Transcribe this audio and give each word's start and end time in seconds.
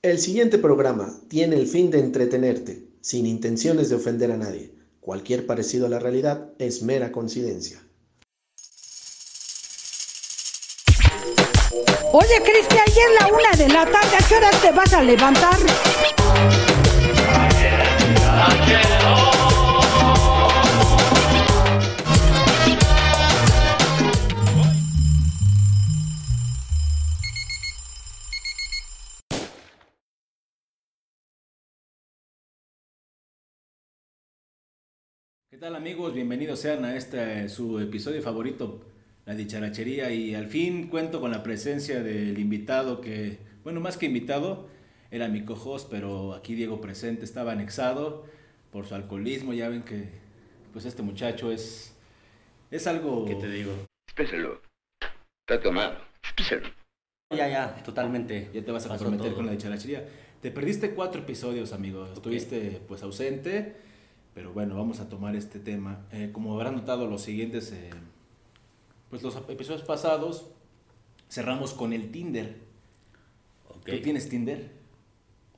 El 0.00 0.20
siguiente 0.20 0.58
programa 0.58 1.12
tiene 1.28 1.56
el 1.56 1.66
fin 1.66 1.90
de 1.90 1.98
entretenerte, 1.98 2.84
sin 3.00 3.26
intenciones 3.26 3.88
de 3.88 3.96
ofender 3.96 4.30
a 4.30 4.36
nadie. 4.36 4.72
Cualquier 5.00 5.44
parecido 5.44 5.86
a 5.86 5.88
la 5.88 5.98
realidad 5.98 6.52
es 6.60 6.82
mera 6.82 7.10
coincidencia. 7.10 7.82
Oye, 12.12 12.42
Cristian, 12.44 12.86
ya 12.86 13.02
es 13.02 13.20
la 13.20 13.26
una 13.26 13.50
de 13.56 13.68
la 13.70 13.84
tarde. 13.86 14.16
¿A 14.16 14.28
qué 14.28 14.36
hora 14.36 14.50
te 14.62 14.70
vas 14.70 14.92
a 14.92 15.02
levantar? 15.02 15.58
¿Qué 35.58 35.64
tal 35.64 35.74
amigos? 35.74 36.14
Bienvenidos 36.14 36.60
sean 36.60 36.84
a 36.84 36.94
este 36.94 37.48
su 37.48 37.80
episodio 37.80 38.22
favorito, 38.22 38.80
la 39.26 39.34
dicharachería 39.34 40.12
y 40.12 40.36
al 40.36 40.46
fin 40.46 40.86
cuento 40.86 41.20
con 41.20 41.32
la 41.32 41.42
presencia 41.42 42.00
del 42.00 42.38
invitado 42.38 43.00
que, 43.00 43.38
bueno, 43.64 43.80
más 43.80 43.96
que 43.96 44.06
invitado, 44.06 44.68
era 45.10 45.26
mi 45.26 45.44
co-host, 45.44 45.90
pero 45.90 46.34
aquí 46.34 46.54
Diego 46.54 46.80
presente 46.80 47.24
estaba 47.24 47.50
anexado 47.50 48.24
por 48.70 48.86
su 48.86 48.94
alcoholismo, 48.94 49.52
ya 49.52 49.68
ven 49.68 49.82
que 49.82 50.10
pues 50.72 50.84
este 50.84 51.02
muchacho 51.02 51.50
es 51.50 51.92
es 52.70 52.86
algo 52.86 53.24
¿Qué 53.24 53.34
te 53.34 53.50
digo? 53.50 53.72
Espéselo. 54.06 54.62
Está 55.40 55.60
tomado. 55.60 55.98
Espéselo. 56.22 56.68
Ya, 57.36 57.48
ya, 57.48 57.82
totalmente. 57.82 58.48
ya 58.54 58.64
te 58.64 58.70
vas 58.70 58.86
a 58.86 58.90
comprometer 58.90 59.26
todo. 59.26 59.34
con 59.34 59.46
la 59.46 59.50
dicharachería. 59.50 60.06
Te 60.40 60.52
perdiste 60.52 60.94
cuatro 60.94 61.22
episodios, 61.22 61.72
amigo. 61.72 62.06
Estuviste 62.06 62.80
pues 62.86 63.02
ausente, 63.02 63.88
pero 64.38 64.52
bueno, 64.52 64.76
vamos 64.76 65.00
a 65.00 65.08
tomar 65.08 65.34
este 65.34 65.58
tema. 65.58 66.06
Eh, 66.12 66.30
como 66.32 66.54
habrán 66.54 66.76
notado 66.76 67.08
los 67.08 67.22
siguientes, 67.22 67.72
eh, 67.72 67.90
pues 69.10 69.20
los 69.20 69.34
episodios 69.34 69.82
pasados 69.82 70.46
cerramos 71.28 71.72
con 71.72 71.92
el 71.92 72.12
Tinder. 72.12 72.56
Ok. 73.68 73.86
¿Tú 73.86 74.00
tienes 74.00 74.28
Tinder? 74.28 74.70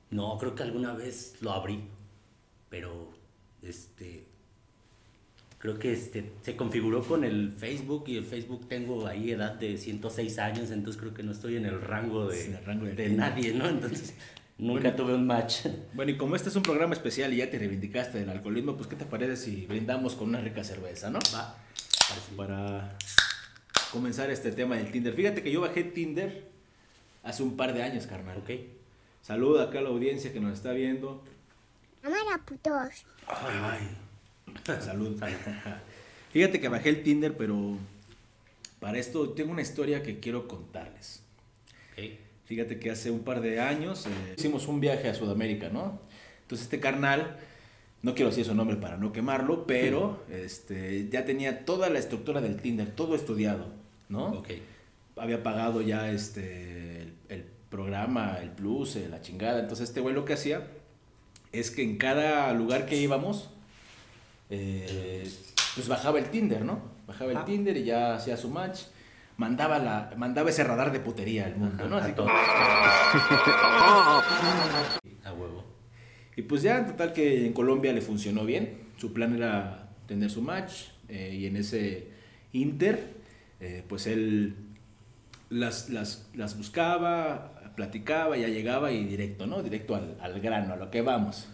No, 0.09 0.35
creo 0.39 0.55
que 0.55 0.63
alguna 0.63 0.95
vez 0.95 1.35
lo 1.41 1.51
abrí, 1.51 1.83
pero 2.69 3.09
este 3.61 4.25
creo 5.59 5.77
que 5.77 5.93
este 5.93 6.31
se 6.41 6.55
configuró 6.55 7.03
con 7.03 7.23
el 7.23 7.51
Facebook 7.51 8.05
y 8.07 8.17
el 8.17 8.23
Facebook 8.23 8.67
tengo 8.67 9.05
ahí 9.05 9.29
edad 9.29 9.53
de 9.53 9.77
106 9.77 10.39
años, 10.39 10.71
entonces 10.71 10.99
creo 10.99 11.13
que 11.13 11.21
no 11.21 11.33
estoy 11.33 11.55
en 11.55 11.67
el 11.67 11.79
rango 11.79 12.25
de, 12.25 12.47
el 12.47 12.65
rango 12.65 12.87
de 12.87 12.95
de 12.95 13.09
nadie, 13.09 13.53
¿no? 13.53 13.69
Entonces 13.69 14.15
nunca 14.61 14.81
Bueno. 14.81 14.95
tuve 14.95 15.13
un 15.15 15.27
match. 15.27 15.65
Bueno, 15.93 16.11
y 16.11 16.17
como 16.17 16.37
este 16.37 16.47
es 16.47 16.55
un 16.55 16.63
programa 16.63 16.93
especial 16.93 17.33
y 17.33 17.37
ya 17.37 17.49
te 17.49 17.59
reivindicaste 17.59 18.19
del 18.19 18.29
alcoholismo, 18.29 18.77
pues 18.77 18.87
¿qué 18.87 18.95
te 18.95 19.03
parece 19.05 19.35
si 19.35 19.65
brindamos 19.65 20.15
con 20.15 20.29
una 20.29 20.39
rica 20.39 20.63
cerveza, 20.63 21.09
no? 21.09 21.19
Va. 21.35 21.57
Para 22.37 22.97
comenzar 23.91 24.29
este 24.29 24.51
tema 24.53 24.77
del 24.77 24.89
Tinder. 24.91 25.13
Fíjate 25.13 25.43
que 25.43 25.51
yo 25.51 25.59
bajé 25.61 25.83
Tinder 25.83 26.49
hace 27.23 27.43
un 27.43 27.57
par 27.57 27.73
de 27.73 27.83
años, 27.83 28.07
carnal. 28.07 28.37
Ok. 28.37 28.51
Saluda 29.21 29.63
acá 29.65 29.79
a 29.79 29.81
la 29.81 29.89
audiencia 29.89 30.31
que 30.33 30.39
nos 30.39 30.53
está 30.53 30.71
viendo. 30.71 31.23
Amara 32.03 32.41
putos. 32.45 33.05
Ay, 33.27 33.97
salud. 34.81 35.21
Fíjate 36.31 36.59
que 36.59 36.67
bajé 36.69 36.89
el 36.89 37.03
Tinder, 37.03 37.35
pero 37.37 37.77
para 38.79 38.97
esto 38.97 39.29
tengo 39.31 39.51
una 39.51 39.61
historia 39.61 40.01
que 40.01 40.19
quiero 40.19 40.47
contarles. 40.47 41.23
Ok. 41.91 42.03
Fíjate 42.51 42.79
que 42.79 42.91
hace 42.91 43.09
un 43.11 43.21
par 43.21 43.39
de 43.39 43.61
años 43.61 44.07
eh, 44.07 44.35
hicimos 44.37 44.67
un 44.67 44.81
viaje 44.81 45.07
a 45.07 45.13
Sudamérica, 45.13 45.69
¿no? 45.69 46.01
Entonces 46.41 46.65
este 46.65 46.81
carnal, 46.81 47.37
no 48.01 48.13
quiero 48.13 48.29
decir 48.29 48.43
su 48.43 48.53
nombre 48.53 48.75
para 48.75 48.97
no 48.97 49.13
quemarlo, 49.13 49.65
pero 49.65 50.21
este, 50.29 51.07
ya 51.09 51.23
tenía 51.23 51.63
toda 51.63 51.89
la 51.89 51.97
estructura 51.97 52.41
del 52.41 52.57
Tinder, 52.57 52.91
todo 52.91 53.15
estudiado, 53.15 53.67
¿no? 54.09 54.31
Ok. 54.39 54.49
Había 55.15 55.43
pagado 55.43 55.81
ya 55.81 56.11
este, 56.11 57.03
el, 57.03 57.13
el 57.29 57.45
programa, 57.69 58.39
el 58.41 58.49
plus, 58.49 58.97
eh, 58.97 59.07
la 59.09 59.21
chingada. 59.21 59.61
Entonces 59.61 59.87
este 59.87 60.01
güey 60.01 60.13
lo 60.13 60.25
que 60.25 60.33
hacía 60.33 60.67
es 61.53 61.71
que 61.71 61.83
en 61.83 61.97
cada 61.97 62.51
lugar 62.51 62.85
que 62.85 62.97
íbamos, 62.97 63.49
eh, 64.49 65.25
pues 65.75 65.87
bajaba 65.87 66.19
el 66.19 66.25
Tinder, 66.25 66.65
¿no? 66.65 66.81
Bajaba 67.07 67.31
el 67.31 67.37
Ah. 67.37 67.45
Tinder 67.45 67.77
y 67.77 67.85
ya 67.85 68.15
hacía 68.15 68.35
su 68.35 68.49
match. 68.49 68.81
Mandaba, 69.41 69.79
la, 69.79 70.13
mandaba 70.17 70.51
ese 70.51 70.63
radar 70.63 70.91
de 70.91 70.99
putería 70.99 71.47
al 71.47 71.55
mundo, 71.55 71.89
¿no? 71.89 71.97
Así 71.97 72.11
como- 72.13 72.29
A 75.23 75.33
huevo. 75.33 75.65
Y 76.35 76.43
pues 76.43 76.61
ya, 76.61 76.77
en 76.77 76.85
total 76.87 77.11
que 77.11 77.47
en 77.47 77.53
Colombia 77.53 77.91
le 77.91 78.01
funcionó 78.01 78.45
bien. 78.45 78.83
Su 78.97 79.13
plan 79.13 79.35
era 79.35 79.89
tener 80.07 80.29
su 80.29 80.43
match 80.43 80.89
eh, 81.09 81.35
y 81.39 81.47
en 81.47 81.57
ese 81.57 82.09
inter, 82.53 83.13
eh, 83.59 83.83
pues 83.87 84.05
él 84.05 84.55
las, 85.49 85.89
las, 85.89 86.29
las 86.35 86.55
buscaba, 86.55 87.71
platicaba, 87.75 88.37
ya 88.37 88.47
llegaba 88.47 88.91
y 88.91 89.05
directo, 89.05 89.47
¿no? 89.47 89.63
Directo 89.63 89.95
al, 89.95 90.17
al 90.21 90.39
grano, 90.39 90.73
a 90.73 90.77
lo 90.77 90.91
que 90.91 91.01
vamos. 91.01 91.47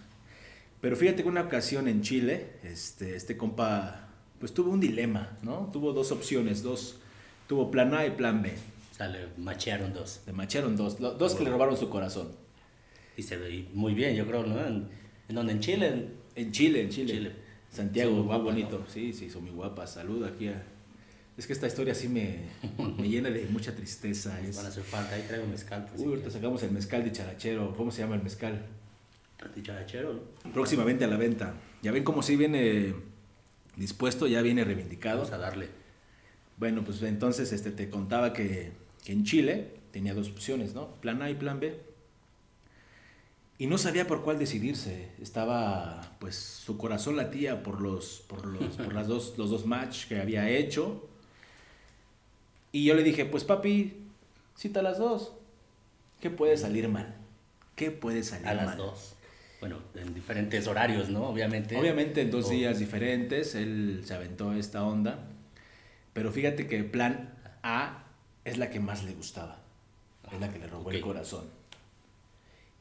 Pero 0.82 0.98
fíjate 0.98 1.24
que 1.24 1.30
una 1.30 1.42
ocasión 1.44 1.88
en 1.88 2.02
Chile, 2.02 2.58
este, 2.64 3.16
este 3.16 3.38
compa, 3.38 4.10
pues 4.40 4.54
tuvo 4.54 4.72
un 4.72 4.82
dilema, 4.82 5.38
¿no? 5.42 5.70
Tuvo 5.72 5.94
dos 5.94 6.12
opciones, 6.12 6.62
dos, 6.64 7.00
tuvo 7.48 7.72
plan 7.72 7.94
A 7.94 8.06
y 8.06 8.12
plan 8.12 8.42
B. 8.42 8.52
O 8.92 8.96
sea, 8.96 9.08
le 9.08 9.28
machearon 9.38 9.94
dos. 9.94 10.22
Le 10.26 10.34
macharon 10.34 10.76
dos, 10.76 11.00
lo- 11.00 11.14
dos 11.14 11.36
que 11.36 11.44
le 11.44 11.50
robaron 11.50 11.78
su 11.78 11.90
corazón. 11.90 12.32
Y 13.16 13.24
se 13.24 13.38
ve 13.38 13.68
muy 13.74 13.94
bien, 13.94 14.16
yo 14.16 14.26
creo, 14.28 14.44
¿no? 14.46 14.60
En, 14.66 14.88
en 15.30 15.36
donde 15.36 15.54
en 15.54 15.60
Chile. 15.60 15.88
en- 15.88 16.14
En 16.36 16.52
Chile, 16.52 16.82
en 16.82 16.90
Chile. 16.90 17.14
Chile. 17.14 17.32
Santiago, 17.72 18.12
muy 18.12 18.24
guapas, 18.24 18.44
bonito. 18.46 18.86
Sí, 18.92 19.12
sí, 19.14 19.30
son 19.30 19.44
muy 19.44 19.52
guapas. 19.52 19.94
Salud 19.94 20.24
aquí 20.24 20.48
a... 20.48 20.64
Es 21.38 21.46
que 21.46 21.54
esta 21.54 21.68
historia 21.68 21.94
sí 21.94 22.08
me, 22.10 22.46
me 22.98 23.08
llena 23.10 23.30
de 23.30 23.46
mucha 23.48 23.76
tristeza. 23.76 24.40
Es... 24.42 24.56
van 24.56 24.66
a 24.66 24.70
hacer 24.70 24.84
falta. 24.84 25.14
Ahí 25.16 25.24
traigo 25.28 25.46
mezcal. 25.48 25.86
Pues, 25.90 26.02
Uy, 26.02 26.08
ahorita 26.10 26.30
sacamos 26.32 26.62
el 26.64 26.72
mezcal 26.72 27.04
de 27.04 27.12
charachero. 27.12 27.74
¿Cómo 27.76 27.92
se 27.92 28.02
llama 28.02 28.16
el 28.16 28.24
mezcal? 28.24 28.66
Dicharachero, 29.56 30.14
¿no? 30.46 30.52
Próximamente 30.54 31.06
a 31.06 31.08
la 31.08 31.18
venta. 31.18 31.54
Ya 31.84 31.92
ven 31.92 32.04
cómo 32.04 32.24
sí 32.24 32.36
viene 32.36 32.94
dispuesto, 33.76 34.26
ya 34.28 34.42
viene 34.42 34.64
reivindicado. 34.64 35.18
Vamos 35.20 35.34
a 35.34 35.38
darle. 35.38 35.70
Bueno, 36.58 36.84
pues 36.84 37.02
entonces 37.04 37.52
este, 37.54 37.72
te 37.72 37.90
contaba 37.90 38.34
que, 38.34 38.72
que 39.06 39.12
en 39.14 39.24
Chile 39.24 39.76
tenía 39.92 40.14
dos 40.14 40.30
opciones, 40.30 40.74
¿no? 40.74 40.88
Plan 40.96 41.22
A 41.22 41.30
y 41.30 41.36
plan 41.36 41.60
B. 41.60 41.80
Y 43.60 43.66
no 43.68 43.78
sabía 43.78 44.06
por 44.06 44.24
cuál 44.24 44.38
decidirse. 44.38 45.10
Estaba, 45.22 46.16
pues, 46.20 46.36
su 46.36 46.78
corazón 46.78 47.16
latía 47.16 47.64
por 47.64 47.82
los, 47.82 48.24
por 48.28 48.46
los, 48.46 48.76
por 48.78 48.94
las 48.94 49.08
dos, 49.08 49.34
los 49.38 49.50
dos 49.50 49.66
match 49.66 50.06
que 50.08 50.20
había 50.20 50.48
hecho. 50.50 51.08
Y 52.72 52.86
yo 52.86 52.94
le 52.94 53.04
dije, 53.04 53.26
pues 53.26 53.44
papi, 53.44 53.96
cita 54.56 54.82
las 54.84 55.00
dos. 55.00 55.34
¿Qué 56.22 56.30
puede 56.30 56.58
salir 56.58 56.88
mal? 56.90 57.16
¿Qué 57.76 57.90
puede 57.92 58.24
salir 58.24 58.48
A 58.48 58.54
mal? 58.54 58.66
las 58.66 58.78
dos. 58.78 59.14
Bueno, 59.60 59.78
en 59.96 60.14
diferentes 60.14 60.68
horarios, 60.68 61.10
¿no? 61.10 61.28
Obviamente. 61.30 61.76
Obviamente 61.78 62.22
en 62.22 62.30
dos 62.30 62.46
O- 62.46 62.50
días 62.50 62.78
diferentes 62.78 63.56
él 63.56 64.02
se 64.06 64.14
aventó 64.14 64.54
esta 64.54 64.84
onda. 64.84 65.20
Pero 66.18 66.32
fíjate 66.32 66.66
que 66.66 66.84
plan 66.84 67.30
A 67.62 68.04
es 68.44 68.58
la 68.58 68.72
que 68.72 68.80
más 68.80 69.04
le 69.04 69.14
gustaba. 69.14 69.60
Es 70.34 70.40
la 70.40 70.52
que 70.52 70.58
le 70.58 70.66
robó 70.66 70.90
el 70.90 71.00
corazón. 71.00 71.46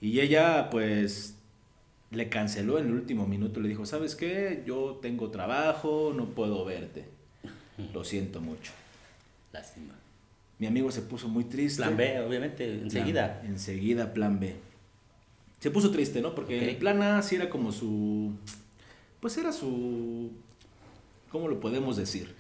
Y 0.01 0.21
ella 0.21 0.71
pues 0.71 1.37
le 2.11 2.31
canceló 2.31 2.79
en 2.79 2.87
el 2.87 2.93
último 2.95 3.27
minuto. 3.27 3.61
Le 3.61 3.69
dijo, 3.69 3.85
¿sabes 3.85 4.17
qué? 4.17 4.63
Yo 4.67 5.01
tengo 5.03 5.31
trabajo, 5.31 6.15
no 6.17 6.31
puedo 6.31 6.65
verte. 6.65 7.05
Lo 7.93 8.05
siento 8.05 8.41
mucho. 8.41 8.73
Lástima. 9.53 9.93
Mi 10.59 10.67
amigo 10.67 10.91
se 10.91 11.03
puso 11.03 11.29
muy 11.29 11.45
triste. 11.45 11.83
Plan 11.83 11.95
B, 11.95 12.19
obviamente, 12.21 12.73
enseguida. 12.73 13.41
Plan- 13.41 13.53
enseguida, 13.53 14.15
plan 14.15 14.41
B. 14.41 14.57
Se 15.61 15.71
puso 15.71 15.91
triste, 15.91 16.23
¿no? 16.23 16.35
Porque 16.35 16.71
el 16.71 16.77
plan 16.79 17.03
A 17.03 17.21
sí 17.21 17.37
era 17.37 17.51
como 17.51 17.71
su. 17.71 18.33
Pues 19.21 19.37
era 19.37 19.53
su. 19.53 20.31
¿Cómo 21.31 21.49
lo 21.49 21.61
podemos 21.61 21.99
decir? 21.99 22.35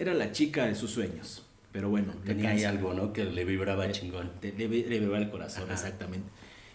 Era 0.00 0.14
la 0.14 0.32
chica 0.32 0.66
de 0.66 0.74
sus 0.74 0.90
sueños. 0.90 1.42
Pero 1.72 1.88
bueno, 1.90 2.14
Tenía 2.24 2.50
ahí 2.50 2.64
algo, 2.64 2.94
¿no? 2.94 3.12
Que 3.12 3.24
le 3.24 3.44
vibraba 3.44 3.90
chingón. 3.92 4.32
Te- 4.40 4.52
Le, 4.52 4.66
le 4.66 4.98
vibraba 4.98 5.18
el 5.18 5.30
corazón, 5.30 5.64
Ajá. 5.64 5.74
exactamente. 5.74 6.26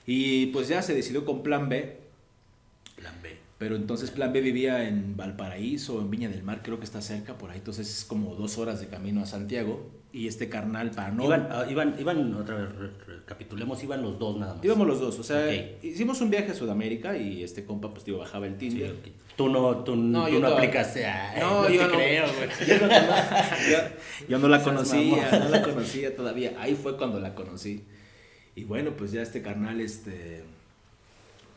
Y 0.06 0.48
pues 0.48 0.68
ya 0.70 0.82
se 0.82 0.94
decidió 0.94 1.26
con 1.26 1.44
plan 1.44 1.68
B. 1.68 1.98
Plan 2.96 3.16
B. 3.22 3.36
Pero 3.58 3.76
entonces 3.76 4.12
plan 4.12 4.32
B 4.32 4.42
vivía 4.42 4.88
en 4.88 5.18
Valparaíso, 5.18 6.00
en 6.00 6.10
Viña 6.12 6.30
del 6.30 6.44
Mar, 6.44 6.62
creo 6.64 6.78
que 6.78 6.86
está 6.86 7.02
cerca 7.02 7.38
por 7.38 7.50
ahí. 7.52 7.58
Entonces 7.58 7.90
es 7.90 8.06
como 8.06 8.36
dos 8.36 8.58
horas 8.58 8.80
de 8.80 8.88
camino 8.88 9.22
a 9.22 9.26
Santiago. 9.26 9.90
Y 10.16 10.30
este 10.30 10.48
carnal, 10.48 10.92
para 10.92 11.12
no. 11.12 11.26
Iban, 11.26 11.50
ah, 11.52 11.66
iban, 11.70 11.94
iban, 12.00 12.34
otra 12.36 12.56
vez, 12.56 12.74
re- 12.74 12.92
recapitulemos, 13.06 13.84
iban 13.84 14.02
los 14.02 14.18
dos 14.18 14.38
nada 14.38 14.54
más. 14.54 14.64
Íbamos 14.64 14.88
los 14.88 15.02
dos, 15.02 15.20
o 15.20 15.24
sea, 15.24 15.54
hicimos 15.84 16.22
un 16.22 16.30
viaje 16.30 16.52
a 16.52 16.54
Sudamérica 16.54 17.18
y 17.18 17.44
este 17.44 17.66
compa, 17.66 17.92
pues, 17.92 18.06
digo, 18.06 18.20
bajaba 18.20 18.48
el 18.48 18.54
Sí, 18.54 18.70
Tinder. 18.70 18.96
Tú 19.36 19.50
no, 19.50 19.84
tú, 19.84 19.98
No, 19.98 20.26
tú 20.28 20.32
yo 20.36 20.40
no. 20.40 20.56
Ay, 20.56 20.70
No, 21.42 21.64
no, 21.64 21.70
yo 21.70 21.82
te 21.82 21.88
no. 21.88 21.94
creo. 21.94 22.26
Yo 22.66 22.88
no, 22.88 22.88
yo- 23.70 24.28
yo 24.30 24.40
no 24.40 24.48
la 24.48 24.64
conocía, 24.64 25.30
no 25.40 25.50
la 25.50 25.62
conocía 25.62 26.16
todavía. 26.16 26.54
Ahí 26.60 26.76
fue 26.76 26.96
cuando 26.96 27.20
la 27.20 27.36
conocí. 27.36 27.84
Y 28.56 28.64
bueno, 28.64 28.92
pues 28.96 29.12
ya 29.12 29.22
este 29.22 29.42
carnal 29.42 29.82
este, 29.82 30.44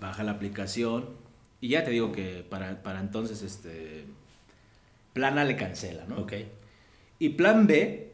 baja 0.01 0.25
la 0.25 0.33
aplicación. 0.33 1.05
Y 1.61 1.69
ya 1.69 1.85
te 1.85 1.93
digo 1.93 2.11
que 2.11 2.45
para, 2.49 2.83
para 2.83 2.99
entonces, 2.99 3.43
este, 3.43 4.05
plan 5.13 5.39
A 5.39 5.45
le 5.45 5.55
cancela, 5.55 6.07
¿no? 6.09 6.19
Ok. 6.23 6.33
Y 7.21 7.29
plan 7.31 7.69
B 7.69 8.08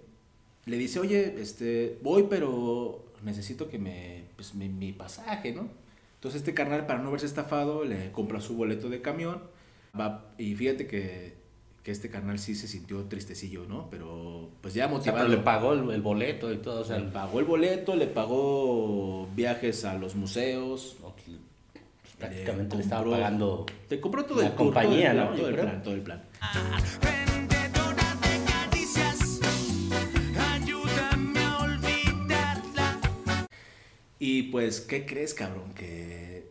le 0.66 0.76
dice, 0.78 0.98
oye, 1.00 1.36
este, 1.40 1.98
voy, 2.02 2.26
pero 2.28 3.04
necesito 3.22 3.68
que 3.68 3.78
me, 3.78 4.24
pues, 4.36 4.54
mi, 4.54 4.68
mi 4.68 4.92
pasaje, 4.92 5.52
¿no? 5.52 5.68
Entonces 6.16 6.40
este 6.40 6.54
carnal, 6.54 6.86
para 6.86 7.00
no 7.00 7.10
verse 7.10 7.26
estafado, 7.26 7.84
le 7.84 8.10
compra 8.12 8.40
su 8.40 8.54
boleto 8.56 8.88
de 8.88 9.02
camión. 9.02 9.42
Va, 9.98 10.32
y 10.38 10.54
fíjate 10.54 10.86
que, 10.86 11.34
que 11.82 11.90
este 11.90 12.08
carnal 12.08 12.38
sí 12.38 12.54
se 12.54 12.66
sintió 12.66 13.04
tristecillo, 13.04 13.66
¿no? 13.68 13.88
Pero 13.90 14.48
pues 14.62 14.72
ya 14.74 14.86
O 14.86 14.88
sea, 14.88 14.96
motivado. 14.98 15.24
pero 15.26 15.36
le 15.36 15.42
pagó 15.44 15.72
el, 15.74 15.90
el 15.90 16.00
boleto 16.02 16.50
y 16.52 16.56
todo, 16.56 16.80
o 16.80 16.84
sea, 16.84 16.98
Le 16.98 17.10
pagó 17.10 17.38
el 17.40 17.44
boleto, 17.44 17.94
le 17.94 18.06
pagó 18.06 19.28
viajes 19.36 19.84
a 19.84 19.94
los 19.98 20.14
museos. 20.14 20.96
o- 21.02 21.14
pues, 21.14 21.36
prácticamente 22.18 22.76
le, 22.76 22.82
estaba 22.82 23.02
compró- 23.02 23.18
pagando. 23.18 23.66
Te 23.88 24.00
compró 24.00 24.24
todo 24.24 24.40
la 24.40 24.46
el 24.48 24.54
compañía, 24.54 25.12
todo 25.12 25.30
¿no? 25.30 25.36
todo 25.36 25.48
el 25.48 25.54
plan, 25.56 25.82
todo 25.82 25.94
el 25.94 26.00
plan. 26.00 26.22
Vendedora 27.02 27.43
Y 34.34 34.42
pues, 34.44 34.80
¿qué 34.80 35.06
crees, 35.06 35.32
cabrón? 35.32 35.72
Que, 35.74 36.48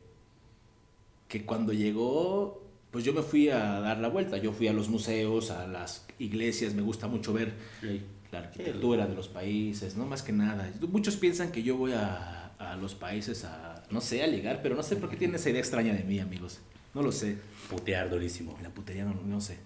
que 1.28 1.46
cuando 1.46 1.74
llegó, 1.74 2.64
pues 2.92 3.04
yo 3.04 3.14
me 3.14 3.22
fui 3.24 3.50
a 3.50 3.80
dar 3.82 3.98
la 4.00 4.08
vuelta. 4.08 4.38
Yo 4.38 4.54
fui 4.54 4.68
a 4.70 4.74
los 4.74 4.88
museos, 4.88 5.52
a 5.52 5.68
las 5.68 6.06
iglesias, 6.20 6.74
me 6.74 6.82
gusta 6.82 7.08
mucho 7.08 7.34
ver 7.34 7.54
Sí. 7.82 8.02
la 8.32 8.40
arquitectura 8.40 9.06
de 9.06 9.16
los 9.16 9.28
países, 9.28 9.98
¿no? 9.98 10.06
Más 10.06 10.22
que 10.24 10.32
nada. 10.32 10.72
Muchos 10.88 11.18
piensan 11.18 11.52
que 11.52 11.62
yo 11.64 11.76
voy 11.76 11.92
a, 11.92 12.52
a 12.58 12.76
los 12.78 12.96
países 12.96 13.44
a, 13.44 13.84
no 13.90 14.00
sé, 14.00 14.24
a 14.24 14.28
ligar, 14.28 14.62
pero 14.64 14.76
no 14.76 14.84
sé 14.84 14.96
por 14.96 15.10
qué 15.10 15.18
tienen 15.18 15.36
esa 15.36 15.50
idea 15.50 15.60
extraña 15.60 15.94
de 15.94 16.04
mí, 16.04 16.20
amigos. 16.20 16.60
No 16.94 17.02
lo 17.02 17.12
sé. 17.12 17.36
Putear 17.70 18.10
durísimo. 18.10 18.58
La 18.64 18.70
putería 18.70 19.04
no, 19.04 19.14
no 19.26 19.42
sé. 19.42 19.58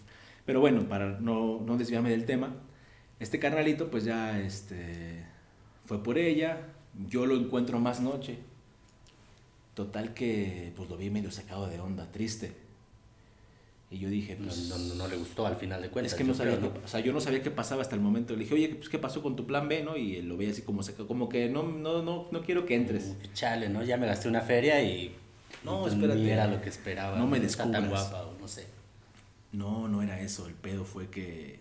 Pero 0.46 0.60
bueno, 0.60 0.88
para 0.90 1.20
no, 1.20 1.62
no 1.66 1.78
desviarme 1.78 2.10
del 2.10 2.26
tema, 2.26 2.56
este 3.20 3.38
carnalito 3.38 3.92
pues 3.92 4.06
ya 4.06 4.40
este, 4.40 5.26
fue 5.86 6.02
por 6.02 6.18
ella, 6.18 6.62
yo 7.10 7.26
lo 7.26 7.36
encuentro 7.36 7.80
más 7.80 8.00
noche. 8.00 8.38
Total 9.74 10.14
que 10.14 10.74
pues 10.76 10.90
lo 10.90 10.98
vi 10.98 11.10
medio 11.10 11.30
sacado 11.32 11.68
de 11.68 11.80
onda, 11.80 12.12
triste. 12.12 12.56
Y 13.90 14.00
yo 14.00 14.10
dije, 14.10 14.36
No, 14.36 14.46
pues... 14.48 14.68
no, 14.70 14.78
no, 14.78 14.96
no 14.96 15.08
le 15.08 15.16
gustó 15.16 15.46
al 15.46 15.56
final 15.56 15.82
de 15.82 15.90
cuentas. 15.90 16.12
es 16.12 16.18
que 16.18 16.24
no 16.26 16.34
sabía 16.34 16.58
creo, 16.58 16.74
qué, 16.74 16.80
o 16.84 16.88
sea, 16.88 17.00
yo 17.00 17.14
no 17.14 17.22
sabía 17.22 17.42
qué 17.42 17.52
pasaba 17.52 17.82
hasta 17.82 17.96
el 17.96 18.02
momento. 18.02 18.34
Le 18.34 18.40
dije, 18.40 18.54
oye, 18.54 18.70
pues, 18.76 18.90
¿qué 18.90 19.00
pasó 19.00 19.22
con 19.22 19.36
tu 19.36 19.46
plan 19.46 19.70
B, 19.70 19.84
no? 19.84 19.96
Y 19.96 20.22
lo 20.24 20.36
veía 20.36 20.52
así 20.52 20.62
como 20.64 20.84
seca, 20.84 21.06
como 21.06 21.30
que 21.30 21.48
no, 21.48 21.64
no, 21.64 22.02
no, 22.02 22.28
no 22.30 22.42
quiero 22.42 22.66
que 22.66 22.76
entres. 22.76 23.06
Como 23.06 23.20
que 23.20 23.32
Chale, 23.34 23.70
¿no? 23.70 23.84
Ya 23.84 23.96
me 23.98 24.08
gasté 24.08 24.28
una 24.28 24.42
feria 24.42 24.84
y. 24.84 25.16
No, 25.64 25.82
pues 25.82 25.94
espérate. 25.94 26.20
Ni 26.20 26.30
era 26.30 26.48
lo 26.48 26.62
que 26.62 26.70
esperaba. 26.70 27.18
No 27.18 27.28
me 27.28 27.38
está 27.38 27.64
tan 27.64 27.72
descubras. 27.84 28.10
guapa 28.10 28.26
o 28.26 28.38
no 28.40 28.48
sé. 28.48 28.68
No, 29.54 29.88
no 29.88 30.02
era 30.02 30.20
eso. 30.20 30.48
El 30.48 30.54
pedo 30.56 30.84
fue 30.84 31.10
que 31.10 31.60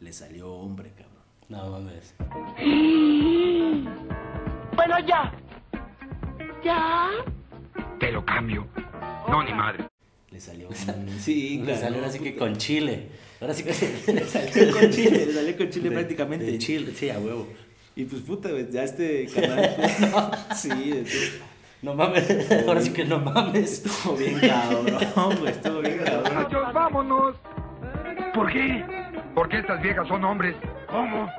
le 0.00 0.12
salió 0.12 0.52
hombre, 0.52 0.90
cabrón. 0.90 1.16
No 1.48 1.70
mames. 1.70 2.14
Bueno, 4.76 4.98
ya. 5.06 5.32
¿Ya? 6.64 7.08
Te 7.98 8.12
lo 8.12 8.24
cambio. 8.24 8.66
No, 9.28 9.42
ni 9.42 9.52
madre. 9.52 9.84
Le 10.30 10.40
salió 10.40 10.68
un... 10.68 10.74
Sí, 11.18 11.58
Le 11.58 11.64
claro, 11.64 11.80
salió 11.80 12.04
así 12.04 12.18
que 12.18 12.32
puta. 12.32 12.44
con 12.44 12.56
chile. 12.56 13.08
Ahora 13.40 13.54
sí 13.54 13.64
que 13.64 13.70
le 14.12 14.24
Salió 14.26 14.72
con 14.72 14.90
chile, 14.90 15.26
le 15.26 15.32
salió 15.32 15.56
con 15.56 15.70
chile 15.70 15.88
De- 15.88 15.94
prácticamente. 15.94 16.44
De 16.46 16.58
chile, 16.58 16.92
sí, 16.94 17.10
a 17.10 17.18
huevo. 17.18 17.46
Y 17.94 18.04
pues 18.04 18.22
puta, 18.22 18.50
güey, 18.50 18.70
ya 18.70 18.84
este 18.84 19.26
canal. 19.34 19.74
pues, 19.76 20.58
sí, 20.60 20.68
de. 20.68 21.06
No 21.82 21.94
mames. 21.94 22.28
Ahora 22.66 22.80
sí 22.82 22.92
que 22.92 23.04
no 23.04 23.18
mames. 23.20 23.84
Estuvo 23.86 24.16
bien 24.16 24.38
cabrón, 24.40 25.36
güey, 25.40 25.52
estuvo 25.52 25.80
bien 25.80 25.98
cabrón. 26.04 26.34
Muchachos, 26.36 26.72
vámonos. 26.74 27.36
¿Por 28.34 28.52
qué? 28.52 28.84
Porque 29.34 29.58
estas 29.60 29.80
viejas 29.82 30.06
son 30.08 30.24
hombres. 30.24 30.54
¿Cómo? 30.90 31.30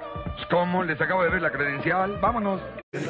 ¿Cómo? 0.49 0.83
Les 0.83 0.99
acabo 0.99 1.23
de 1.23 1.29
ver 1.29 1.41
la 1.41 1.51
credencial. 1.51 2.19
Vámonos. 2.21 2.61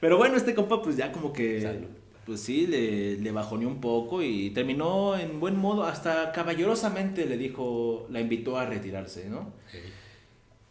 Pero 0.00 0.18
bueno, 0.18 0.36
este 0.36 0.54
compa, 0.54 0.82
pues 0.82 0.96
ya 0.96 1.12
como 1.12 1.32
que. 1.32 1.60
Salud. 1.60 1.88
Pues 2.24 2.40
sí, 2.40 2.66
le, 2.66 3.18
le 3.18 3.30
bajoneó 3.30 3.68
un 3.68 3.80
poco 3.80 4.20
y 4.20 4.50
terminó 4.50 5.16
en 5.16 5.38
buen 5.38 5.56
modo. 5.56 5.84
Hasta 5.84 6.32
caballerosamente 6.32 7.24
le 7.26 7.36
dijo, 7.38 8.08
la 8.10 8.20
invitó 8.20 8.58
a 8.58 8.66
retirarse, 8.66 9.28
¿no? 9.28 9.52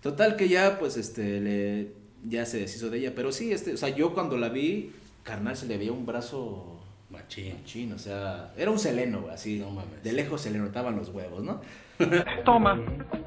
Total 0.02 0.36
que 0.36 0.50
ya, 0.50 0.78
pues, 0.78 0.98
este, 0.98 1.40
le, 1.40 1.94
ya 2.26 2.46
se 2.46 2.60
deshizo 2.60 2.90
de 2.90 2.98
ella. 3.00 3.14
Pero 3.16 3.32
sí, 3.32 3.54
este, 3.54 3.74
o 3.74 3.78
sea, 3.78 3.88
yo 3.90 4.14
cuando 4.14 4.38
la 4.38 4.50
vi, 4.50 4.92
carnal, 5.24 5.56
se 5.56 5.66
le 5.66 5.78
veía 5.78 5.94
un 5.94 6.06
brazo 6.06 6.82
Machín. 7.10 7.54
machín, 7.54 7.94
o 7.94 8.00
sea, 8.00 8.54
era 8.58 8.70
un 8.70 8.80
seleno, 8.80 9.22
güey, 9.22 9.34
así. 9.34 9.58
No 9.58 9.72
mames. 9.72 10.04
De 10.04 10.12
lejos 10.12 10.42
se 10.42 10.52
le 10.52 10.60
notaban 10.60 10.98
los 10.98 11.10
huevos, 11.10 11.42
¿no? 11.42 11.62
Toma, 12.46 12.80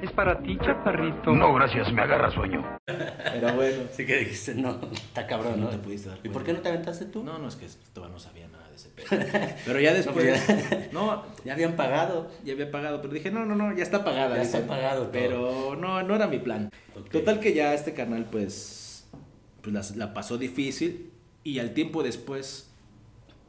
es 0.02 0.10
para 0.12 0.38
ti, 0.40 0.58
chaparrito. 0.58 1.30
No, 1.32 1.54
gracias. 1.54 1.92
Me 1.92 2.02
agarra 2.02 2.30
sueño. 2.30 2.64
Pero 2.86 3.54
bueno. 3.54 3.82
Así 3.90 4.04
que 4.06 4.16
dijiste, 4.18 4.54
no, 4.54 4.78
está 4.92 5.26
cabrón, 5.26 5.58
No 5.60 5.66
¿no? 5.66 5.70
te 5.70 5.78
pudiste 5.78 6.08
dar 6.08 6.18
¿Y 6.22 6.28
por 6.28 6.44
qué 6.44 6.52
no 6.52 6.60
te 6.60 6.68
aventaste 6.68 7.06
tú? 7.06 7.22
No, 7.24 7.38
no, 7.38 7.48
es 7.48 7.56
que 7.56 7.66
todavía 7.92 8.14
no 8.14 8.20
sabía 8.20 8.48
nada 8.48 8.68
de 8.68 8.76
ese 8.76 8.88
pedo. 8.90 9.06
Pero 9.66 9.80
ya 9.80 9.94
después, 9.94 10.92
no, 10.92 11.24
Ya 11.44 11.54
habían 11.54 11.76
pagado. 11.76 12.30
ya 12.44 12.52
había 12.52 12.70
pagado, 12.70 13.00
pero 13.00 13.14
dije, 13.14 13.30
no, 13.30 13.44
no, 13.46 13.54
no, 13.54 13.74
ya 13.76 13.82
está 13.82 14.04
pagada. 14.04 14.36
Ya 14.36 14.42
dije. 14.42 14.56
está 14.58 14.66
pagado 14.66 15.02
todo. 15.04 15.12
Pero 15.12 15.76
no, 15.76 16.02
no 16.02 16.14
era 16.14 16.26
mi 16.26 16.38
plan. 16.38 16.70
Total 17.10 17.40
que 17.40 17.54
ya 17.54 17.74
este 17.74 17.94
canal, 17.94 18.26
pues, 18.30 19.08
pues 19.62 19.96
la, 19.96 20.06
la 20.06 20.14
pasó 20.14 20.36
difícil 20.38 21.10
y 21.44 21.58
al 21.60 21.72
tiempo 21.72 22.02
después 22.02 22.70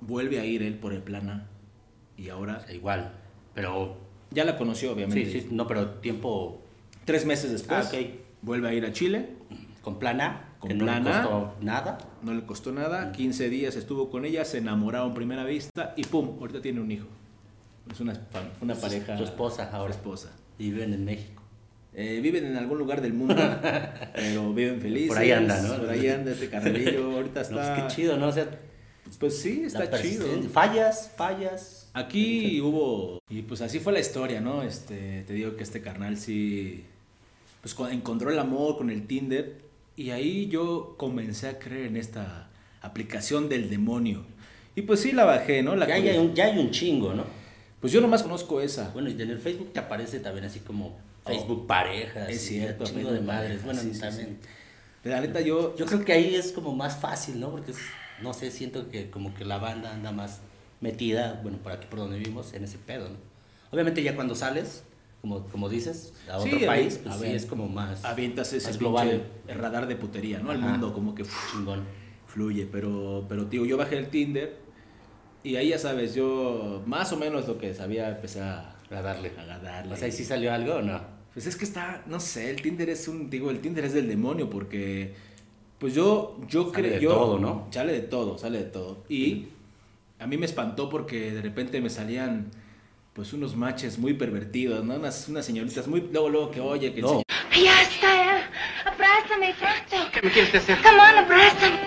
vuelve 0.02 0.40
a 0.40 0.46
ir 0.46 0.64
él 0.64 0.76
por 0.76 0.94
el 0.94 1.02
plan 1.02 1.30
A. 1.30 1.48
Y 2.18 2.30
ahora 2.30 2.58
O 2.58 2.60
sea, 2.66 2.74
igual. 2.74 3.12
Pero. 3.54 4.09
Ya 4.32 4.46
la 4.46 4.58
conoció, 4.58 4.90
Sí, 4.90 4.94
obviamente. 4.96 5.32
sí, 5.42 5.48
no, 5.52 5.68
pero 5.68 5.88
tiempo 5.96 6.62
Tres 7.06 7.26
meses 7.26 7.52
después, 7.52 7.86
Ah, 7.86 7.90
ok. 7.98 8.06
vuelve 8.44 8.70
a 8.70 8.74
ir 8.74 8.86
a 8.86 8.94
Chile. 8.94 9.30
con 9.82 9.98
plana. 9.98 10.46
Con 10.60 10.68
que 10.68 10.76
no 10.76 10.84
plan 10.86 11.04
le 11.06 11.10
costó 11.12 11.56
nada. 11.62 11.98
No 12.22 12.34
le 12.34 12.44
costó 12.46 12.72
nada, 12.74 13.12
15 13.14 13.50
días 13.50 13.76
estuvo 13.78 14.10
con 14.12 14.26
ella, 14.26 14.44
se 14.46 14.58
enamoraron 14.60 15.12
a 15.12 15.16
primera 15.16 15.44
vista 15.46 15.94
y 15.96 16.04
pum, 16.04 16.36
ahorita 16.40 16.62
tiene 16.62 16.82
un 16.82 16.92
hijo. 16.92 17.08
Es 17.90 18.00
una, 18.02 18.14
una 18.62 18.76
Su- 18.76 18.82
pareja. 18.82 19.18
su 19.18 19.24
esposa 19.24 19.70
ahora. 19.74 19.94
Su 19.94 20.00
esposa. 20.00 20.32
Y 20.60 20.70
viven 20.72 20.94
en 20.94 21.06
México. 21.06 21.42
Eh, 21.96 22.20
viven 22.22 22.46
en 22.46 22.58
algún 22.58 22.78
lugar 22.78 23.02
del 23.02 23.14
mundo, 23.14 23.36
pero 24.14 24.54
viven 24.54 24.80
felices. 24.82 25.08
Por 25.10 25.18
ahí 25.18 25.32
anda, 25.32 25.60
¿no? 25.62 25.78
Por 25.78 25.90
ahí 25.90 26.08
anda 26.10 26.32
este 26.32 26.50
carnalillo. 26.50 27.12
Ahorita 27.16 27.42
No, 27.50 27.60
está. 27.62 27.76
pues 27.76 27.82
qué 27.94 27.96
chido, 27.96 28.18
¿no? 28.18 28.28
O 28.28 28.32
sea, 28.32 28.48
Pues 29.18 29.42
sí, 29.42 29.64
está 29.66 29.90
chido. 30.00 30.28
Fallas, 30.52 31.12
fallas. 31.16 31.79
Aquí 31.94 32.62
hubo. 32.62 33.20
Y 33.30 33.42
pues 33.44 33.62
así 33.62 33.80
fue 33.80 33.94
la 33.94 34.00
historia, 34.00 34.42
¿no? 34.42 34.64
Este, 34.64 35.24
te 35.28 35.34
digo 35.34 35.56
que 35.56 35.64
este 35.64 35.82
carnal 35.82 36.18
sí. 36.18 36.86
Pues 37.62 37.74
co- 37.74 37.90
encontró 37.90 38.32
el 38.32 38.40
amor 38.40 38.78
con 38.78 38.90
el 38.90 39.06
Tinder. 39.08 39.58
Y 39.96 40.12
ahí 40.12 40.48
yo 40.48 40.96
comencé 40.98 41.50
a 41.50 41.60
creer 41.60 41.88
en 41.88 41.98
esta 41.98 42.50
aplicación 42.82 43.50
del 43.50 43.70
demonio. 43.70 44.24
Y 44.76 44.84
pues 44.84 45.02
sí 45.02 45.12
la 45.12 45.26
bajé, 45.26 45.62
¿no? 45.62 45.76
La 45.76 45.88
Ya 45.88 45.96
hay, 45.96 46.18
un, 46.18 46.34
ya 46.34 46.46
hay 46.46 46.58
un 46.58 46.72
chingo, 46.72 47.14
¿no? 47.14 47.26
Pues 47.82 47.92
yo 47.92 48.00
nomás 48.00 48.24
conozco 48.24 48.62
esa. 48.62 48.92
Bueno, 48.92 49.10
y 49.10 49.14
en 49.22 49.30
el 49.30 49.40
Facebook 49.40 49.74
te 49.74 49.80
aparece 49.80 50.20
también 50.20 50.46
así 50.46 50.60
como 50.62 50.98
Facebook 51.26 51.68
parejas. 51.68 52.28
Oh, 52.28 52.32
es 52.32 52.44
y 52.46 52.48
cierto, 52.48 52.84
Un 52.84 52.90
chingo 52.90 53.00
Facebook 53.10 53.20
de 53.20 53.26
madres. 53.26 53.60
parejas, 53.62 53.66
Bueno, 53.66 53.82
sí, 53.82 53.94
sí, 53.94 54.00
también. 54.00 54.38
Pero 55.04 55.16
la 55.16 55.22
neta 55.22 55.42
yo. 55.42 55.76
Yo 55.76 55.86
creo 55.86 56.06
que 56.06 56.14
ahí 56.14 56.36
es 56.36 56.52
como 56.54 56.74
más 56.76 56.98
fácil, 57.02 57.40
¿no? 57.40 57.52
Porque, 57.52 57.72
es- 57.72 57.78
no 58.22 58.34
sé, 58.34 58.52
siento 58.52 58.90
que 58.90 59.10
como 59.10 59.34
que 59.34 59.44
la 59.44 59.58
banda 59.58 59.94
anda 59.94 60.12
más 60.12 60.40
metida, 60.82 61.40
bueno, 61.44 61.58
por 61.60 61.72
aquí 61.72 61.88
por 61.90 62.00
donde 62.00 62.18
vivimos, 62.18 62.54
en 62.54 62.64
ese 62.64 62.78
pedo, 62.78 63.10
¿no? 63.10 63.16
Obviamente 63.72 64.02
ya 64.02 64.16
cuando 64.16 64.34
sales, 64.36 64.84
como, 65.22 65.46
como 65.48 65.70
dices, 65.70 66.14
a 66.32 66.40
Sí, 66.40 66.50
otro 66.54 66.64
a 66.64 66.66
país, 66.68 67.00
pues 67.04 67.16
a 67.16 67.20
sí 67.20 67.26
es 67.28 67.46
como 67.46 67.68
más, 67.68 68.04
avientas 68.06 68.54
ese 68.54 68.68
más 68.68 68.80
global 68.80 69.08
global. 69.46 69.62
radar 69.62 69.88
de 69.88 69.96
putería, 69.96 70.40
¿no? 70.40 70.52
Al 70.52 70.60
mundo 70.60 70.94
como 70.94 71.14
que 71.14 71.24
uf, 71.24 71.52
Chingón. 71.52 71.84
fluye, 72.28 72.68
pero 72.72 73.26
pero 73.28 73.46
tío, 73.48 73.66
yo 73.66 73.76
bajé 73.78 73.98
el 73.98 74.10
Tinder 74.10 74.58
y 75.44 75.56
ahí 75.56 75.70
ya 75.70 75.78
sabes, 75.78 76.16
yo 76.16 76.82
más 76.86 77.12
o 77.14 77.18
menos 77.18 77.48
lo 77.48 77.58
que 77.58 77.74
sabía 77.74 78.10
empecé 78.10 78.42
a, 78.42 78.76
A 78.90 79.02
darle. 79.02 79.32
a 79.38 79.58
darle. 79.60 79.94
O 79.94 79.98
sea, 79.98 80.08
¿y 80.08 80.12
si 80.12 80.24
salió 80.26 80.54
algo 80.54 80.76
o 80.76 80.82
no? 80.82 81.00
Pues 81.34 81.46
es 81.46 81.56
que 81.56 81.64
está, 81.66 82.04
no 82.08 82.20
sé, 82.20 82.50
el 82.50 82.62
Tinder 82.62 82.90
es 82.90 83.08
un, 83.08 83.30
digo, 83.30 83.52
el 83.52 83.60
Tinder 83.62 83.86
es 83.86 83.94
del 83.94 84.08
demonio 84.10 84.50
porque, 84.50 85.14
pues 85.78 85.94
yo, 85.94 86.40
yo 86.48 86.72
Sale 86.72 86.74
creo, 86.74 86.94
de 86.96 87.00
yo- 87.02 87.10
todo, 87.14 87.40
¿no? 87.40 87.68
Sale 87.72 87.94
de 87.94 88.02
todo, 88.02 88.38
sale 88.38 88.58
de 88.60 88.64
todo. 88.66 89.04
Y 89.10 89.48
a 90.20 90.28
mí 90.28 90.38
me 90.38 90.46
espantó 90.46 90.90
porque 90.90 91.32
de 91.32 91.42
repente 91.42 91.80
me 91.82 91.90
salían, 91.90 92.52
pues 93.14 93.34
unos 93.34 93.56
matches 93.56 93.98
muy 93.98 94.14
pervertidos, 94.14 94.84
¿no? 94.86 94.96
Unas, 94.96 95.28
unas 95.30 95.46
señoritas 95.46 95.88
muy, 95.88 96.02
luego, 96.12 96.30
luego 96.30 96.52
que 96.52 96.60
oye, 96.62 96.92
que 96.94 97.00
el 97.00 97.06
No. 97.06 97.10
señor- 97.10 97.24
Ya 97.64 97.82
está. 97.82 98.44
Abrázame, 98.86 99.54
Franco. 99.54 100.12
¿Qué 100.14 100.22
me 100.22 100.32
quieres 100.32 100.56
hacer? 100.56 100.78
Come 100.82 100.96
on, 101.00 101.18
abrázame. 101.18 101.78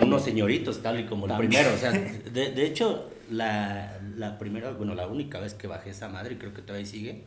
Unos 0.00 0.24
señoritos, 0.24 0.82
tal 0.82 1.00
y 1.00 1.06
como 1.06 1.26
el 1.26 1.36
primero. 1.36 1.72
O 1.74 1.76
sea, 1.76 1.90
de, 2.32 2.50
de 2.52 2.66
hecho, 2.66 3.10
la, 3.30 3.98
la 4.16 4.38
primera, 4.38 4.72
bueno, 4.72 4.94
la 4.94 5.06
única 5.06 5.38
vez 5.40 5.54
que 5.54 5.66
bajé 5.66 5.90
esa 5.90 6.08
madre, 6.08 6.34
y 6.34 6.38
creo 6.38 6.52
que 6.54 6.62
todavía 6.62 6.86
sigue, 6.86 7.22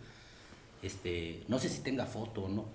este, 0.84 1.44
no 1.48 1.60
sé 1.60 1.70
si 1.70 1.82
tenga 1.82 2.06
foto 2.06 2.44
o 2.44 2.50
no, 2.50 2.66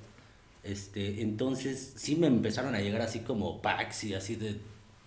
Este, 0.65 1.23
entonces 1.23 1.93
sí 1.97 2.17
me 2.17 2.27
empezaron 2.27 2.75
a 2.75 2.81
llegar 2.81 3.01
así 3.03 3.21
como 3.21 3.63
packs 3.63 4.05
y 4.05 4.15
así 4.15 4.37
de, 4.37 4.57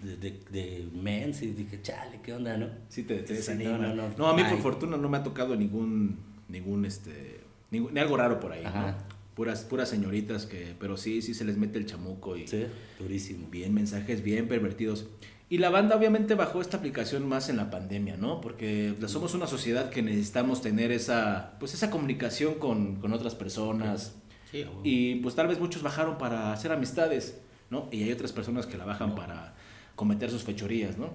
de, 0.04 0.18
de, 0.18 0.40
de 0.52 0.88
mens 0.94 1.42
y 1.42 1.48
dije, 1.52 1.82
chale, 1.82 2.20
¿qué 2.24 2.34
onda, 2.34 2.58
no? 2.58 2.68
Sí, 2.90 3.04
te, 3.04 3.18
te 3.20 3.34
desanima. 3.34 3.78
no, 3.78 3.94
No, 3.94 3.96
no, 4.10 4.18
no. 4.18 4.28
a 4.28 4.36
mí 4.36 4.44
por 4.50 4.60
fortuna 4.62 4.98
no 4.98 5.10
me 5.10 5.18
ha 5.18 5.24
tocado 5.24 5.56
ningún, 5.56 6.18
ningún, 6.50 6.86
este, 6.86 7.42
ningún, 7.72 7.94
ni 7.94 8.00
algo 8.00 8.18
raro 8.18 8.40
por 8.40 8.52
ahí, 8.52 8.64
Ajá. 8.66 8.92
¿no? 8.92 9.14
Puras, 9.36 9.64
puras 9.64 9.90
señoritas 9.90 10.46
que, 10.46 10.76
pero 10.80 10.96
sí, 10.96 11.22
sí 11.24 11.34
se 11.34 11.44
les 11.44 11.58
mete 11.58 11.80
el 11.80 11.88
chamuco 11.88 12.38
y 12.38 12.48
Sí, 12.48 12.66
durísimo. 13.00 13.48
bien 13.50 13.74
mensajes 13.74 14.22
bien 14.24 14.48
pervertidos. 14.48 15.08
Y 15.50 15.58
la 15.58 15.70
banda 15.70 15.96
obviamente 15.96 16.36
bajó 16.36 16.62
esta 16.62 16.78
aplicación 16.78 17.28
más 17.28 17.50
en 17.50 17.58
la 17.58 17.70
pandemia, 17.72 18.16
¿no? 18.18 18.42
Porque 18.42 18.96
somos 19.08 19.34
una 19.34 19.46
sociedad 19.48 19.90
que 19.90 20.02
necesitamos 20.02 20.62
tener 20.62 20.92
esa, 20.92 21.56
pues 21.60 21.74
esa 21.74 21.90
comunicación 21.90 22.56
con, 22.56 22.96
con 22.98 23.12
otras 23.14 23.36
personas. 23.36 24.16
Sí. 24.52 24.66
Y 24.84 25.16
pues 25.16 25.34
tal 25.36 25.48
vez 25.48 25.60
muchos 25.60 25.82
bajaron 25.84 26.18
para 26.20 26.54
hacer 26.54 26.72
amistades, 26.72 27.40
¿no? 27.72 27.88
Y 27.92 28.04
hay 28.04 28.12
otras 28.12 28.32
personas 28.32 28.66
que 28.68 28.78
la 28.78 28.86
bajan 28.86 29.16
para 29.16 29.56
cometer 29.96 30.30
sus 30.30 30.44
fechorías, 30.44 30.98
¿no? 30.98 31.12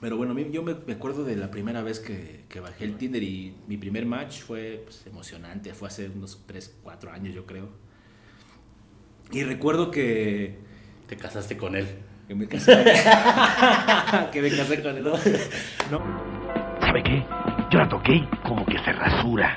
Pero 0.00 0.16
bueno, 0.16 0.38
yo 0.38 0.62
me, 0.62 0.72
acuerdo 0.92 1.24
de 1.24 1.34
la 1.34 1.50
primera 1.50 1.82
vez 1.82 1.98
que, 1.98 2.44
que 2.48 2.60
bajé 2.60 2.84
el 2.84 2.96
Tinder 2.96 3.22
y 3.22 3.54
mi 3.66 3.76
primer 3.76 4.06
match 4.06 4.42
fue 4.42 4.82
pues, 4.84 5.04
emocionante, 5.06 5.74
fue 5.74 5.88
hace 5.88 6.08
unos 6.08 6.40
3, 6.46 6.78
4 6.84 7.10
años 7.10 7.34
yo 7.34 7.46
creo. 7.46 7.68
Y 9.32 9.42
recuerdo 9.42 9.90
que, 9.90 10.58
Te 11.08 11.16
casaste 11.16 11.56
con 11.56 11.74
él. 11.74 11.86
que 12.28 12.34
me 12.34 12.46
casé 12.46 12.72
que 14.32 14.42
me 14.42 14.50
casé 14.50 14.82
con 14.82 14.96
él. 14.96 15.04
¿no? 15.04 15.12
No, 15.90 16.00
¿Sabe 16.80 17.02
qué? 17.02 17.24
Yo 17.70 17.78
la 17.78 17.88
toqué 17.88 18.14
y 18.14 18.26
como 18.46 18.64
que 18.64 18.78
se 18.78 18.92
rasura. 18.92 19.56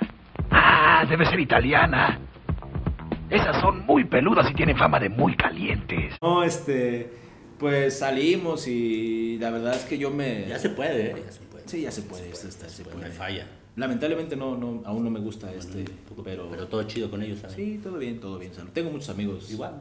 Ah, 0.50 1.06
debe 1.08 1.26
ser 1.28 1.40
italiana. 1.40 2.20
Esas 3.30 3.62
son 3.62 3.86
muy 3.86 4.04
peludas 4.04 4.50
y 4.50 4.54
tienen 4.54 4.76
fama 4.76 5.00
de 5.00 5.08
muy 5.08 5.36
calientes. 5.36 6.16
no, 6.22 6.44
este, 6.44 7.14
pues 7.62 8.00
salimos 8.00 8.68
y 8.68 9.38
la 9.40 9.52
verdad 9.52 9.76
es 9.76 9.84
que 9.84 9.98
yo 10.00 10.10
me... 10.10 10.48
Ya 10.50 10.58
se 10.58 10.70
puede, 10.72 11.12
¿eh? 11.12 11.24
Ya 11.26 11.32
se 11.32 11.40
puede. 11.42 11.64
Sí, 11.70 11.82
ya 11.84 11.92
se 11.92 12.02
puede, 12.02 12.28
esto 12.30 12.48
está- 12.48 12.68
se 12.68 12.84
No 12.84 12.90
puede. 12.90 13.06
hay 13.06 13.12
falla. 13.12 13.48
Lamentablemente 13.76 14.36
no, 14.36 14.58
no, 14.58 14.82
aún 14.84 15.04
no 15.04 15.12
me 15.12 15.20
gusta 15.20 15.54
este, 15.54 15.86
poco, 16.10 16.24
pero, 16.24 16.50
pero 16.50 16.68
todo 16.68 16.82
chido 16.84 17.10
con 17.12 17.22
ellos, 17.22 17.40
¿sabes? 17.40 17.56
sí, 17.56 17.80
todo 17.82 18.00
bien, 18.00 18.20
todo 18.20 18.40
bien. 18.40 18.52
salud. 18.54 18.72
Tengo 18.74 18.90
muchos 18.90 19.10
amigos. 19.10 19.50
Igual. 19.52 19.80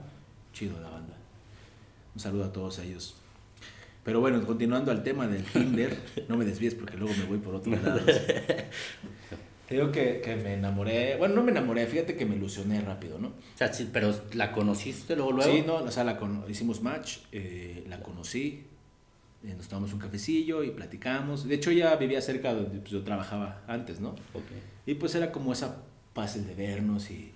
Chido 0.52 0.78
la 0.80 0.90
banda. 0.90 1.16
Un 2.14 2.20
saludo 2.20 2.44
a 2.44 2.52
todos 2.52 2.78
ellos. 2.80 3.14
Pero 4.04 4.20
bueno, 4.20 4.44
continuando 4.46 4.90
al 4.92 5.02
tema 5.02 5.26
del 5.26 5.42
Tinder, 5.44 5.96
no 6.28 6.36
me 6.36 6.44
desvíes 6.44 6.74
porque 6.74 6.98
luego 6.98 7.14
me 7.16 7.24
voy 7.24 7.38
por 7.38 7.54
otros 7.54 7.82
lados. 7.82 8.04
Te 9.70 9.76
digo 9.76 9.92
que, 9.92 10.20
que 10.20 10.34
me 10.34 10.54
enamoré, 10.54 11.14
bueno, 11.16 11.36
no 11.36 11.42
me 11.44 11.52
enamoré, 11.52 11.86
fíjate 11.86 12.16
que 12.16 12.26
me 12.26 12.34
ilusioné 12.34 12.80
rápido, 12.80 13.20
¿no? 13.20 13.28
O 13.28 13.56
sea, 13.56 13.72
sí, 13.72 13.88
pero 13.92 14.12
la 14.32 14.50
conociste 14.50 15.14
luego, 15.14 15.30
luego. 15.30 15.52
Sí, 15.52 15.62
no, 15.64 15.76
o 15.76 15.90
sea, 15.92 16.02
la 16.02 16.18
hicimos 16.48 16.82
match, 16.82 17.18
eh, 17.30 17.84
la 17.88 18.00
conocí, 18.00 18.64
eh, 19.44 19.54
nos 19.56 19.68
tomamos 19.68 19.92
un 19.92 20.00
cafecillo 20.00 20.64
y 20.64 20.72
platicamos. 20.72 21.46
De 21.46 21.54
hecho, 21.54 21.70
ya 21.70 21.94
vivía 21.94 22.20
cerca 22.20 22.52
donde 22.52 22.80
pues, 22.80 22.90
yo 22.90 23.04
trabajaba 23.04 23.62
antes, 23.68 24.00
¿no? 24.00 24.08
Ok. 24.08 24.42
Y 24.86 24.94
pues 24.94 25.14
era 25.14 25.30
como 25.30 25.52
esa 25.52 25.76
fácil 26.14 26.48
de 26.48 26.54
vernos 26.56 27.08
y... 27.12 27.30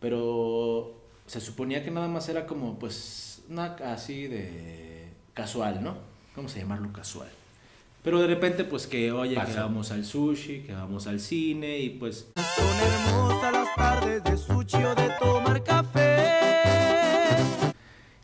Pero 0.00 0.94
se 1.26 1.42
suponía 1.42 1.84
que 1.84 1.90
nada 1.90 2.08
más 2.08 2.26
era 2.30 2.46
como 2.46 2.78
pues 2.78 3.42
una 3.50 3.74
así 3.92 4.28
de 4.28 5.10
casual, 5.34 5.84
¿no? 5.84 5.98
Vamos 6.34 6.56
a 6.56 6.58
llamarlo 6.58 6.90
casual. 6.90 7.28
Pero 8.02 8.18
de 8.20 8.26
repente 8.26 8.64
pues 8.64 8.86
que 8.86 9.12
oye, 9.12 9.34
que 9.34 9.40
Pasó. 9.40 9.56
vamos 9.60 9.90
al 9.90 10.04
sushi, 10.04 10.60
que 10.62 10.72
vamos 10.72 11.06
al 11.06 11.20
cine 11.20 11.78
y 11.80 11.90
pues... 11.90 12.28
Son 12.34 12.66
hermosas 13.10 13.52
las 13.52 13.74
tardes 13.76 14.24
de 14.24 14.36
sushi 14.38 14.76
o 14.82 14.94
de 14.94 15.10
tomar 15.20 15.62
café. 15.62 16.16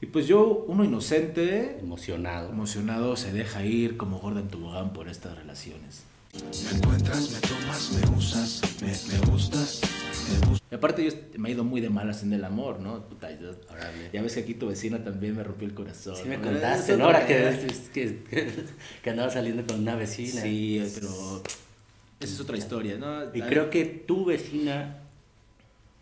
Y 0.00 0.06
pues 0.06 0.26
yo, 0.26 0.64
uno 0.68 0.84
inocente, 0.84 1.78
Emocionado. 1.80 2.50
emocionado, 2.50 3.16
se 3.16 3.32
deja 3.32 3.64
ir 3.64 3.96
como 3.96 4.18
gorda 4.18 4.40
en 4.40 4.48
tobogán 4.48 4.92
por 4.92 5.08
estas 5.08 5.36
relaciones. 5.36 6.04
Me 6.34 6.78
encuentras, 6.78 7.30
me 7.30 7.40
tomas, 7.40 7.90
me 7.92 8.16
usas, 8.16 8.62
me, 8.80 8.86
me 8.88 8.92
gustas, 8.92 9.20
me 9.20 9.26
gustas. 9.30 9.80
Y 10.70 10.74
aparte 10.74 11.04
yo 11.04 11.12
me 11.38 11.48
he 11.48 11.52
ido 11.52 11.64
muy 11.64 11.80
de 11.80 11.90
malas 11.90 12.22
en 12.22 12.32
el 12.32 12.44
amor, 12.44 12.80
¿no? 12.80 13.08
Puta, 13.08 13.30
yo- 13.38 13.52
ya 14.12 14.22
ves 14.22 14.34
que 14.34 14.40
aquí 14.40 14.54
tu 14.54 14.66
vecina 14.66 15.02
también 15.02 15.36
me 15.36 15.44
rompió 15.44 15.66
el 15.68 15.74
corazón. 15.74 16.16
Sí 16.16 16.28
me 16.28 16.40
contaste, 16.40 16.92
Es 16.92 16.98
¿no? 16.98 17.04
Ahora 17.04 17.26
que, 17.26 17.76
que, 17.92 18.22
que, 18.28 18.50
que 19.02 19.10
andaba 19.10 19.30
saliendo 19.30 19.64
con 19.66 19.80
una 19.80 19.94
vecina. 19.94 20.42
Sí, 20.42 20.82
pero 20.94 21.08
esa 22.20 22.34
es 22.34 22.40
otra 22.40 22.56
historia, 22.56 22.98
¿no? 22.98 23.24
Y 23.34 23.42
creo 23.42 23.70
que 23.70 23.84
tu 23.84 24.24
vecina, 24.24 25.02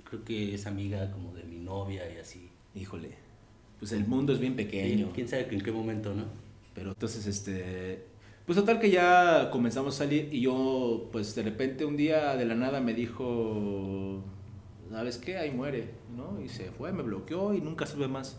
creo 0.04 0.24
que 0.24 0.54
es 0.54 0.66
amiga 0.66 1.10
como 1.10 1.34
de 1.34 1.44
mi 1.44 1.56
novia 1.58 2.10
y 2.10 2.18
así. 2.18 2.48
Híjole, 2.74 3.10
pues 3.78 3.92
el 3.92 4.06
mundo 4.06 4.32
es 4.32 4.38
bien 4.40 4.56
pequeño. 4.56 5.10
¿Quién 5.14 5.28
sabe 5.28 5.46
en 5.50 5.60
qué 5.60 5.72
momento, 5.72 6.14
no? 6.14 6.24
Pero 6.74 6.90
entonces, 6.90 7.26
este... 7.26 8.13
Pues 8.46 8.58
total 8.58 8.78
que 8.78 8.90
ya 8.90 9.48
comenzamos 9.50 9.94
a 9.94 9.98
salir 10.04 10.28
y 10.30 10.42
yo, 10.42 11.08
pues 11.12 11.34
de 11.34 11.42
repente 11.42 11.86
un 11.86 11.96
día 11.96 12.36
de 12.36 12.44
la 12.44 12.54
nada 12.54 12.78
me 12.80 12.92
dijo, 12.92 14.22
¿sabes 14.90 15.16
qué? 15.16 15.38
Ahí 15.38 15.50
muere, 15.50 15.94
¿no? 16.14 16.38
Y 16.42 16.50
se 16.50 16.70
fue, 16.70 16.92
me 16.92 17.02
bloqueó 17.02 17.54
y 17.54 17.62
nunca 17.62 17.86
supe 17.86 18.06
más. 18.06 18.36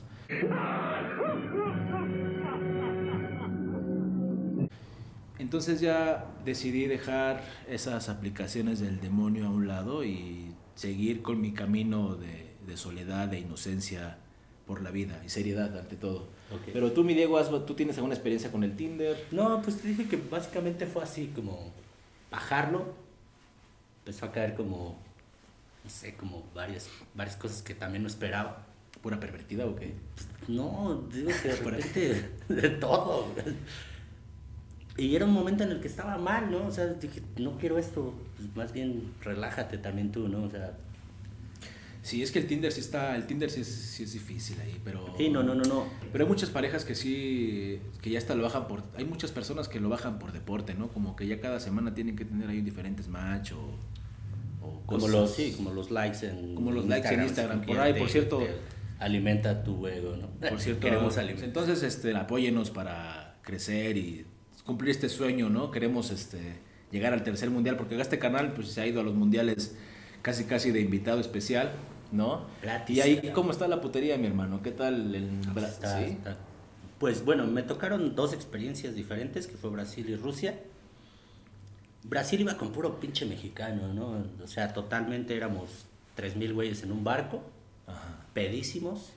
Entonces 5.39 5.81
ya 5.81 6.27
decidí 6.45 6.85
dejar 6.85 7.43
esas 7.67 8.07
aplicaciones 8.07 8.79
del 8.79 9.01
demonio 9.01 9.47
a 9.47 9.49
un 9.49 9.67
lado 9.67 10.03
y 10.03 10.53
seguir 10.75 11.23
con 11.23 11.41
mi 11.41 11.51
camino 11.51 12.15
de, 12.15 12.53
de 12.67 12.77
soledad, 12.77 13.27
de 13.27 13.39
inocencia 13.39 14.19
por 14.67 14.83
la 14.83 14.91
vida 14.91 15.19
y 15.25 15.29
seriedad 15.29 15.75
ante 15.75 15.95
todo. 15.95 16.27
Pero 16.73 16.91
tú, 16.91 17.03
mi 17.03 17.13
Diego, 17.13 17.37
has- 17.37 17.49
¿tú 17.65 17.73
tienes 17.73 17.95
alguna 17.97 18.13
experiencia 18.15 18.51
con 18.51 18.63
el 18.63 18.75
Tinder? 18.75 19.17
No, 19.31 19.61
pues 19.61 19.77
te 19.81 19.87
dije 19.87 20.07
que 20.07 20.17
básicamente 20.17 20.85
fue 20.85 21.03
así 21.03 21.31
como 21.35 21.71
bajarlo. 22.31 22.93
Empezó 24.05 24.25
a 24.27 24.31
caer 24.31 24.55
como, 24.55 24.97
no 25.83 25.89
sé, 25.89 26.15
como 26.15 26.43
varias, 26.53 26.87
varias 27.15 27.35
cosas 27.35 27.61
que 27.61 27.73
también 27.73 28.03
no 28.03 28.07
esperaba. 28.09 28.63
¿Pura 29.01 29.19
pervertida 29.19 29.65
o 29.65 29.75
qué? 29.75 29.93
No, 30.47 31.03
digo 31.11 31.29
que 31.41 31.47
de 31.49 31.55
repente 31.55 32.29
de 32.49 32.69
todo. 32.69 33.27
Y 34.97 35.15
era 35.15 35.25
un 35.25 35.33
momento 35.33 35.63
en 35.63 35.71
el 35.71 35.81
que 35.81 35.87
estaba 35.87 36.17
mal, 36.17 36.49
¿no? 36.51 36.67
O 36.67 36.71
sea, 36.71 36.85
dije, 36.87 37.21
no 37.37 37.57
quiero 37.57 37.77
esto. 37.77 38.13
Pues 38.37 38.55
más 38.55 38.71
bien 38.73 39.13
relájate 39.21 39.77
también 39.77 40.11
tú, 40.11 40.27
¿no? 40.29 40.43
O 40.43 40.49
sea, 40.49 40.77
Sí, 42.05 42.21
es 42.21 42.31
que 42.31 42.37
el 42.37 42.45
Tinder 42.45 42.71
sí 42.71 42.81
está, 42.81 43.15
el 43.15 43.25
Tinder 43.25 43.49
sí 43.49 43.61
es, 43.61 43.67
sí 43.67 44.03
es 44.03 44.13
difícil 44.13 44.57
ahí, 44.61 44.79
pero... 44.83 45.11
sí, 45.17 45.27
no, 45.29 45.41
no, 45.41 45.55
no, 45.55 45.63
no. 45.63 45.87
Pero 46.11 46.23
hay 46.23 46.29
muchas 46.29 46.51
parejas 46.51 46.85
que 46.85 46.93
sí, 46.93 47.79
que 47.99 48.11
ya 48.11 48.19
hasta 48.19 48.35
lo 48.35 48.43
bajan 48.43 48.67
por... 48.67 48.83
Hay 48.95 49.05
muchas 49.05 49.31
personas 49.31 49.67
que 49.67 49.79
lo 49.79 49.89
bajan 49.89 50.19
por 50.19 50.31
deporte, 50.31 50.75
¿no? 50.75 50.89
Como 50.89 51.15
que 51.15 51.25
ya 51.25 51.41
cada 51.41 51.59
semana 51.59 51.95
tienen 51.95 52.15
que 52.15 52.23
tener 52.23 52.47
ahí 52.47 52.61
diferentes 52.61 53.07
match 53.07 53.53
o... 53.53 53.57
o 54.61 54.81
Como 54.85 54.99
cosas. 54.99 55.09
los, 55.09 55.33
sí, 55.35 55.53
como 55.57 55.73
los 55.73 55.89
likes 55.89 56.27
en 56.27 56.53
Como 56.53 56.71
los 56.71 56.85
likes 56.85 57.11
en 57.11 57.23
Instagram. 57.23 57.65
Por 57.65 57.79
ahí, 57.79 57.93
por 57.95 58.07
cierto- 58.07 58.45
alimenta 58.99 59.63
tu 59.63 59.87
ego, 59.87 60.15
¿no? 60.15 60.27
Por 60.47 60.59
cierto, 60.61 60.81
queremos 60.81 61.17
alimentar. 61.17 61.45
entonces 61.45 61.81
este, 61.81 62.15
apóyenos 62.15 62.69
para 62.69 63.39
crecer 63.41 63.97
y 63.97 64.27
cumplir 64.63 64.91
este 64.91 65.09
sueño, 65.09 65.49
¿no? 65.49 65.71
Queremos 65.71 66.11
este, 66.11 66.59
llegar 66.91 67.13
al 67.13 67.23
tercer 67.23 67.49
mundial, 67.49 67.77
porque 67.77 67.99
este 67.99 68.19
canal 68.19 68.53
pues, 68.53 68.67
se 68.67 68.81
ha 68.81 68.85
ido 68.85 69.01
a 69.01 69.03
los 69.03 69.15
mundiales 69.15 69.75
casi 70.21 70.43
casi 70.43 70.69
de 70.69 70.81
invitado 70.81 71.19
especial, 71.19 71.73
¿no? 72.15 72.45
Gratis. 72.61 72.97
Y 72.97 73.01
ahí, 73.01 73.31
¿cómo 73.33 73.51
está 73.51 73.67
la 73.67 73.81
putería, 73.81 74.17
mi 74.17 74.27
hermano? 74.27 74.61
¿Qué 74.63 74.71
tal 74.71 75.13
el 75.13 75.41
Bra- 75.53 75.67
Está- 75.67 75.97
¿sí? 75.99 76.05
está- 76.11 76.37
Pues 76.99 77.25
bueno, 77.25 77.45
me 77.45 77.61
tocaron 77.63 78.15
dos 78.15 78.33
experiencias 78.33 78.95
diferentes, 78.95 79.47
que 79.47 79.57
fue 79.57 79.69
Brasil 79.69 80.09
y 80.09 80.15
Rusia. 80.15 80.57
Brasil 82.03 82.39
iba 82.41 82.55
con 82.57 82.71
puro 82.71 82.99
pinche 82.99 83.25
mexicano, 83.25 83.93
¿no? 83.93 84.23
O 84.43 84.47
sea, 84.47 84.73
totalmente 84.73 85.35
éramos 85.35 85.85
3.000 86.15 86.53
güeyes 86.53 86.83
en 86.83 86.91
un 86.91 87.03
barco, 87.03 87.41
Ajá. 87.87 88.25
pedísimos, 88.33 89.09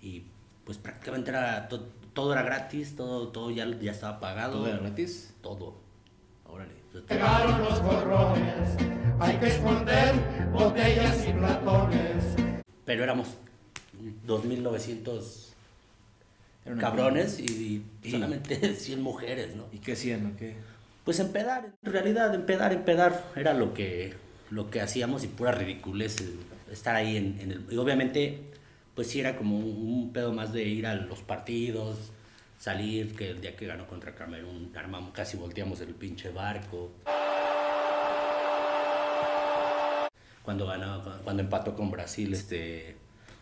y 0.00 0.24
pues 0.64 0.78
prácticamente 0.78 1.30
era 1.30 1.68
to- 1.68 1.86
todo 2.14 2.32
era 2.32 2.42
gratis, 2.42 2.96
todo, 2.96 3.28
todo 3.28 3.50
ya, 3.50 3.66
ya 3.80 3.92
estaba 3.92 4.20
pagado. 4.20 4.58
¿Todo 4.58 4.68
era 4.68 4.78
gratis? 4.78 5.34
Todo. 5.42 5.76
Órale. 6.46 6.81
Pero 12.84 13.04
éramos 13.04 13.28
2.900 14.26 15.52
Era 16.64 16.74
una- 16.74 16.80
cabrones 16.82 17.38
y, 17.40 17.84
Y- 18.02 18.10
solamente 18.10 18.74
100 18.74 19.00
mujeres, 19.02 19.54
¿no? 19.56 19.64
¿Y 19.72 19.78
qué 19.78 19.92
hacían 19.92 20.26
o 20.26 20.36
qué? 20.36 20.54
Pues 21.04 21.18
empedar, 21.20 21.72
en 21.82 21.92
realidad 21.92 22.34
empedar, 22.34 22.72
empedar 22.72 23.24
era 23.36 23.54
lo 23.54 23.74
que, 23.74 24.14
lo 24.50 24.70
que 24.70 24.80
hacíamos 24.80 25.24
y 25.24 25.28
pura 25.28 25.52
ridiculez 25.52 26.16
estar 26.70 26.94
ahí 26.94 27.16
en, 27.16 27.38
en 27.40 27.50
el... 27.52 27.64
Y 27.70 27.76
obviamente, 27.76 28.38
pues 28.94 29.08
sí 29.08 29.18
era 29.20 29.36
como 29.36 29.58
un, 29.58 29.64
un 29.64 30.12
pedo 30.12 30.32
más 30.32 30.52
de 30.52 30.62
ir 30.64 30.86
a 30.86 30.94
los 30.94 31.20
partidos, 31.22 32.12
salir, 32.62 33.16
que 33.16 33.30
el 33.30 33.40
día 33.40 33.56
que 33.56 33.66
ganó 33.66 33.88
contra 33.88 34.14
Camerún 34.14 34.70
armamos, 34.76 35.12
casi 35.12 35.36
volteamos 35.36 35.80
el 35.80 35.96
pinche 35.96 36.30
barco. 36.30 36.92
Cuando 40.44 40.68
ganó, 40.68 41.02
cuando 41.24 41.42
empató 41.42 41.74
con 41.74 41.90
Brasil, 41.90 42.32
este, 42.32 42.94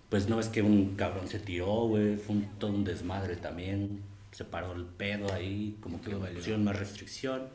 pues 0.09 0.27
no 0.27 0.41
es 0.41 0.49
que 0.49 0.63
un 0.63 0.97
cabrón 0.97 1.29
se 1.29 1.39
tiró, 1.39 1.89
güey, 1.89 2.17
fue 2.17 2.37
un, 2.37 2.49
todo 2.59 2.71
un 2.71 2.83
desmadre 2.83 3.37
también, 3.37 4.03
se 4.33 4.47
paró 4.47 4.73
el 4.73 4.87
pedo 4.87 5.31
ahí, 5.35 5.77
como 5.83 6.01
que 6.01 6.13
pusieron 6.13 6.65
más 6.65 6.79
restricción. 6.79 7.51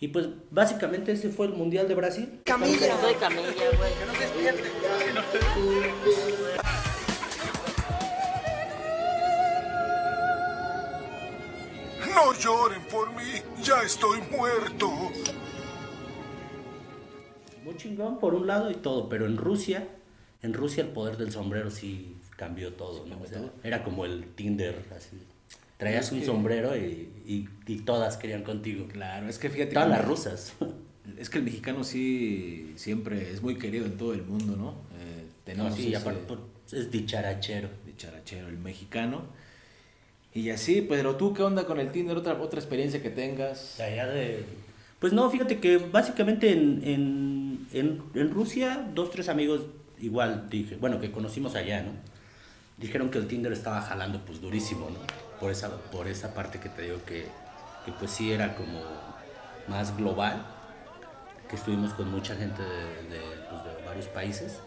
Y 0.00 0.08
pues 0.08 0.28
básicamente 0.50 1.12
ese 1.12 1.30
fue 1.30 1.46
el 1.46 1.54
Mundial 1.54 1.88
de 1.88 1.94
Brasil. 1.94 2.42
Camilla. 2.44 3.00
Soy 3.00 3.14
camilla, 3.14 3.70
güey. 3.78 3.90
No 4.06 4.12
lloren 12.38 12.82
por 12.90 13.10
mí, 13.14 13.22
ya 13.62 13.82
estoy 13.82 14.20
muerto. 14.30 14.90
Muy 17.64 17.76
chingón 17.76 18.18
por 18.20 18.34
un 18.34 18.46
lado 18.46 18.70
y 18.70 18.74
todo, 18.74 19.08
pero 19.08 19.26
en 19.26 19.36
Rusia, 19.36 19.88
en 20.42 20.52
Rusia 20.52 20.82
el 20.82 20.90
poder 20.90 21.16
del 21.16 21.32
sombrero 21.32 21.70
sí 21.70 22.16
cambió 22.36 22.74
todo, 22.74 23.06
¿no? 23.06 23.18
O 23.22 23.26
sea, 23.26 23.40
era 23.62 23.82
como 23.82 24.04
el 24.04 24.26
Tinder, 24.34 24.84
así. 24.94 25.16
Traías 25.78 26.12
un 26.12 26.20
que- 26.20 26.26
sombrero 26.26 26.76
y, 26.76 27.10
y- 27.26 27.48
y 27.66 27.76
todas 27.80 28.16
querían 28.16 28.42
contigo. 28.42 28.86
Claro, 28.88 29.28
es 29.28 29.38
que 29.38 29.48
fíjate 29.50 29.72
Todas 29.74 29.88
que- 29.88 29.94
las 29.96 30.04
rusas. 30.04 30.52
Es 31.18 31.28
que 31.28 31.36
el 31.36 31.44
mexicano 31.44 31.84
sí 31.84 32.72
siempre 32.76 33.30
es 33.30 33.42
muy 33.42 33.58
querido 33.58 33.84
en 33.84 33.98
todo 33.98 34.14
el 34.14 34.22
mundo, 34.24 34.56
¿no? 34.56 34.70
Eh, 34.98 35.26
tenemos 35.44 35.72
No, 35.72 35.76
sí, 35.76 35.88
ese 35.88 35.96
aparte 35.98 36.20
por- 36.22 36.40
es 36.72 36.90
dicharachero. 36.90 37.68
dicharachero, 37.84 38.48
el 38.48 38.56
mexicano. 38.56 39.26
Y 40.34 40.50
así, 40.50 40.82
pero 40.82 41.14
tú, 41.14 41.32
¿qué 41.32 41.44
onda 41.44 41.64
con 41.64 41.78
el 41.78 41.92
Tinder? 41.92 42.16
¿Otra, 42.16 42.34
otra 42.34 42.58
experiencia 42.58 43.00
que 43.00 43.10
tengas? 43.10 43.78
Allá 43.78 44.06
de... 44.06 44.44
Pues 44.98 45.12
no, 45.12 45.30
fíjate 45.30 45.60
que 45.60 45.76
básicamente 45.78 46.50
en, 46.50 47.68
en, 47.72 48.02
en, 48.14 48.30
Rusia, 48.30 48.84
dos, 48.94 49.10
tres 49.10 49.28
amigos 49.28 49.62
igual 50.00 50.48
dije, 50.50 50.76
bueno, 50.76 51.00
que 51.00 51.12
conocimos 51.12 51.54
allá, 51.54 51.82
¿no? 51.82 51.92
Dijeron 52.78 53.10
que 53.10 53.18
el 53.18 53.28
Tinder 53.28 53.52
estaba 53.52 53.80
jalando 53.80 54.24
pues 54.24 54.40
durísimo, 54.40 54.90
¿no? 54.90 54.98
Por 55.38 55.52
esa, 55.52 55.70
por 55.92 56.08
esa 56.08 56.34
parte 56.34 56.58
que 56.58 56.68
te 56.68 56.82
digo 56.82 56.98
que, 57.06 57.26
que 57.84 57.92
pues 57.92 58.10
sí 58.10 58.32
era 58.32 58.56
como 58.56 58.80
más 59.68 59.96
global, 59.96 60.44
que 61.48 61.56
estuvimos 61.56 61.92
con 61.92 62.10
mucha 62.10 62.34
gente 62.34 62.62
de, 62.62 63.14
de, 63.14 63.20
pues, 63.50 63.86
varios 63.86 64.06
países 64.06 64.58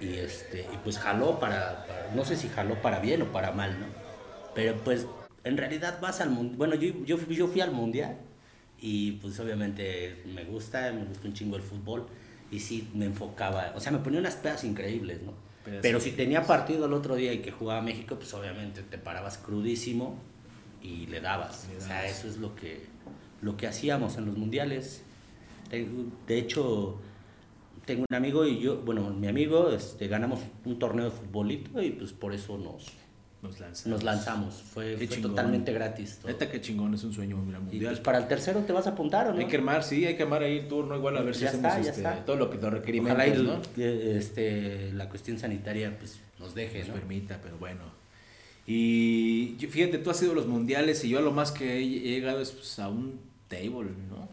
y 0.00 0.14
este 0.14 0.62
y 0.72 0.76
pues 0.82 0.98
jaló 0.98 1.38
para- 1.38 1.86
no 2.14 2.24
sé 2.24 2.36
si 2.36 2.48
jaló 2.48 2.74
para 2.82 2.98
bien 2.98 3.22
o 3.22 3.26
para 3.26 3.52
mal, 3.52 3.78
¿no? 3.78 3.99
Pero 4.54 4.76
pues 4.84 5.06
en 5.44 5.56
realidad 5.56 6.00
vas 6.00 6.20
al 6.20 6.30
mundial, 6.30 6.56
bueno, 6.58 6.74
yo, 6.74 6.92
yo, 7.04 7.16
fui- 7.18 7.36
yo 7.36 7.46
fui 7.48 7.60
al 7.60 7.72
mundial 7.72 8.16
y 8.80 9.12
pues 9.12 9.38
obviamente 9.40 10.22
me 10.34 10.44
gusta, 10.44 10.92
me 10.92 11.04
gusta 11.04 11.28
un 11.28 11.34
chingo 11.34 11.56
el 11.56 11.62
fútbol 11.62 12.06
y 12.50 12.60
sí 12.60 12.88
me 12.94 13.04
enfocaba, 13.06 13.72
o 13.76 13.80
sea, 13.80 13.92
me 13.92 13.98
ponía 13.98 14.18
unas 14.20 14.36
pedas 14.36 14.64
increíbles, 14.64 15.22
¿no? 15.22 15.32
Pero 15.82 16.00
si 16.00 16.12
tenía 16.12 16.42
partido 16.46 16.86
el 16.86 16.92
otro 16.92 17.14
día 17.14 17.32
y 17.32 17.38
que 17.40 17.52
jugaba 17.52 17.80
México, 17.80 18.16
pues 18.16 18.32
obviamente 18.34 18.82
te 18.82 18.98
parabas 18.98 19.38
crudísimo 19.38 20.16
y 20.82 21.06
le 21.06 21.20
dabas. 21.20 21.68
Le 21.70 21.76
O 21.78 21.80
sea, 21.80 22.06
eso 22.06 22.28
es 22.28 22.38
lo 22.38 22.54
que, 22.56 22.80
lo 23.42 23.56
que 23.56 23.66
hacíamos 23.66 24.16
en 24.16 24.26
los 24.26 24.36
mundiales. 24.36 25.02
De 26.26 26.38
hecho, 26.38 26.96
tengo 27.86 28.04
un 28.08 28.16
amigo 28.16 28.46
y 28.46 28.58
yo, 28.60 28.78
bueno, 28.82 29.10
mi 29.10 29.28
amigo, 29.28 29.70
este, 29.70 30.08
ganamos 30.08 30.40
un 30.64 30.78
torneo 30.78 31.06
de 31.06 31.10
futbolito 31.12 31.82
y 31.82 31.90
pues 31.92 32.12
por 32.12 32.32
eso 32.34 32.58
nos, 32.58 32.86
Nos 33.42 33.58
lanzamos. 33.58 33.86
nos 33.86 34.02
lanzamos. 34.04 34.54
Fue, 34.74 34.96
fue 34.98 35.06
totalmente 35.16 35.72
gratis. 35.72 36.18
todo. 36.20 36.30
Neta, 36.30 36.50
qué 36.50 36.60
chingón, 36.60 36.92
es 36.94 37.02
un 37.04 37.12
sueño 37.14 37.36
ir 37.48 37.54
al 37.54 37.62
Y 37.62 37.64
mundial. 37.64 37.92
pues 37.92 38.00
para 38.00 38.18
el 38.18 38.28
tercero 38.28 38.60
te 38.60 38.72
vas 38.72 38.86
a 38.86 38.90
apuntar 38.90 39.28
o 39.28 39.32
no? 39.32 39.38
Hay 39.38 39.46
que 39.46 39.56
armar, 39.56 39.82
sí, 39.82 40.04
hay 40.04 40.14
que 40.16 40.24
armar 40.24 40.42
ahí 40.42 40.58
el 40.58 40.68
turno 40.68 40.94
igual 40.94 41.16
a 41.16 41.22
ver 41.22 41.34
si 41.34 41.42
Ya 41.42 41.48
hacemos 41.48 41.74
está, 41.86 42.10
este, 42.12 42.24
todo 42.26 42.36
lo 42.36 42.50
que 42.50 42.58
los 42.58 42.70
requerimientos, 42.72 43.24
Ojalá 43.38 43.42
¿no? 43.42 43.62
este, 43.82 44.92
la 44.92 45.08
cuestión 45.08 45.38
sanitaria 45.38 45.96
pues, 45.98 46.20
nos 46.38 46.54
deje, 46.54 46.80
nos 46.80 46.88
¿no? 46.88 46.94
permita, 46.94 47.40
pero 47.42 47.56
bueno. 47.56 47.80
Y 48.66 49.56
fíjate, 49.70 49.98
tú 49.98 50.10
has 50.10 50.22
ido 50.22 50.32
a 50.32 50.34
los 50.34 50.46
mundiales 50.46 51.02
y 51.04 51.08
yo 51.08 51.18
a 51.18 51.22
lo 51.22 51.32
más 51.32 51.50
que 51.50 51.78
he 51.78 51.88
llegado 51.88 52.40
es 52.40 52.52
pues, 52.52 52.78
a 52.78 52.88
un 52.88 53.20
table, 53.48 53.90
¿no? 54.10 54.28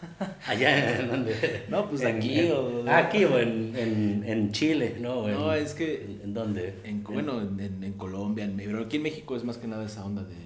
Allá 0.46 1.00
en 1.00 1.08
donde. 1.08 1.64
No, 1.68 1.88
pues 1.88 2.02
en- 2.02 2.16
aquí 2.16 2.38
en- 2.40 2.52
o- 2.52 2.84
Aquí 2.90 3.24
o 3.24 3.38
en, 3.38 3.74
en, 3.76 4.24
en 4.26 4.52
Chile, 4.52 4.96
¿no? 5.00 5.26
No, 5.28 5.52
es 5.52 5.74
que- 5.74 6.18
¿En, 6.22 6.32
dónde? 6.34 6.74
En, 6.84 7.02
bueno, 7.02 7.40
en, 7.40 7.92
Colombia, 7.94 8.44
en, 8.44 8.56
pero 8.56 8.82
aquí 8.84 8.96
en 8.96 9.02
México 9.02 9.36
es 9.36 9.44
más 9.44 9.58
que 9.58 9.66
nada 9.66 9.84
esa 9.86 10.04
onda 10.04 10.22
de... 10.24 10.36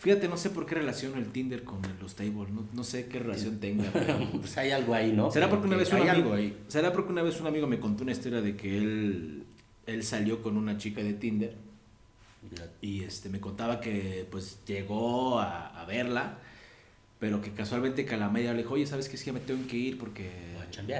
Fíjate, 0.00 0.28
no 0.28 0.36
sé 0.36 0.50
por 0.50 0.64
qué 0.64 0.76
relaciono 0.76 1.16
el 1.16 1.26
Tinder 1.26 1.64
con 1.64 1.80
los 2.00 2.14
tables, 2.14 2.50
no, 2.50 2.64
no 2.72 2.84
sé 2.84 3.06
qué 3.06 3.18
relación 3.18 3.58
tenga. 3.58 3.90
pero- 3.92 4.18
Pues 4.32 4.56
hay 4.58 4.70
algo 4.70 4.94
ahí, 4.94 5.12
¿no? 5.12 5.30
¿Será 5.30 5.48
porque 5.50 5.66
una 5.66 5.76
vez 5.76 5.92
un 5.92 6.08
amigo, 6.08 6.32
ahí. 6.34 6.56
¿Será 6.68 6.92
porque 6.92 7.10
una 7.12 7.22
vez 7.22 7.40
un 7.40 7.46
amigo 7.48 7.66
me 7.66 7.78
contó 7.80 8.02
una 8.04 8.12
historia 8.12 8.40
de 8.40 8.56
que 8.56 8.78
él, 8.78 9.42
él 9.86 10.02
salió 10.04 10.42
con 10.42 10.56
una 10.56 10.76
chica 10.78 11.02
de 11.02 11.14
Tinder 11.14 11.54
y 12.80 13.02
este 13.02 13.28
me 13.28 13.40
contaba 13.40 13.80
que 13.80 14.26
pues 14.30 14.60
llegó 14.66 15.40
a, 15.40 15.80
a 15.80 15.84
verla, 15.84 16.38
pero 17.18 17.40
que 17.40 17.52
casualmente 17.52 18.04
que 18.04 18.14
a 18.14 18.18
la 18.18 18.28
media 18.28 18.52
le 18.52 18.58
dijo, 18.62 18.74
oye, 18.74 18.86
¿sabes 18.86 19.08
qué? 19.08 19.16
Es 19.16 19.24
que 19.24 19.32
me 19.32 19.40
tengo 19.40 19.66
que 19.66 19.76
ir 19.76 19.98
porque 19.98 20.30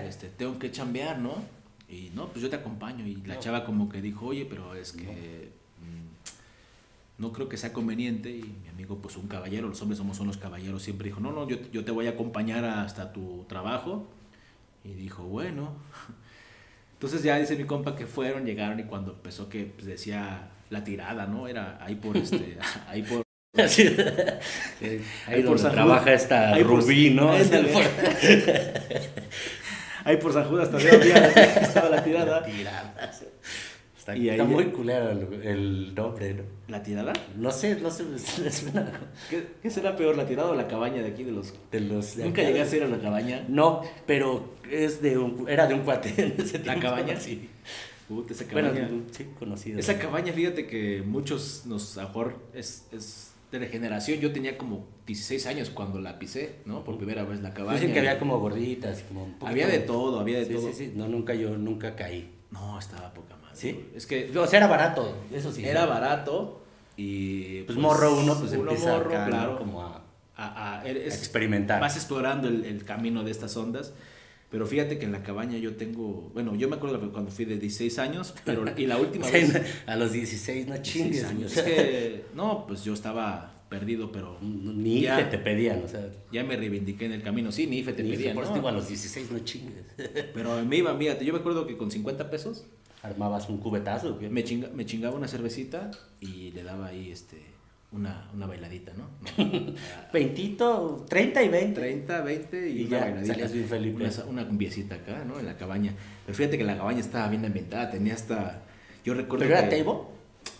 este, 0.06 0.28
tengo 0.28 0.58
que 0.58 0.70
chambear, 0.70 1.18
¿no? 1.18 1.34
Y 1.88 2.10
no, 2.14 2.28
pues 2.28 2.42
yo 2.42 2.50
te 2.50 2.56
acompaño. 2.56 3.06
Y 3.06 3.16
la 3.24 3.34
No. 3.34 3.40
chava 3.40 3.64
como 3.64 3.88
que 3.88 4.02
dijo, 4.02 4.26
oye, 4.26 4.44
pero 4.44 4.74
es 4.74 4.92
que 4.92 5.52
mm, 5.80 7.22
no 7.22 7.32
creo 7.32 7.48
que 7.48 7.56
sea 7.56 7.72
conveniente. 7.72 8.30
Y 8.30 8.42
mi 8.62 8.68
amigo, 8.68 8.98
pues 8.98 9.16
un 9.16 9.28
caballero, 9.28 9.68
los 9.68 9.80
hombres 9.80 9.98
somos 9.98 10.16
son 10.16 10.26
los 10.26 10.36
caballeros, 10.36 10.82
siempre 10.82 11.06
dijo, 11.08 11.20
no, 11.20 11.32
no, 11.32 11.48
yo, 11.48 11.56
yo 11.72 11.84
te 11.84 11.92
voy 11.92 12.06
a 12.06 12.10
acompañar 12.10 12.64
hasta 12.64 13.12
tu 13.12 13.44
trabajo. 13.48 14.08
Y 14.84 14.92
dijo, 14.94 15.22
bueno. 15.24 15.72
Entonces 16.94 17.22
ya 17.22 17.38
dice 17.38 17.54
mi 17.56 17.62
compa 17.64 17.94
que 17.94 18.06
fueron, 18.08 18.44
llegaron 18.44 18.80
y 18.80 18.84
cuando 18.84 19.12
empezó 19.12 19.48
que 19.48 19.66
pues, 19.66 19.86
decía 19.86 20.50
la 20.68 20.82
tirada, 20.82 21.26
¿no? 21.28 21.46
Era 21.46 21.78
ahí 21.80 21.94
por 21.94 22.16
este, 22.16 22.58
ahí 22.88 23.02
por 23.04 23.22
Ahí 23.56 23.66
Ahí 25.26 25.42
por 25.42 25.44
donde 25.44 25.58
San 25.62 25.72
trabaja 25.72 26.02
Judas. 26.02 26.22
esta 26.22 26.52
Ahí 26.54 26.64
por- 26.64 26.80
Rubí, 26.82 27.10
¿no? 27.10 27.32
Ahí 30.04 30.16
por 30.18 30.32
San 30.32 30.44
Judas 30.48 30.70
todavía 30.70 30.94
había- 30.94 31.26
estaba 31.62 31.88
la 31.88 32.04
tirada. 32.04 32.44
Tiradas. 32.44 33.22
Está, 33.98 34.16
Y 34.16 34.30
ahí- 34.30 34.40
muy 34.42 34.66
culero 34.66 35.10
el, 35.10 35.42
el 35.42 35.94
nombre, 35.94 36.34
¿no? 36.34 36.42
¿La 36.68 36.82
tirada? 36.82 37.12
No 37.36 37.50
sé, 37.50 37.76
no 37.80 37.90
sé, 37.90 38.04
¿Qué, 39.30 39.44
qué 39.62 39.70
será 39.70 39.96
peor, 39.96 40.16
la 40.16 40.26
tirada 40.26 40.50
o 40.50 40.54
la 40.54 40.66
cabaña 40.68 41.02
de 41.02 41.08
aquí 41.08 41.24
de 41.24 41.32
los... 41.32 41.52
de 41.70 41.80
los... 41.80 42.16
de 42.16 42.24
Nunca 42.24 42.42
llegué 42.42 42.62
a 42.62 42.76
ir 42.76 42.82
a 42.84 42.88
la 42.88 42.98
cabaña. 43.00 43.44
No, 43.48 43.82
pero 44.06 44.54
es 44.70 45.02
de 45.02 45.18
un, 45.18 45.46
era 45.48 45.66
de 45.66 45.74
un 45.74 45.80
cuate 45.80 46.14
en 46.16 46.34
ese 46.38 46.60
¿La 46.60 46.78
cabaña? 46.78 47.18
Sí. 47.20 47.48
Puta, 48.08 48.32
esa 48.32 48.44
Bueno, 48.50 48.68
cabaña. 48.72 48.88
sí, 49.10 49.26
conocido. 49.38 49.78
Esa 49.78 49.98
cabaña, 49.98 50.32
fíjate 50.32 50.66
que 50.66 51.02
muchos 51.04 51.64
nos, 51.66 51.98
a 51.98 52.02
lo 52.02 52.08
mejor 52.08 52.36
es, 52.54 52.86
es 52.92 53.27
de 53.50 53.60
la 53.60 53.66
generación. 53.66 54.18
Yo 54.20 54.32
tenía 54.32 54.58
como 54.58 54.86
16 55.06 55.46
años 55.46 55.70
cuando 55.70 56.00
la 56.00 56.18
pisé, 56.18 56.56
¿no? 56.66 56.84
Por 56.84 56.96
primera 56.98 57.24
vez 57.24 57.40
la 57.40 57.54
cabaña. 57.54 57.78
Dicen 57.78 57.92
que 57.92 58.00
había 58.00 58.18
como 58.18 58.38
gorditas, 58.38 59.02
como 59.08 59.24
un 59.24 59.32
poquito- 59.32 59.46
Había 59.46 59.66
de 59.66 59.78
todo, 59.80 60.20
había 60.20 60.38
de 60.38 60.46
sí, 60.46 60.52
todo. 60.54 60.68
Sí, 60.68 60.74
sí, 60.74 60.92
no, 60.94 61.08
nunca 61.08 61.34
yo, 61.34 61.56
nunca 61.56 61.96
caí. 61.96 62.34
No, 62.50 62.78
estaba 62.78 63.12
poca 63.14 63.36
madre. 63.36 63.56
¿Sí? 63.56 63.88
Es 63.94 64.06
que 64.06 64.30
O 64.38 64.46
sea, 64.46 64.58
era 64.58 64.66
barato, 64.68 65.14
eso 65.32 65.52
sí. 65.52 65.64
era 65.64 65.86
barato 65.86 66.62
y... 66.96 67.62
Pues, 67.62 67.78
morro 67.78 68.18
uno, 68.18 68.38
pues 68.38 68.52
uno 68.52 68.70
empieza 68.70 68.92
morro, 68.92 69.10
acá, 69.10 69.24
¿no? 69.24 69.30
claro. 69.30 69.58
como 69.58 69.82
a, 69.82 70.02
a, 70.36 70.46
a- 70.76 70.80
a 70.82 70.88
experimentar. 70.90 71.80
Vas 71.80 71.96
explorando 71.96 72.48
el, 72.48 72.64
el 72.64 72.84
camino 72.84 73.24
de 73.24 73.30
estas 73.30 73.56
ondas. 73.56 73.92
Pero 74.50 74.66
fíjate 74.66 74.98
que 74.98 75.04
en 75.04 75.12
la 75.12 75.22
cabaña 75.22 75.58
yo 75.58 75.76
tengo, 75.76 76.30
bueno, 76.32 76.54
yo 76.56 76.68
me 76.70 76.76
acuerdo 76.76 77.12
cuando 77.12 77.30
fui 77.30 77.44
de 77.44 77.58
16 77.58 77.98
años, 77.98 78.34
pero 78.44 78.64
y 78.76 78.86
la 78.86 78.96
última 78.96 79.26
vez 79.30 79.54
a 79.86 79.96
los 79.96 80.12
16 80.12 80.66
no 80.68 80.74
16 80.74 80.82
chingues. 81.04 81.24
años. 81.24 81.56
Es 81.56 81.62
que 81.64 82.24
no, 82.34 82.66
pues 82.66 82.82
yo 82.82 82.94
estaba 82.94 83.54
perdido, 83.68 84.10
pero 84.10 84.38
Ni 84.40 85.02
ya, 85.02 85.20
IFE 85.20 85.30
te 85.30 85.38
pedían, 85.38 85.82
o 85.84 85.88
sea. 85.88 86.08
ya 86.32 86.42
me 86.44 86.56
reivindiqué 86.56 87.04
en 87.04 87.12
el 87.12 87.22
camino. 87.22 87.52
Sí, 87.52 87.66
ni 87.66 87.80
IFE 87.80 87.92
te 87.92 88.02
ni 88.02 88.12
pedían, 88.12 88.34
por 88.34 88.44
eso 88.44 88.52
¿no? 88.52 88.56
digo, 88.56 88.68
a 88.68 88.72
los 88.72 88.88
16 88.88 89.30
no 89.30 89.38
chingues. 89.40 89.84
Pero 90.34 90.64
me 90.64 90.76
iba, 90.78 90.96
fíjate, 90.96 91.26
yo 91.26 91.34
me 91.34 91.40
acuerdo 91.40 91.66
que 91.66 91.76
con 91.76 91.90
50 91.90 92.30
pesos 92.30 92.64
Armabas 93.02 93.48
un 93.50 93.58
cubetazo. 93.58 94.18
me, 94.30 94.42
chinga- 94.44 94.70
me 94.72 94.86
chingaba 94.86 95.14
una 95.14 95.28
cervecita 95.28 95.90
y 96.20 96.50
le 96.52 96.62
daba 96.62 96.86
ahí 96.86 97.10
este 97.12 97.36
una, 97.92 98.28
una 98.34 98.46
bailadita, 98.46 98.92
¿no? 98.94 99.08
Veintito, 100.12 101.04
30 101.08 101.42
y 101.42 101.48
20. 101.48 101.80
30, 101.80 102.20
20 102.22 102.68
y, 102.70 102.82
Y 102.82 102.84
una 102.86 102.90
ya, 102.98 103.04
bailadita. 103.04 103.32
salías 103.34 103.52
bien 103.52 103.68
Felipe. 103.68 104.04
Una, 104.04 104.24
una 104.28 104.46
cumbiecita 104.46 104.94
acá, 104.96 105.24
¿no? 105.24 105.38
En 105.40 105.46
la 105.46 105.56
cabaña. 105.56 105.92
Pero 106.26 106.36
fíjate 106.36 106.58
que 106.58 106.64
la 106.64 106.76
cabaña 106.76 107.00
estaba 107.00 107.28
bien 107.28 107.44
ambientada, 107.44 107.90
tenía 107.90 108.14
hasta... 108.14 108.62
Yo 109.04 109.14
recuerdo 109.14 109.44
¿Pero 109.46 109.58
era 109.58 109.68
que... 109.68 109.76
table? 109.82 110.00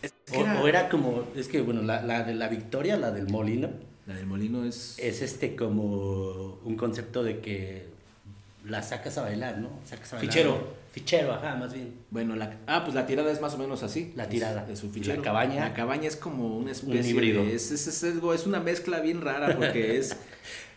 Es 0.03 0.13
O, 0.31 0.33
que 0.33 0.41
era- 0.41 0.61
o 0.63 0.69
era 0.69 0.89
como, 0.89 1.25
es 1.37 1.49
que 1.49 1.61
bueno, 1.61 1.83
la, 1.83 2.03
la 2.03 2.23
de 2.25 2.35
la 2.35 2.49
Victoria, 2.49 2.97
la 2.97 3.11
del 3.11 3.29
molino, 3.29 3.71
La 4.07 4.15
del 4.15 4.27
molino 4.27 4.65
es... 4.65 4.99
es 4.99 5.23
este 5.23 5.55
como 5.57 6.59
un 6.65 6.77
concepto 6.77 7.23
de 7.23 7.41
que 7.41 7.87
la 8.65 8.83
sacas 8.83 9.19
a 9.19 9.23
bailar, 9.23 9.59
¿no? 9.59 9.71
Sacas 9.85 10.13
a 10.13 10.17
bailar. 10.17 10.33
Fichero. 10.35 10.69
Fichero, 10.99 11.33
ajá, 11.35 11.55
más 11.57 11.73
bien. 11.73 11.95
Bueno, 12.11 12.35
la, 12.37 12.59
ah, 12.67 12.83
pues 12.85 12.95
la 12.95 13.07
tirada 13.07 13.31
es 13.31 13.41
más 13.41 13.55
o 13.55 13.59
menos 13.59 13.83
así. 13.83 14.13
La 14.17 14.29
tirada. 14.29 14.67
Es, 14.71 14.83
un 14.83 14.91
Y 14.91 14.95
fichero. 14.95 15.17
la 15.17 15.23
cabaña. 15.23 15.61
La 15.61 15.75
cabaña 15.75 16.09
es 16.09 16.17
como 16.17 16.57
una 16.57 16.73
especie 16.73 17.11
híbrido. 17.11 17.45
de- 17.45 17.55
Es, 17.55 17.71
es, 17.71 17.87
es 17.87 18.05
algo- 18.05 18.35
es 18.35 18.47
una 18.47 18.61
mezcla 18.61 19.01
bien 19.01 19.21
rara 19.21 19.55
porque 19.57 19.97
es, 19.99 20.17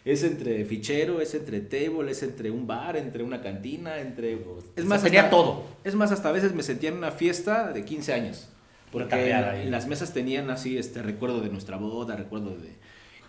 es 0.06 0.24
entre 0.24 0.64
fichero, 0.66 1.22
es 1.22 1.34
entre 1.34 1.60
table, 1.62 2.12
es 2.12 2.22
entre 2.24 2.52
un 2.52 2.68
bar, 2.68 2.98
entre 2.98 3.24
una 3.24 3.42
cantina, 3.42 4.00
entre... 4.00 4.34
Es 4.34 4.40
sea, 4.76 4.86
más, 4.86 5.04
tenía 5.04 5.22
hasta- 5.22 5.32
todo. 5.32 5.64
Es 5.84 5.96
más, 5.96 6.12
hasta 6.12 6.30
a 6.30 6.32
veces 6.32 6.54
me 6.54 6.64
sentía 6.64 6.90
en 6.90 6.98
una 6.98 7.12
fiesta 7.12 7.72
de 7.74 7.84
15 7.84 8.14
años. 8.14 8.48
Porque 8.92 9.08
tardeada 9.10 9.54
en, 9.54 9.56
ahí. 9.56 9.66
en 9.68 9.72
las 9.72 9.88
mesas 9.88 10.14
tenían 10.14 10.50
así, 10.50 10.78
este, 10.78 11.02
recuerdo 11.02 11.40
de 11.42 11.50
nuestra 11.50 11.78
boda, 11.78 12.16
recuerdo 12.18 12.58
de 12.58 12.74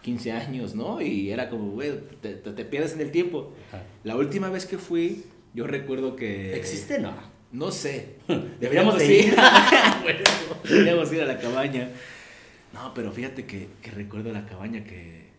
15 0.03 0.33
años, 0.33 0.75
¿no? 0.75 1.01
Y 1.01 1.31
era 1.31 1.49
como, 1.49 1.71
güey, 1.71 1.93
te, 2.21 2.35
te- 2.35 2.51
te 2.53 2.65
pierdes 2.65 2.95
en 2.95 3.01
el 3.01 3.13
tiempo. 3.13 3.53
Ajá. 3.69 3.83
La 4.03 4.17
última 4.17 4.51
vez 4.51 4.67
que 4.67 4.77
fui, 4.79 5.25
yo 5.55 5.67
recuerdo 5.67 6.17
que... 6.17 6.57
¿Existe? 6.57 6.99
No. 6.99 7.13
No 7.53 7.71
sé. 7.71 8.17
Deberíamos 8.61 8.99
de 8.99 9.07
ir. 9.07 9.25
ir. 9.27 9.35
Deberíamos 10.69 11.13
ir 11.13 11.23
a 11.23 11.27
la 11.27 11.39
cabaña. 11.39 11.91
No, 12.73 12.95
pero 12.95 13.13
fíjate 13.13 13.45
que, 13.45 13.69
que 13.83 13.91
recuerdo 13.91 14.33
la 14.33 14.47
cabaña 14.47 14.85
que... 14.85 15.31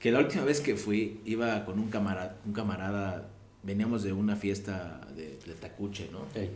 Que 0.00 0.10
la 0.10 0.18
última 0.18 0.44
vez 0.44 0.60
que 0.60 0.74
fui, 0.74 1.20
iba 1.24 1.64
con 1.64 1.78
un 1.78 1.88
camarada, 1.88 2.36
un 2.44 2.52
camarada 2.52 3.28
veníamos 3.62 4.02
de 4.02 4.12
una 4.12 4.36
fiesta 4.36 5.00
de, 5.14 5.38
de 5.46 5.54
Tacuche, 5.54 6.08
¿no? 6.10 6.26
Sí. 6.34 6.50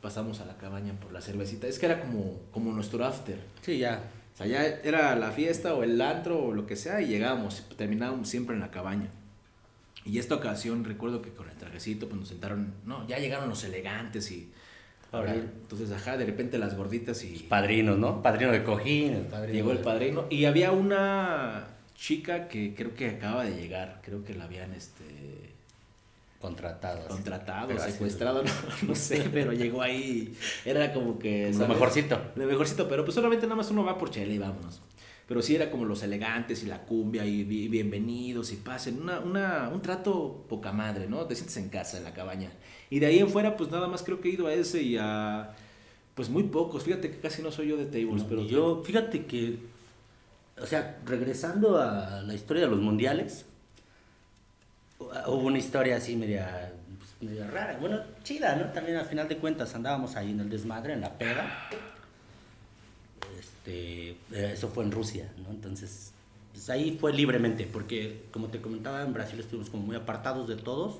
Pasamos 0.00 0.40
a 0.40 0.44
la 0.44 0.56
cabaña 0.56 0.92
por 0.94 1.12
la 1.12 1.20
cervecita. 1.20 1.66
Es 1.66 1.78
que 1.78 1.86
era 1.86 2.00
como, 2.00 2.38
como 2.52 2.72
nuestro 2.72 3.04
after. 3.04 3.40
Sí, 3.62 3.78
ya. 3.78 4.04
O 4.34 4.36
sea, 4.36 4.46
ya 4.46 4.64
era 4.64 5.16
la 5.16 5.32
fiesta 5.32 5.74
o 5.74 5.82
el 5.82 6.00
antro 6.00 6.40
o 6.40 6.52
lo 6.52 6.66
que 6.66 6.76
sea 6.76 7.00
y 7.00 7.08
llegábamos, 7.08 7.64
terminábamos 7.76 8.28
siempre 8.28 8.54
en 8.54 8.60
la 8.60 8.70
cabaña. 8.70 9.08
Y 10.08 10.18
esta 10.18 10.36
ocasión 10.36 10.84
recuerdo 10.84 11.20
que 11.20 11.30
con 11.30 11.50
el 11.50 11.56
trajecito 11.56 12.08
pues 12.08 12.18
nos 12.18 12.28
sentaron, 12.28 12.72
no, 12.86 13.06
ya 13.06 13.18
llegaron 13.18 13.48
los 13.48 13.62
elegantes 13.64 14.30
y... 14.32 14.50
Ahora. 15.12 15.34
Entonces, 15.34 15.90
ajá, 15.92 16.16
de 16.16 16.26
repente 16.26 16.58
las 16.58 16.76
gorditas 16.76 17.22
y... 17.24 17.46
Padrinos, 17.48 17.98
¿no? 17.98 18.22
Padrino 18.22 18.52
de 18.52 18.62
cojín. 18.64 19.14
el 19.14 19.26
padrino 19.26 19.54
Llegó 19.54 19.72
el 19.72 19.78
padrino 19.78 20.26
y 20.30 20.46
había 20.46 20.72
una 20.72 21.66
chica 21.94 22.48
que 22.48 22.74
creo 22.74 22.94
que 22.94 23.08
acaba 23.08 23.44
de 23.44 23.54
llegar, 23.54 24.00
creo 24.02 24.24
que 24.24 24.34
la 24.34 24.44
habían 24.44 24.72
este 24.72 25.54
Contratado. 26.40 27.08
contratado, 27.08 27.68
Pero 27.68 27.80
secuestrado, 27.80 28.42
no, 28.44 28.50
no 28.88 28.94
sé, 28.94 29.28
pero 29.32 29.52
llegó 29.52 29.82
ahí, 29.82 30.34
era 30.64 30.92
como 30.92 31.18
que... 31.18 31.52
Lo 31.52 31.66
mejorcito. 31.66 32.18
Lo 32.36 32.46
mejorcito, 32.46 32.88
pero 32.88 33.04
pues 33.04 33.14
solamente 33.14 33.46
nada 33.46 33.56
más 33.56 33.70
uno 33.70 33.84
va 33.84 33.98
por 33.98 34.10
chela 34.10 34.32
y 34.32 34.38
vámonos. 34.38 34.80
Pero 35.28 35.42
sí 35.42 35.54
era 35.54 35.70
como 35.70 35.84
los 35.84 36.02
elegantes 36.02 36.62
y 36.62 36.66
la 36.66 36.78
cumbia 36.86 37.26
y 37.26 37.44
bi- 37.44 37.68
bienvenidos 37.68 38.50
y 38.50 38.56
pasen. 38.56 39.02
Una, 39.02 39.20
una, 39.20 39.68
un 39.68 39.82
trato 39.82 40.46
poca 40.48 40.72
madre, 40.72 41.06
¿no? 41.06 41.26
Te 41.26 41.34
sientes 41.34 41.58
en 41.58 41.68
casa, 41.68 41.98
en 41.98 42.04
la 42.04 42.14
cabaña. 42.14 42.50
Y 42.88 42.98
de 42.98 43.06
ahí 43.06 43.18
en 43.18 43.28
fuera, 43.28 43.54
pues 43.54 43.70
nada 43.70 43.88
más 43.88 44.02
creo 44.02 44.22
que 44.22 44.30
he 44.30 44.32
ido 44.32 44.46
a 44.46 44.54
ese 44.54 44.82
y 44.82 44.96
a... 44.98 45.54
Pues 46.14 46.30
muy 46.30 46.44
pocos. 46.44 46.82
Fíjate 46.82 47.10
que 47.10 47.18
casi 47.18 47.42
no 47.42 47.52
soy 47.52 47.68
yo 47.68 47.76
de 47.76 47.84
tables, 47.84 48.24
pero... 48.24 48.40
Y 48.40 48.48
yo, 48.48 48.82
fíjate 48.82 49.26
que, 49.26 49.58
o 50.60 50.66
sea, 50.66 50.98
regresando 51.04 51.78
a 51.78 52.22
la 52.22 52.34
historia 52.34 52.62
de 52.64 52.70
los 52.70 52.80
mundiales, 52.80 53.44
hubo 54.98 55.42
una 55.42 55.58
historia 55.58 55.98
así 55.98 56.16
media, 56.16 56.72
pues, 56.98 57.30
media 57.30 57.46
rara, 57.48 57.76
bueno, 57.78 58.00
chida, 58.24 58.56
¿no? 58.56 58.72
También 58.72 58.96
al 58.96 59.04
final 59.04 59.28
de 59.28 59.36
cuentas 59.36 59.74
andábamos 59.74 60.16
ahí 60.16 60.30
en 60.30 60.40
el 60.40 60.48
desmadre, 60.48 60.94
en 60.94 61.02
la 61.02 61.18
peda. 61.18 61.68
Este, 63.38 64.10
eh, 64.10 64.52
eso 64.54 64.68
fue 64.68 64.84
en 64.84 64.90
Rusia, 64.92 65.32
¿no? 65.42 65.50
Entonces, 65.50 66.12
pues 66.52 66.68
ahí 66.70 66.96
fue 67.00 67.12
libremente, 67.12 67.66
porque 67.70 68.24
como 68.32 68.48
te 68.48 68.60
comentaba, 68.60 69.02
en 69.02 69.12
Brasil 69.12 69.38
estuvimos 69.38 69.70
como 69.70 69.84
muy 69.84 69.96
apartados 69.96 70.48
de 70.48 70.56
todos. 70.56 70.96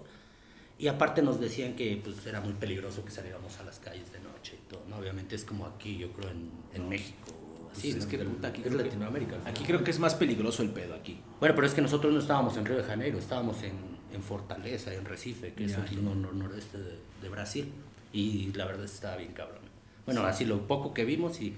Y 0.81 0.87
aparte 0.87 1.23
nos 1.23 1.41
decían 1.41 1.75
que 1.75 2.01
pues 2.03 2.25
era 2.25 2.41
muy 2.41 2.53
peligroso 2.53 3.05
que 3.05 3.11
saliéramos 3.11 3.59
a 3.59 3.65
las 3.65 3.81
calles 3.81 4.13
de 4.13 4.21
noche 4.21 4.55
y 4.65 4.71
todo, 4.71 4.83
¿no? 4.89 4.99
Obviamente 4.99 5.35
es 5.35 5.45
como 5.45 5.67
aquí, 5.67 5.97
yo 5.99 6.13
creo, 6.13 6.31
en, 6.31 6.49
en 6.73 6.89
México. 6.89 7.33
o 7.33 7.65
Pues 7.67 7.79
Así, 7.79 7.91
es 7.91 8.05
¿no? 8.05 8.09
que 8.09 8.19
puta, 8.19 8.49
aquí 8.49 8.61
es 8.61 8.69
creo 8.69 8.79
que- 8.79 8.85
Latinoamérica. 8.85 9.37
al 9.37 9.47
Aquí 9.49 9.65
creo 9.65 9.83
que 9.83 9.91
es 9.91 9.99
más 9.99 10.15
peligroso 10.15 10.63
el 10.63 10.71
pedo 10.71 10.95
aquí. 10.95 11.21
Bueno, 11.41 11.57
pero 11.57 11.67
es 11.67 11.75
que 11.75 11.81
nosotros 11.83 12.13
no 12.13 12.21
estábamos 12.21 12.57
en 12.57 12.65
Río 12.65 12.77
de 12.77 12.85
Janeiro, 12.85 13.19
estábamos 13.19 13.61
en, 13.65 13.73
en 14.15 14.23
Fortaleza, 14.23 14.95
en 14.95 15.05
Recife, 15.05 15.53
que 15.53 15.67
Ya, 15.67 15.85
es 15.85 15.91
el 15.91 16.05
nor- 16.05 16.15
nor- 16.15 16.33
noroeste 16.35 16.79
de, 16.79 16.97
de 17.23 17.29
Brasil. 17.29 17.73
Y 18.13 18.53
la 18.53 18.65
verdad 18.65 18.85
estaba 18.85 19.17
bien 19.17 19.33
cabrón. 19.33 19.59
Bueno, 20.07 20.23
así 20.23 20.45
lo 20.45 20.67
poco 20.69 20.95
que 20.95 21.05
vimos 21.05 21.41
y... 21.41 21.57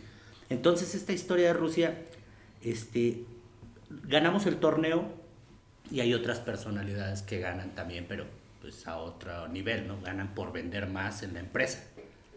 Entonces 0.51 0.95
esta 0.95 1.13
historia 1.13 1.47
de 1.49 1.53
Rusia, 1.55 1.99
este, 2.63 3.25
ganamos 3.89 4.47
el 4.47 4.57
torneo 4.57 5.09
y 5.91 6.01
hay 6.01 6.13
otras 6.15 6.39
personalidades 6.41 7.23
que 7.23 7.39
ganan 7.41 7.75
también, 7.75 8.05
pero 8.09 8.27
pues 8.61 8.87
a 8.87 8.99
otro 8.99 9.49
nivel, 9.49 9.89
¿no? 9.89 10.01
Ganan 10.03 10.35
por 10.35 10.53
vender 10.53 10.87
más 10.87 11.23
en 11.23 11.33
la 11.35 11.41
empresa. 11.41 11.83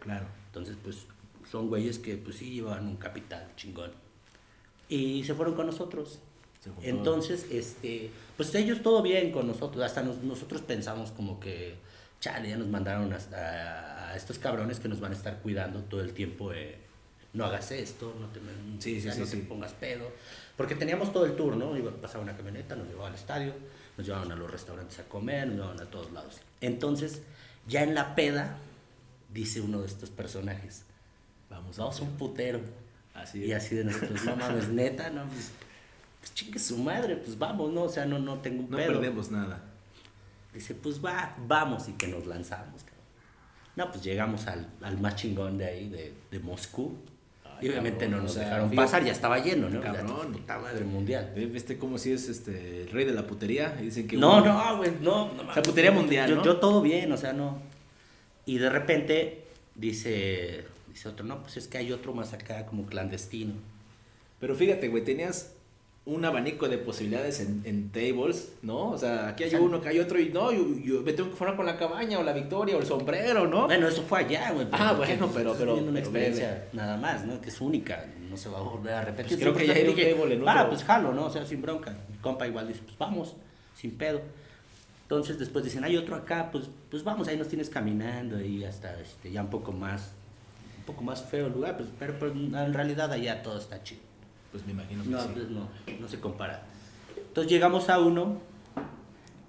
Claro. 0.00 0.26
Entonces, 0.46 0.76
pues 0.82 1.06
son 1.50 1.68
güeyes 1.68 1.98
que 1.98 2.16
pues 2.16 2.36
sí 2.36 2.50
llevan 2.50 2.86
un 2.86 2.96
capital 2.96 3.46
chingón. 3.56 3.90
Y 4.88 5.24
se 5.24 5.34
fueron 5.34 5.54
con 5.54 5.66
nosotros. 5.66 6.20
Entonces, 6.82 7.46
este, 7.50 8.10
pues 8.38 8.54
ellos 8.54 8.82
todo 8.82 9.02
bien 9.02 9.32
con 9.32 9.46
nosotros. 9.46 9.84
Hasta 9.84 10.02
nos- 10.02 10.22
nosotros 10.22 10.62
pensamos 10.62 11.10
como 11.10 11.38
que, 11.38 11.74
chale, 12.20 12.48
ya 12.48 12.56
nos 12.56 12.68
mandaron 12.68 13.12
hasta 13.12 14.10
a 14.10 14.16
estos 14.16 14.38
cabrones 14.38 14.80
que 14.80 14.88
nos 14.88 15.00
van 15.00 15.12
a 15.12 15.14
estar 15.14 15.40
cuidando 15.42 15.80
todo 15.82 16.00
el 16.00 16.14
tiempo. 16.14 16.52
eh, 16.54 16.78
no 17.34 17.44
hagas 17.44 17.70
esto, 17.72 18.14
no 18.18 18.28
te, 18.28 18.40
Sí, 18.78 19.00
sí, 19.00 19.08
no 19.08 19.26
sí, 19.26 19.36
te 19.38 19.44
pongas 19.44 19.72
pedo. 19.72 20.10
Porque 20.56 20.74
teníamos 20.74 21.12
todo 21.12 21.26
el 21.26 21.36
tour, 21.36 21.56
¿no? 21.56 21.76
Iba, 21.76 21.90
pasaba 21.92 22.22
una 22.24 22.36
camioneta, 22.36 22.76
nos 22.76 22.86
llevaba 22.88 23.08
al 23.08 23.14
estadio, 23.14 23.52
nos 23.96 24.06
llevaban 24.06 24.30
a 24.32 24.36
los 24.36 24.50
restaurantes 24.50 24.98
a 25.00 25.04
comer, 25.04 25.48
nos 25.48 25.56
llevaban 25.56 25.80
a 25.80 25.86
todos 25.90 26.12
lados. 26.12 26.40
Entonces, 26.60 27.22
ya 27.66 27.82
en 27.82 27.94
la 27.94 28.14
peda, 28.14 28.56
dice 29.32 29.60
uno 29.60 29.80
de 29.80 29.86
estos 29.86 30.10
personajes, 30.10 30.84
Vamos, 31.50 31.76
vamos 31.76 32.00
a 32.00 32.02
un 32.02 32.10
putero. 32.16 32.60
Así 33.14 33.44
Y 33.44 33.52
así 33.52 33.76
de 33.76 33.84
nosotros, 33.84 34.24
no 34.24 34.34
mames, 34.36 34.68
neta, 34.70 35.10
no, 35.10 35.24
pues, 35.26 35.52
pues 36.18 36.34
chingue 36.34 36.58
su 36.58 36.78
madre, 36.78 37.16
pues 37.16 37.38
vamos, 37.38 37.72
¿no? 37.72 37.82
O 37.82 37.88
sea, 37.88 38.06
no, 38.06 38.18
no 38.18 38.38
tengo 38.38 38.64
un 38.64 38.70
No 38.70 38.76
pedo. 38.76 38.94
perdemos 38.94 39.30
nada. 39.30 39.62
Dice, 40.52 40.74
pues 40.74 41.04
va, 41.04 41.34
vamos, 41.46 41.88
y 41.88 41.92
que 41.92 42.08
nos 42.08 42.26
lanzamos, 42.26 42.82
cabrón. 42.82 43.04
No, 43.76 43.90
pues 43.90 44.02
llegamos 44.02 44.46
al, 44.46 44.68
al 44.82 44.98
más 45.00 45.14
chingón 45.16 45.58
de 45.58 45.66
ahí, 45.66 45.88
de, 45.88 46.14
de 46.30 46.38
Moscú. 46.40 46.96
Y 47.60 47.68
obviamente 47.68 48.06
cabrón, 48.06 48.10
no 48.12 48.18
o 48.18 48.22
nos 48.22 48.34
dejaron 48.34 48.70
pasar, 48.70 49.04
ya 49.04 49.12
estaba 49.12 49.38
lleno, 49.38 49.68
¿no? 49.68 49.80
Cabrón. 49.80 50.32
Puta 50.32 50.58
madre 50.58 50.84
mundial. 50.84 51.32
¿Viste 51.34 51.78
cómo 51.78 51.98
si 51.98 52.12
es 52.12 52.28
este 52.28 52.82
el 52.82 52.90
rey 52.90 53.04
de 53.04 53.12
la 53.12 53.26
putería? 53.26 53.70
Dicen 53.70 54.06
que 54.06 54.16
No, 54.16 54.40
no, 54.40 54.76
güey, 54.76 54.92
no. 55.00 55.32
no 55.32 55.52
sea, 55.52 55.62
putería 55.62 55.92
mundial, 55.92 56.28
yo, 56.28 56.36
¿no? 56.36 56.44
yo 56.44 56.56
todo 56.56 56.82
bien, 56.82 57.10
o 57.12 57.16
sea, 57.16 57.32
no. 57.32 57.60
Y 58.46 58.58
de 58.58 58.70
repente 58.70 59.44
dice, 59.74 60.64
dice 60.92 61.08
otro, 61.08 61.24
no, 61.24 61.42
pues 61.42 61.56
es 61.56 61.68
que 61.68 61.78
hay 61.78 61.92
otro 61.92 62.12
más 62.12 62.32
acá 62.32 62.66
como 62.66 62.86
clandestino. 62.86 63.54
Pero 64.40 64.54
fíjate, 64.54 64.88
güey, 64.88 65.04
tenías 65.04 65.54
un 66.06 66.22
abanico 66.24 66.68
de 66.68 66.76
posibilidades 66.76 67.40
en, 67.40 67.62
en 67.64 67.88
tables, 67.90 68.52
¿no? 68.60 68.90
O 68.90 68.98
sea, 68.98 69.28
aquí 69.28 69.44
hay 69.44 69.54
uno, 69.54 69.80
que 69.80 69.88
hay 69.88 69.98
otro 70.00 70.20
y 70.20 70.28
no, 70.28 70.52
yo, 70.52 70.66
yo 70.84 71.00
me 71.02 71.14
tengo 71.14 71.30
que 71.30 71.36
formar 71.36 71.56
con 71.56 71.64
la 71.64 71.78
cabaña 71.78 72.18
o 72.18 72.22
la 72.22 72.34
victoria 72.34 72.76
o 72.76 72.80
el 72.80 72.86
sombrero, 72.86 73.46
¿no? 73.46 73.64
Bueno, 73.64 73.88
eso 73.88 74.02
fue 74.02 74.18
allá, 74.20 74.52
güey. 74.52 74.66
Ah, 74.72 74.92
bueno, 74.92 75.26
pues, 75.28 75.36
pero- 75.38 75.54
pero- 75.58 75.76
nada 76.74 76.96
más, 76.98 77.24
¿no? 77.24 77.40
Que 77.40 77.48
es 77.48 77.58
única, 77.60 78.04
no 78.28 78.36
se 78.36 78.50
va 78.50 78.58
a 78.58 78.62
volver 78.62 78.92
a 78.92 79.00
repetir. 79.02 79.28
Pues 79.38 79.40
creo 79.40 79.52
que 79.54 79.64
pues, 79.64 79.68
ya 79.68 79.72
hay 79.82 79.88
un 79.88 79.94
table 80.18 80.34
en 80.34 80.40
otro". 80.42 80.68
pues 80.68 80.84
jalo, 80.84 81.14
¿no? 81.14 81.24
O 81.26 81.30
sea, 81.30 81.46
sin 81.46 81.62
bronca. 81.62 81.96
Mi 82.10 82.18
compa 82.18 82.46
igual 82.46 82.68
dice, 82.68 82.80
pues 82.84 82.98
vamos, 82.98 83.34
sin 83.74 83.92
pedo. 83.96 84.20
Entonces 85.04 85.38
después 85.38 85.64
dicen, 85.64 85.84
hay 85.84 85.96
otro 85.96 86.16
acá, 86.16 86.50
pues, 86.52 86.64
pues 86.90 87.02
vamos, 87.02 87.28
ahí 87.28 87.36
nos 87.38 87.48
tienes 87.48 87.70
caminando 87.70 88.40
y 88.42 88.64
hasta 88.64 89.00
este, 89.00 89.30
ya 89.32 89.42
un 89.42 89.50
poco 89.50 89.72
más, 89.72 90.10
un 90.78 90.84
poco 90.84 91.02
más 91.02 91.22
feo 91.24 91.46
el 91.46 91.52
lugar, 91.52 91.76
pues, 91.78 91.88
pero, 91.98 92.14
pero 92.18 92.32
en 92.32 92.74
realidad 92.74 93.10
allá 93.12 93.42
todo 93.42 93.58
está 93.58 93.82
chido. 93.82 94.02
Pues 94.54 94.64
me 94.66 94.70
imagino 94.72 95.02
que 95.02 95.08
No, 95.08 95.20
sí. 95.20 95.30
pues 95.34 95.48
no, 95.50 95.68
no 95.98 96.08
se 96.08 96.20
compara. 96.20 96.62
Entonces 97.16 97.50
llegamos 97.50 97.88
a 97.88 97.98
uno, 97.98 98.38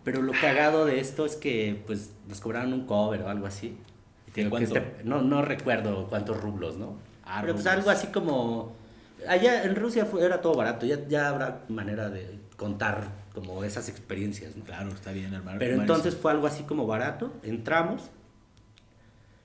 pero 0.04 0.24
lo 0.24 0.32
cagado 0.34 0.84
de 0.88 1.00
esto 1.00 1.28
es 1.28 1.36
que 1.36 1.84
pues 1.86 2.10
nos 2.28 2.40
cobraron 2.42 2.74
un 2.74 2.88
cover 2.88 3.22
o 3.22 3.30
algo 3.30 3.46
así. 3.46 3.78
Este- 4.36 5.02
no, 5.04 5.22
no 5.22 5.44
recuerdo 5.44 6.08
cuántos 6.08 6.42
rublos, 6.42 6.78
¿no? 6.78 6.98
Ah, 7.24 7.38
pero 7.42 7.54
pues 7.54 7.68
algo 7.68 7.92
así 7.92 8.08
como... 8.08 8.74
Allá 9.28 9.64
en 9.64 9.76
Rusia 9.76 10.06
fue- 10.08 10.26
era 10.26 10.42
todo 10.42 10.56
barato, 10.56 10.88
ya, 10.88 11.08
ya 11.08 11.30
habrá 11.30 11.66
manera 11.70 12.10
de 12.10 12.40
contar 12.58 13.08
como 13.36 13.64
esas 13.64 13.88
experiencias, 13.88 14.56
¿no? 14.58 14.64
Claro, 14.64 14.90
está 14.90 15.12
bien, 15.12 15.36
hermano. 15.36 15.60
Pero 15.60 15.80
entonces 15.80 16.16
fue 16.16 16.32
algo 16.32 16.48
así 16.48 16.64
como 16.64 16.88
barato, 16.88 17.32
entramos, 17.44 18.02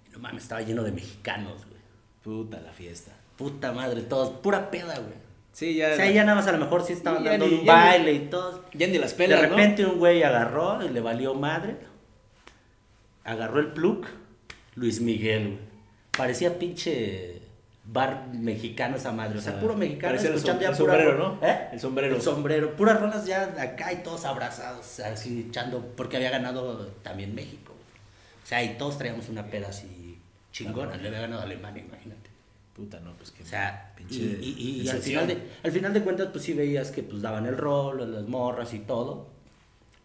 y 0.08 0.10
no 0.12 0.20
mames, 0.20 0.42
estaba 0.44 0.62
lleno 0.62 0.82
de 0.84 0.92
mexicanos, 0.92 1.66
güey. 1.66 1.80
Puta 2.22 2.60
la 2.62 2.72
fiesta. 2.72 3.12
Puta 3.36 3.72
madre, 3.72 4.00
todos, 4.00 4.30
pura 4.40 4.70
peda, 4.70 4.94
güey. 4.98 5.29
Sí, 5.52 5.74
ya. 5.76 5.92
O 5.92 5.96
sea, 5.96 6.10
ya 6.10 6.24
nada 6.24 6.36
más 6.36 6.46
a 6.46 6.52
lo 6.52 6.58
mejor 6.58 6.82
sí 6.84 6.92
estaban 6.92 7.24
dando 7.24 7.46
ni- 7.46 7.54
un 7.54 7.60
ni- 7.60 7.66
baile 7.66 8.12
y 8.12 8.18
todo. 8.30 8.64
Ya 8.72 8.86
ni 8.86 8.98
las 8.98 9.10
De 9.10 9.16
pelas, 9.16 9.42
¿no? 9.42 9.48
repente 9.56 9.84
un 9.84 9.98
güey 9.98 10.22
agarró 10.22 10.82
y 10.84 10.88
le 10.88 11.00
valió 11.00 11.34
madre. 11.34 11.76
Agarró 13.24 13.60
el 13.60 13.68
plug, 13.72 14.06
Luis 14.76 15.00
Miguel, 15.00 15.46
güey. 15.48 15.58
Parecía 16.16 16.58
pinche 16.58 17.40
bar 17.84 18.26
mexicano 18.32 18.96
esa 18.96 19.12
madre. 19.12 19.38
O 19.38 19.42
sea, 19.42 19.54
Ah, 19.56 19.60
puro 19.60 19.74
mexicano 19.76 20.12
parecía 20.12 20.30
el 20.30 20.36
escuchando 20.36 20.60
som- 20.60 20.62
ya 20.64 20.70
el 20.70 20.76
pura 20.76 20.92
sombrero, 20.92 21.16
ro- 21.18 21.38
¿no? 21.40 21.46
¿Eh? 21.46 21.68
El 21.72 21.80
sombrero. 21.80 22.16
El 22.16 22.22
sombrero. 22.22 22.76
Puras 22.76 23.00
rolas 23.00 23.26
ya 23.26 23.54
acá 23.58 23.92
y 23.92 23.96
todos 24.02 24.24
abrazados, 24.24 25.00
así 25.00 25.46
echando, 25.48 25.84
porque 25.96 26.16
había 26.16 26.30
ganado 26.30 26.86
también 27.02 27.34
México. 27.34 27.72
O 28.42 28.46
sea, 28.46 28.62
y 28.62 28.76
todos 28.78 28.98
traíamos 28.98 29.28
una 29.28 29.46
peda 29.46 29.68
así 29.68 30.18
chingona. 30.52 30.96
Le 30.96 31.08
había 31.08 31.20
ganado 31.20 31.40
a 31.42 31.44
Alemania, 31.44 31.84
imagínate. 31.86 32.29
Puta, 32.80 32.98
no, 33.00 33.12
pues 33.18 33.30
que. 33.30 33.42
O 33.42 33.46
sea, 33.46 33.92
y, 33.96 33.98
pinche 33.98 34.16
y- 34.40 34.54
y- 34.58 34.80
y 34.82 34.88
al, 34.88 34.98
final 35.02 35.26
de, 35.28 35.36
al 35.62 35.72
final 35.72 35.92
de 35.92 36.00
cuentas, 36.02 36.28
pues 36.32 36.44
sí 36.44 36.54
veías 36.54 36.90
que 36.90 37.02
pues 37.02 37.20
daban 37.20 37.44
el 37.46 37.56
rol, 37.58 38.10
las 38.12 38.26
morras 38.26 38.72
y 38.72 38.78
todo. 38.78 39.28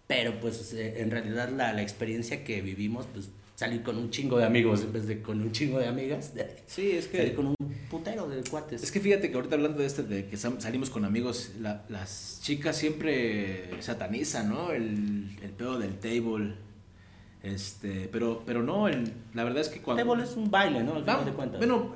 Pero 0.08 0.40
pues 0.42 0.74
eh, 0.74 1.02
en 1.02 1.10
realidad 1.10 1.50
la, 1.50 1.72
la 1.74 1.82
experiencia 1.82 2.44
que 2.44 2.62
vivimos, 2.62 3.08
pues 3.14 3.30
salir 3.56 3.82
con 3.84 3.98
un 3.98 4.10
chingo 4.12 4.38
de 4.38 4.44
amigos 4.44 4.82
en 4.82 4.92
vez 4.92 5.08
de 5.08 5.22
con 5.22 5.42
un 5.42 5.52
chingo 5.54 5.80
de 5.80 5.88
amigas. 5.88 6.34
Sí, 6.68 6.92
es 6.92 7.08
que. 7.08 7.18
Salir 7.20 7.36
con 7.36 7.48
un 7.48 7.56
putero 7.90 8.28
de 8.28 8.44
cuates. 8.44 8.84
Es 8.84 8.92
que 8.92 9.00
fíjate 9.00 9.30
que 9.30 9.36
ahorita 9.38 9.56
hablando 9.56 9.80
de 9.80 9.86
este, 9.86 10.04
de 10.04 10.26
que 10.28 10.36
salimos 10.36 10.90
con 10.90 11.06
amigos, 11.06 11.52
la- 11.62 11.86
las 11.90 12.40
chicas 12.44 12.76
siempre 12.78 13.70
satanizan, 13.82 14.50
¿no? 14.50 14.72
El, 14.72 15.30
el 15.42 15.52
pedo 15.52 15.80
del 15.80 15.96
table. 15.98 16.56
Este, 17.46 18.10
pero, 18.12 18.42
pero 18.46 18.64
no, 18.64 18.88
el- 18.88 19.14
la 19.34 19.44
verdad 19.44 19.62
es 19.62 19.70
que 19.70 19.82
cuando. 19.82 20.04
Table 20.04 20.24
es 20.24 20.36
un 20.36 20.50
baile, 20.52 20.84
¿no? 20.84 20.96
Al 20.96 21.04
final 21.04 21.26
de 21.26 21.32
cuentas. 21.32 21.60
Bueno, 21.60 21.94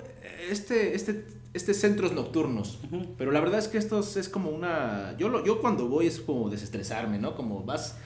este, 0.49 0.95
este, 0.95 1.25
este 1.53 1.73
centros 1.73 2.13
nocturnos. 2.13 2.79
Pero 3.17 3.31
la 3.31 3.39
verdad 3.39 3.59
es 3.59 3.67
que 3.67 3.77
estos 3.77 4.15
es 4.17 4.29
como 4.29 4.49
una. 4.51 5.15
Yo, 5.17 5.29
lo, 5.29 5.43
yo 5.45 5.59
cuando 5.61 5.87
voy 5.87 6.07
es 6.07 6.19
como 6.19 6.49
desestresarme, 6.49 7.17
¿no? 7.19 7.35
Como 7.35 7.63
vas. 7.63 7.97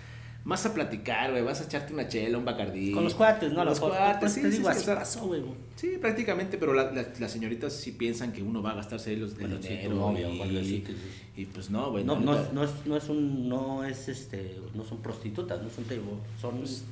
Vas 0.46 0.66
a 0.66 0.74
platicar, 0.74 1.32
güey, 1.32 1.42
vas 1.42 1.62
a 1.62 1.64
echarte 1.64 1.94
una 1.94 2.10
chela, 2.10 2.38
un 2.38 2.44
bacardí. 2.44 2.92
Con 2.92 3.06
los 3.06 3.16
cuates, 3.16 3.50
¿no? 3.52 3.60
Con 3.60 3.66
los 3.66 3.80
cuates, 3.80 4.18
pues, 4.20 4.34
sí, 4.34 4.42
te 4.42 4.52
sí, 4.52 4.58
digo, 4.58 4.68
sí, 4.70 4.72
así 4.72 4.82
o 4.82 4.84
sea, 4.88 4.96
pasó, 4.96 5.26
güey. 5.28 5.42
Sí, 5.78 5.98
prácticamente, 6.02 6.58
pero 6.58 6.74
la- 6.74 6.92
la- 6.92 7.08
las 7.18 7.32
señoritas 7.32 7.72
sí 7.72 7.94
piensan 7.94 8.34
que 8.34 8.44
uno 8.44 8.62
va 8.62 8.72
a 8.72 8.76
gastarse 8.76 9.12
ahí 9.12 9.16
los 9.16 9.36
Bueno, 9.40 9.56
dinero 9.58 9.96
novia 9.96 10.30
y, 10.30 10.38
o 10.38 10.44
algo 10.44 10.60
así, 10.60 10.82
que 10.82 10.92
sí. 10.92 10.98
y 11.38 11.46
pues 11.46 11.70
no, 11.70 11.92
güey. 11.92 12.04
No, 12.04 12.16
es, 12.16 12.52
no, 12.52 12.62
es, 12.66 12.72
no 12.86 12.98
es 12.98 13.08
un, 13.08 13.48
no 13.48 13.86
es 13.86 14.10
este, 14.10 14.60
no 14.76 14.84
son 14.84 14.98
prostitutas, 15.02 15.62
no 15.64 15.70
son 15.70 15.86
table, 15.86 16.02
son 16.42 16.58
Pues, 16.58 16.84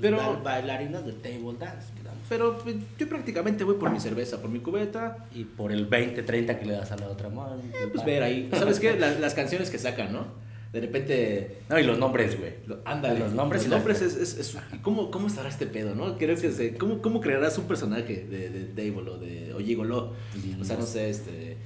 pero- 0.00 0.16
ba- 0.16 0.40
bailarinas 0.42 1.04
de 1.06 1.12
table 1.12 1.56
dance, 1.58 1.88
digamos. 1.96 2.18
Pero 2.28 2.58
pues, 2.58 2.76
yo 2.98 3.08
prácticamente 3.08 3.64
voy 3.64 3.76
por 3.76 3.90
mi 3.90 4.00
cerveza, 4.00 4.40
por 4.40 4.50
mi 4.50 4.58
cubeta. 4.60 5.26
Y 5.34 5.44
por 5.44 5.72
el 5.72 5.86
20, 5.86 6.22
30 6.22 6.58
que 6.58 6.66
le 6.66 6.72
das 6.74 6.92
a 6.92 6.96
la 6.96 7.08
otra 7.08 7.28
mano. 7.28 7.60
Pues 7.92 8.04
ver 8.04 8.22
ahí. 8.22 8.48
¿Sabes 8.52 8.78
qué? 8.80 8.94
La- 8.98 9.18
las 9.18 9.34
canciones 9.34 9.70
que 9.70 9.78
sacan, 9.78 10.12
¿no? 10.12 10.26
De 10.72 10.82
repente. 10.82 11.56
No, 11.70 11.78
y 11.78 11.82
los 11.84 11.98
nombres, 11.98 12.38
güey. 12.38 12.52
Ándale. 12.84 13.18
Los 13.20 13.32
nombres 13.32 13.62
Los 13.62 13.70
nombres 13.78 14.02
es. 14.02 14.16
es, 14.16 14.38
es- 14.38 14.58
¿cómo, 14.82 15.10
¿Cómo 15.10 15.26
estará 15.28 15.48
este 15.48 15.66
pedo, 15.66 15.94
no? 15.94 16.18
Creo 16.18 16.36
que 16.36 16.50
se- 16.52 16.74
¿cómo, 16.76 17.00
¿Cómo 17.00 17.20
crearás 17.22 17.56
un 17.56 17.64
personaje 17.64 18.26
de, 18.28 18.50
de 18.50 18.66
Dable 18.74 19.10
o 19.10 19.16
de 19.18 19.54
o 19.54 19.58
Gigolo? 19.60 20.12
O 20.60 20.64
sea, 20.64 20.76
no 20.76 20.84
sé, 20.84 21.08
este. 21.08 21.56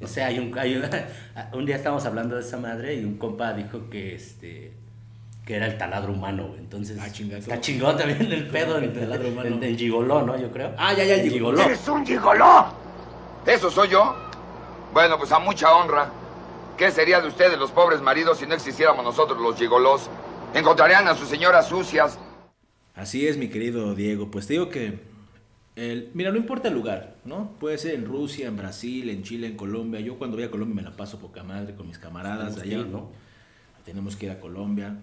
O 0.00 0.06
sea, 0.06 0.26
hay 0.28 0.38
un, 0.38 0.58
hay 0.58 0.76
un, 0.76 0.82
un 1.58 1.66
día 1.66 1.76
estábamos 1.76 2.06
hablando 2.06 2.34
de 2.36 2.40
esa 2.42 2.56
madre 2.58 2.94
y 2.96 3.04
un 3.04 3.18
compa 3.18 3.52
dijo 3.52 3.90
que 3.90 4.14
este 4.14 4.72
que 5.46 5.54
era 5.56 5.66
el 5.66 5.78
taladro 5.78 6.12
humano, 6.12 6.48
güey. 6.48 6.58
Entonces, 6.58 6.98
Ah, 7.00 7.10
chinga, 7.10 7.38
está 7.38 7.60
chingón 7.60 7.96
también 7.96 8.20
el 8.30 8.48
pedo 8.50 8.76
El 8.78 8.92
del 8.92 9.00
taladro 9.00 9.28
humano. 9.28 9.48
el, 9.48 9.60
del 9.60 9.76
gigoló, 9.76 10.22
¿no? 10.22 10.36
Yo 10.38 10.50
creo. 10.50 10.74
Ah, 10.76 10.92
ya, 10.92 11.04
ya, 11.04 11.14
el 11.14 11.30
gigoló. 11.30 11.60
¡Eres 11.62 11.86
un 11.88 12.04
gigoló! 12.04 12.66
¿Eso 13.46 13.70
soy 13.70 13.88
yo? 13.88 14.14
Bueno, 14.92 15.16
pues 15.18 15.30
a 15.32 15.38
mucha 15.38 15.72
honra. 15.74 16.10
¿Qué 16.76 16.90
sería 16.90 17.20
de 17.20 17.28
ustedes, 17.28 17.56
los 17.58 17.70
pobres 17.70 18.02
maridos, 18.02 18.38
si 18.38 18.46
no 18.46 18.54
existiéramos 18.54 19.04
nosotros, 19.04 19.40
los 19.40 19.56
gigolós? 19.56 20.10
Encontrarían 20.52 21.06
a 21.08 21.14
sus 21.14 21.28
señoras 21.28 21.68
sucias. 21.68 22.18
Así 22.94 23.26
es, 23.28 23.36
mi 23.38 23.48
querido 23.48 23.94
Diego. 23.94 24.30
Pues 24.30 24.46
te 24.46 24.54
digo 24.54 24.68
que. 24.68 24.98
El, 25.76 26.10
mira, 26.14 26.30
no 26.32 26.38
importa 26.38 26.68
el 26.68 26.74
lugar, 26.74 27.14
¿no? 27.24 27.52
Puede 27.60 27.78
ser 27.78 27.94
en 27.94 28.06
Rusia, 28.06 28.48
en 28.48 28.56
Brasil, 28.56 29.10
en 29.10 29.22
Chile, 29.22 29.46
en 29.46 29.56
Colombia. 29.56 30.00
Yo 30.00 30.18
cuando 30.18 30.36
voy 30.38 30.44
a 30.46 30.50
Colombia 30.50 30.74
me 30.74 30.82
la 30.82 30.96
paso 30.96 31.18
poca 31.20 31.44
madre 31.44 31.74
con 31.76 31.86
mis 31.86 31.98
camaradas 31.98 32.58
allá. 32.58 32.78
ir, 32.78 32.86
¿no? 32.86 33.10
Tenemos 33.84 34.16
que 34.16 34.26
ir 34.26 34.32
a 34.32 34.40
Colombia. 34.40 34.96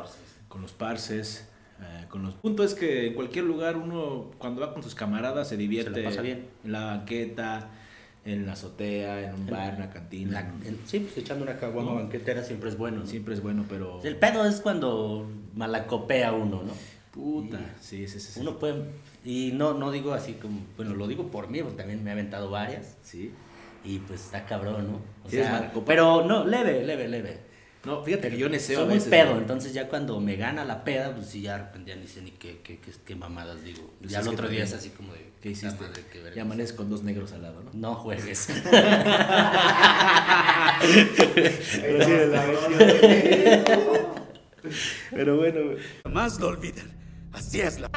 Con 0.00 0.08
tus 0.08 0.12
parces. 0.12 0.46
con 0.48 0.62
los 0.62 0.72
parces, 0.72 1.48
eh, 1.80 2.04
con 2.08 2.22
los 2.22 2.34
puntos 2.34 2.72
es 2.72 2.74
que 2.78 3.06
en 3.06 3.14
cualquier 3.14 3.44
lugar 3.44 3.76
uno 3.76 4.30
cuando 4.38 4.60
va 4.60 4.72
con 4.72 4.82
sus 4.82 4.94
camaradas 4.94 5.48
se 5.48 5.56
divierte 5.56 5.94
Se 5.94 6.02
la 6.02 6.08
pasa 6.10 6.22
bien. 6.22 6.46
en 6.64 6.72
la 6.72 6.84
banqueta, 6.86 7.68
en 8.24 8.44
la 8.46 8.52
azotea, 8.52 9.22
en 9.28 9.34
un 9.34 9.46
bar, 9.46 9.70
en 9.70 9.76
una 9.76 9.90
cantina. 9.90 10.32
La- 10.42 10.68
en- 10.68 10.78
sí, 10.84 11.00
pues 11.00 11.16
echando 11.18 11.44
una 11.44 11.56
caguama 11.56 11.94
banquetera 11.94 12.42
siempre 12.44 12.68
es 12.68 12.76
bueno. 12.76 12.98
¿no? 12.98 13.06
Siempre 13.06 13.32
es 13.34 13.42
bueno, 13.42 13.64
pero 13.68 14.00
El 14.02 14.16
pedo 14.16 14.44
es 14.44 14.60
cuando 14.60 15.30
malacopea 15.54 16.32
uno, 16.32 16.62
¿no? 16.64 16.72
puta, 17.12 17.58
sí, 17.80 18.06
sí, 18.08 18.20
sí, 18.20 18.32
sí. 18.32 18.40
Uno 18.40 18.58
puede, 18.58 18.84
y 19.24 19.50
no, 19.52 19.74
no 19.74 19.90
digo 19.90 20.12
así 20.14 20.34
como, 20.34 20.60
bueno, 20.76 20.94
lo 20.94 21.06
digo 21.08 21.28
por 21.30 21.48
mí, 21.48 21.60
porque 21.62 21.76
también 21.78 22.04
me 22.04 22.10
he 22.10 22.12
aventado 22.12 22.50
varias, 22.50 22.96
Sí. 23.02 23.32
y 23.84 23.98
pues 24.00 24.20
está 24.26 24.44
cabrón, 24.46 24.92
¿no? 24.92 24.96
O 25.24 25.28
Sí, 25.30 25.38
es 25.38 25.44
sea, 25.46 25.52
malacopa. 25.52 25.86
pero 25.86 26.24
no, 26.24 26.44
leve, 26.44 26.84
leve, 26.84 27.08
leve. 27.08 27.38
No, 27.84 28.04
fíjate 28.04 28.28
que 28.28 28.36
yo 28.36 28.48
neseo 28.50 28.76
Soy 28.76 28.84
a 28.84 28.88
muy 28.88 28.94
veces. 28.96 29.08
pedo, 29.10 29.32
¿no? 29.34 29.38
entonces 29.40 29.72
ya 29.72 29.88
cuando 29.88 30.20
me 30.20 30.36
gana 30.36 30.66
la 30.66 30.84
peda, 30.84 31.14
pues 31.14 31.28
sí, 31.28 31.40
ya 31.40 31.52
de 31.56 31.62
repente 31.64 31.90
ya 31.90 31.96
ni 31.96 32.06
sé 32.06 32.20
ni 32.20 32.30
qué, 32.32 32.60
qué, 32.62 32.78
qué, 32.78 32.92
qué 33.06 33.14
mamadas 33.14 33.64
digo. 33.64 33.90
Pues 34.00 34.12
ya 34.12 34.20
el 34.20 34.28
otro 34.28 34.48
día 34.48 34.64
es 34.64 34.74
así 34.74 34.90
como 34.90 35.14
de... 35.14 35.30
¿Qué 35.40 35.50
hiciste? 35.52 35.74
"Puta 35.76 35.88
madre, 35.88 36.04
qué 36.12 36.20
verga". 36.20 36.36
Ya 36.36 36.42
amaneces 36.42 36.74
con 36.74 36.90
dos 36.90 37.02
negros 37.02 37.32
al 37.32 37.40
lado, 37.42 37.62
¿no? 37.62 37.70
No 37.72 37.94
juegues. 37.94 38.48
Pero 45.10 45.36
bueno, 45.38 45.60
güey. 45.64 45.76
Jamás 46.04 46.38
lo 46.40 46.48
olviden. 46.48 46.90
Así 47.32 47.60
es 47.60 47.80
la... 47.80 47.88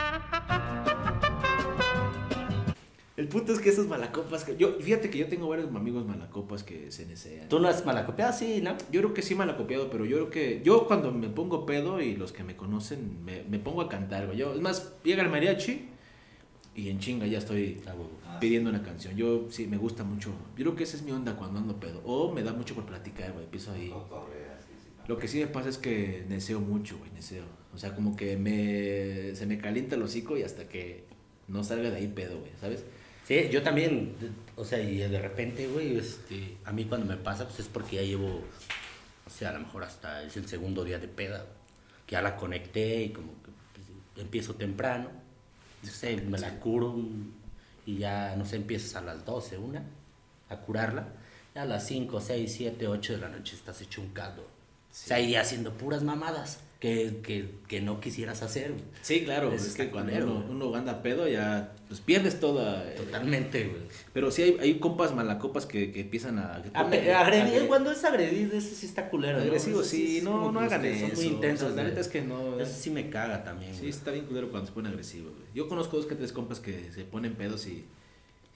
el 3.23 3.29
punto 3.29 3.53
es 3.53 3.59
que 3.59 3.69
esos 3.69 3.87
malacopas, 3.87 4.43
que 4.43 4.57
yo 4.57 4.73
fíjate 4.81 5.09
que 5.09 5.17
yo 5.17 5.27
tengo 5.27 5.47
varios 5.47 5.73
amigos 5.73 6.05
malacopas 6.05 6.61
que 6.61 6.91
se 6.91 7.05
nesean. 7.05 7.47
¿Tú 7.47 7.57
no 7.57 7.69
has 7.69 7.85
malacopeado? 7.85 8.33
Sí, 8.33 8.59
¿no? 8.61 8.75
Yo 8.91 8.99
creo 8.99 9.13
que 9.13 9.21
sí 9.21 9.33
malacopiado, 9.33 9.89
pero 9.89 10.03
yo 10.03 10.17
creo 10.17 10.29
que 10.29 10.61
yo 10.61 10.85
cuando 10.87 11.09
me 11.13 11.29
pongo 11.29 11.65
pedo 11.65 12.01
y 12.01 12.17
los 12.17 12.33
que 12.33 12.43
me 12.43 12.57
conocen 12.57 13.23
me, 13.23 13.43
me 13.43 13.59
pongo 13.59 13.79
a 13.79 13.87
cantar, 13.87 14.25
güey. 14.25 14.37
Yo, 14.39 14.53
es 14.53 14.59
más, 14.59 14.91
llega 15.05 15.23
el 15.23 15.29
mariachi 15.29 15.87
y 16.75 16.89
en 16.89 16.99
chinga 16.99 17.25
ya 17.25 17.37
estoy 17.37 17.81
Ah, 17.87 18.39
pidiendo 18.41 18.69
una 18.69 18.83
canción. 18.83 19.15
Yo 19.15 19.47
sí 19.49 19.67
me 19.67 19.77
gusta 19.77 20.03
mucho. 20.03 20.31
Yo 20.57 20.65
creo 20.65 20.75
que 20.75 20.83
esa 20.83 20.97
es 20.97 21.03
mi 21.03 21.11
onda 21.13 21.37
cuando 21.37 21.59
ando 21.59 21.79
pedo. 21.79 22.01
O 22.03 22.33
me 22.33 22.43
da 22.43 22.51
mucho 22.51 22.75
por 22.75 22.85
platicar, 22.85 23.31
güey. 23.31 23.45
Empiezo 23.45 23.71
ahí. 23.71 23.93
Lo 25.07 25.17
que 25.17 25.29
sí 25.29 25.39
me 25.39 25.47
pasa 25.47 25.69
es 25.69 25.77
que 25.77 26.25
neseo 26.27 26.59
mucho, 26.59 26.97
güey, 26.97 27.09
neseo. 27.11 27.45
O 27.73 27.77
sea, 27.77 27.95
como 27.95 28.17
que 28.17 28.35
me 28.35 29.33
se 29.35 29.45
me 29.45 29.59
calienta 29.59 29.95
el 29.95 30.03
hocico 30.03 30.37
y 30.37 30.43
hasta 30.43 30.67
que 30.67 31.05
no 31.47 31.63
salga 31.63 31.89
de 31.89 31.97
ahí 31.97 32.07
pedo, 32.07 32.39
güey, 32.39 32.51
¿sabes? 32.59 32.85
Sí, 33.25 33.47
yo 33.49 33.63
también, 33.63 34.15
o 34.57 34.65
sea, 34.65 34.81
y 34.81 34.97
de 34.97 35.21
repente, 35.21 35.67
güey, 35.67 35.97
este, 35.97 36.57
a 36.65 36.73
mí 36.73 36.85
cuando 36.85 37.07
me 37.07 37.15
pasa, 37.15 37.45
pues 37.45 37.61
es 37.61 37.67
porque 37.67 37.95
ya 37.97 38.01
llevo, 38.01 38.43
o 39.25 39.29
sea, 39.29 39.49
a 39.49 39.53
lo 39.53 39.59
mejor 39.59 39.83
hasta 39.85 40.23
es 40.23 40.35
el 40.35 40.47
segundo 40.47 40.83
día 40.83 40.99
de 40.99 41.07
peda, 41.07 41.45
que 42.05 42.13
ya 42.13 42.21
la 42.21 42.35
conecté 42.35 43.03
y 43.03 43.09
como 43.11 43.31
que 43.43 43.51
pues, 43.73 43.87
empiezo 44.17 44.55
temprano, 44.55 45.09
no 45.83 46.29
me 46.29 46.39
la 46.39 46.59
curo 46.59 46.95
y 47.85 47.97
ya, 47.97 48.35
no 48.35 48.45
sé, 48.45 48.57
empiezas 48.57 48.95
a 48.95 49.01
las 49.01 49.25
12, 49.25 49.57
una, 49.57 49.83
a 50.49 50.57
curarla, 50.57 51.07
ya 51.55 51.61
a 51.61 51.65
las 51.65 51.87
5, 51.87 52.19
6, 52.19 52.53
7, 52.53 52.87
8 52.89 53.13
de 53.13 53.19
la 53.19 53.29
noche 53.29 53.55
estás 53.55 53.79
hecho 53.81 54.01
un 54.01 54.09
caldo. 54.09 54.52
O 54.93 54.95
sea, 55.07 55.19
y 55.19 55.35
haciendo 55.35 55.73
puras 55.73 56.03
mamadas 56.03 56.59
que, 56.79 57.19
que, 57.23 57.49
que 57.67 57.81
no 57.81 57.99
quisieras 57.99 58.43
hacer. 58.43 58.71
güey. 58.73 58.83
Sí, 59.01 59.23
claro, 59.23 59.51
es 59.51 59.65
está 59.65 59.85
que 59.85 59.89
cuando 59.89 60.11
culero, 60.11 60.35
uno, 60.49 60.67
uno 60.67 60.75
anda 60.75 61.01
pedo 61.01 61.27
ya 61.27 61.73
pues 61.87 61.99
pierdes 61.99 62.39
toda 62.39 62.83
eh, 62.91 62.95
Totalmente, 62.97 63.63
güey. 63.69 63.81
Pero 64.13 64.29
sí 64.31 64.43
hay, 64.43 64.57
hay 64.59 64.79
compas 64.79 65.15
malacopas 65.15 65.65
que, 65.65 65.91
que 65.91 66.01
empiezan 66.01 66.37
a... 66.39 66.61
que 66.61 66.69
A- 66.77 66.81
agredir, 66.81 67.11
agre- 67.61 67.67
cuando 67.67 67.89
es 67.91 68.03
agredir, 68.03 68.53
eso 68.53 68.75
sí 68.75 68.85
está 68.85 69.09
culero. 69.09 69.37
¿no? 69.39 69.43
Agresivo, 69.43 69.81
Eso 69.81 69.89
sí, 69.89 70.17
es 70.19 70.23
no, 70.23 70.51
no 70.51 70.59
hagan 70.59 70.81
son 70.81 70.85
eso. 70.91 71.15
muy 71.15 71.25
intensos. 71.25 71.71
O 71.71 71.73
sea, 71.73 71.83
la 71.83 71.89
neta 71.89 72.01
es 72.01 72.07
que 72.07 72.21
no... 72.21 72.59
Eso 72.59 72.73
sí 72.79 72.89
me 72.91 73.09
caga 73.09 73.43
también. 73.43 73.71
Sí, 73.73 73.79
güey. 73.79 73.89
está 73.89 74.11
bien 74.11 74.25
culero 74.25 74.51
cuando 74.51 74.67
se 74.67 74.73
pone 74.73 74.89
agresivo, 74.89 75.31
güey. 75.31 75.43
Yo 75.55 75.67
conozco 75.67 75.97
dos 75.97 76.05
que 76.05 76.15
tres 76.15 76.31
compas 76.33 76.59
que 76.59 76.91
se 76.91 77.03
ponen 77.05 77.33
pedos 77.35 77.65
y, 77.65 77.85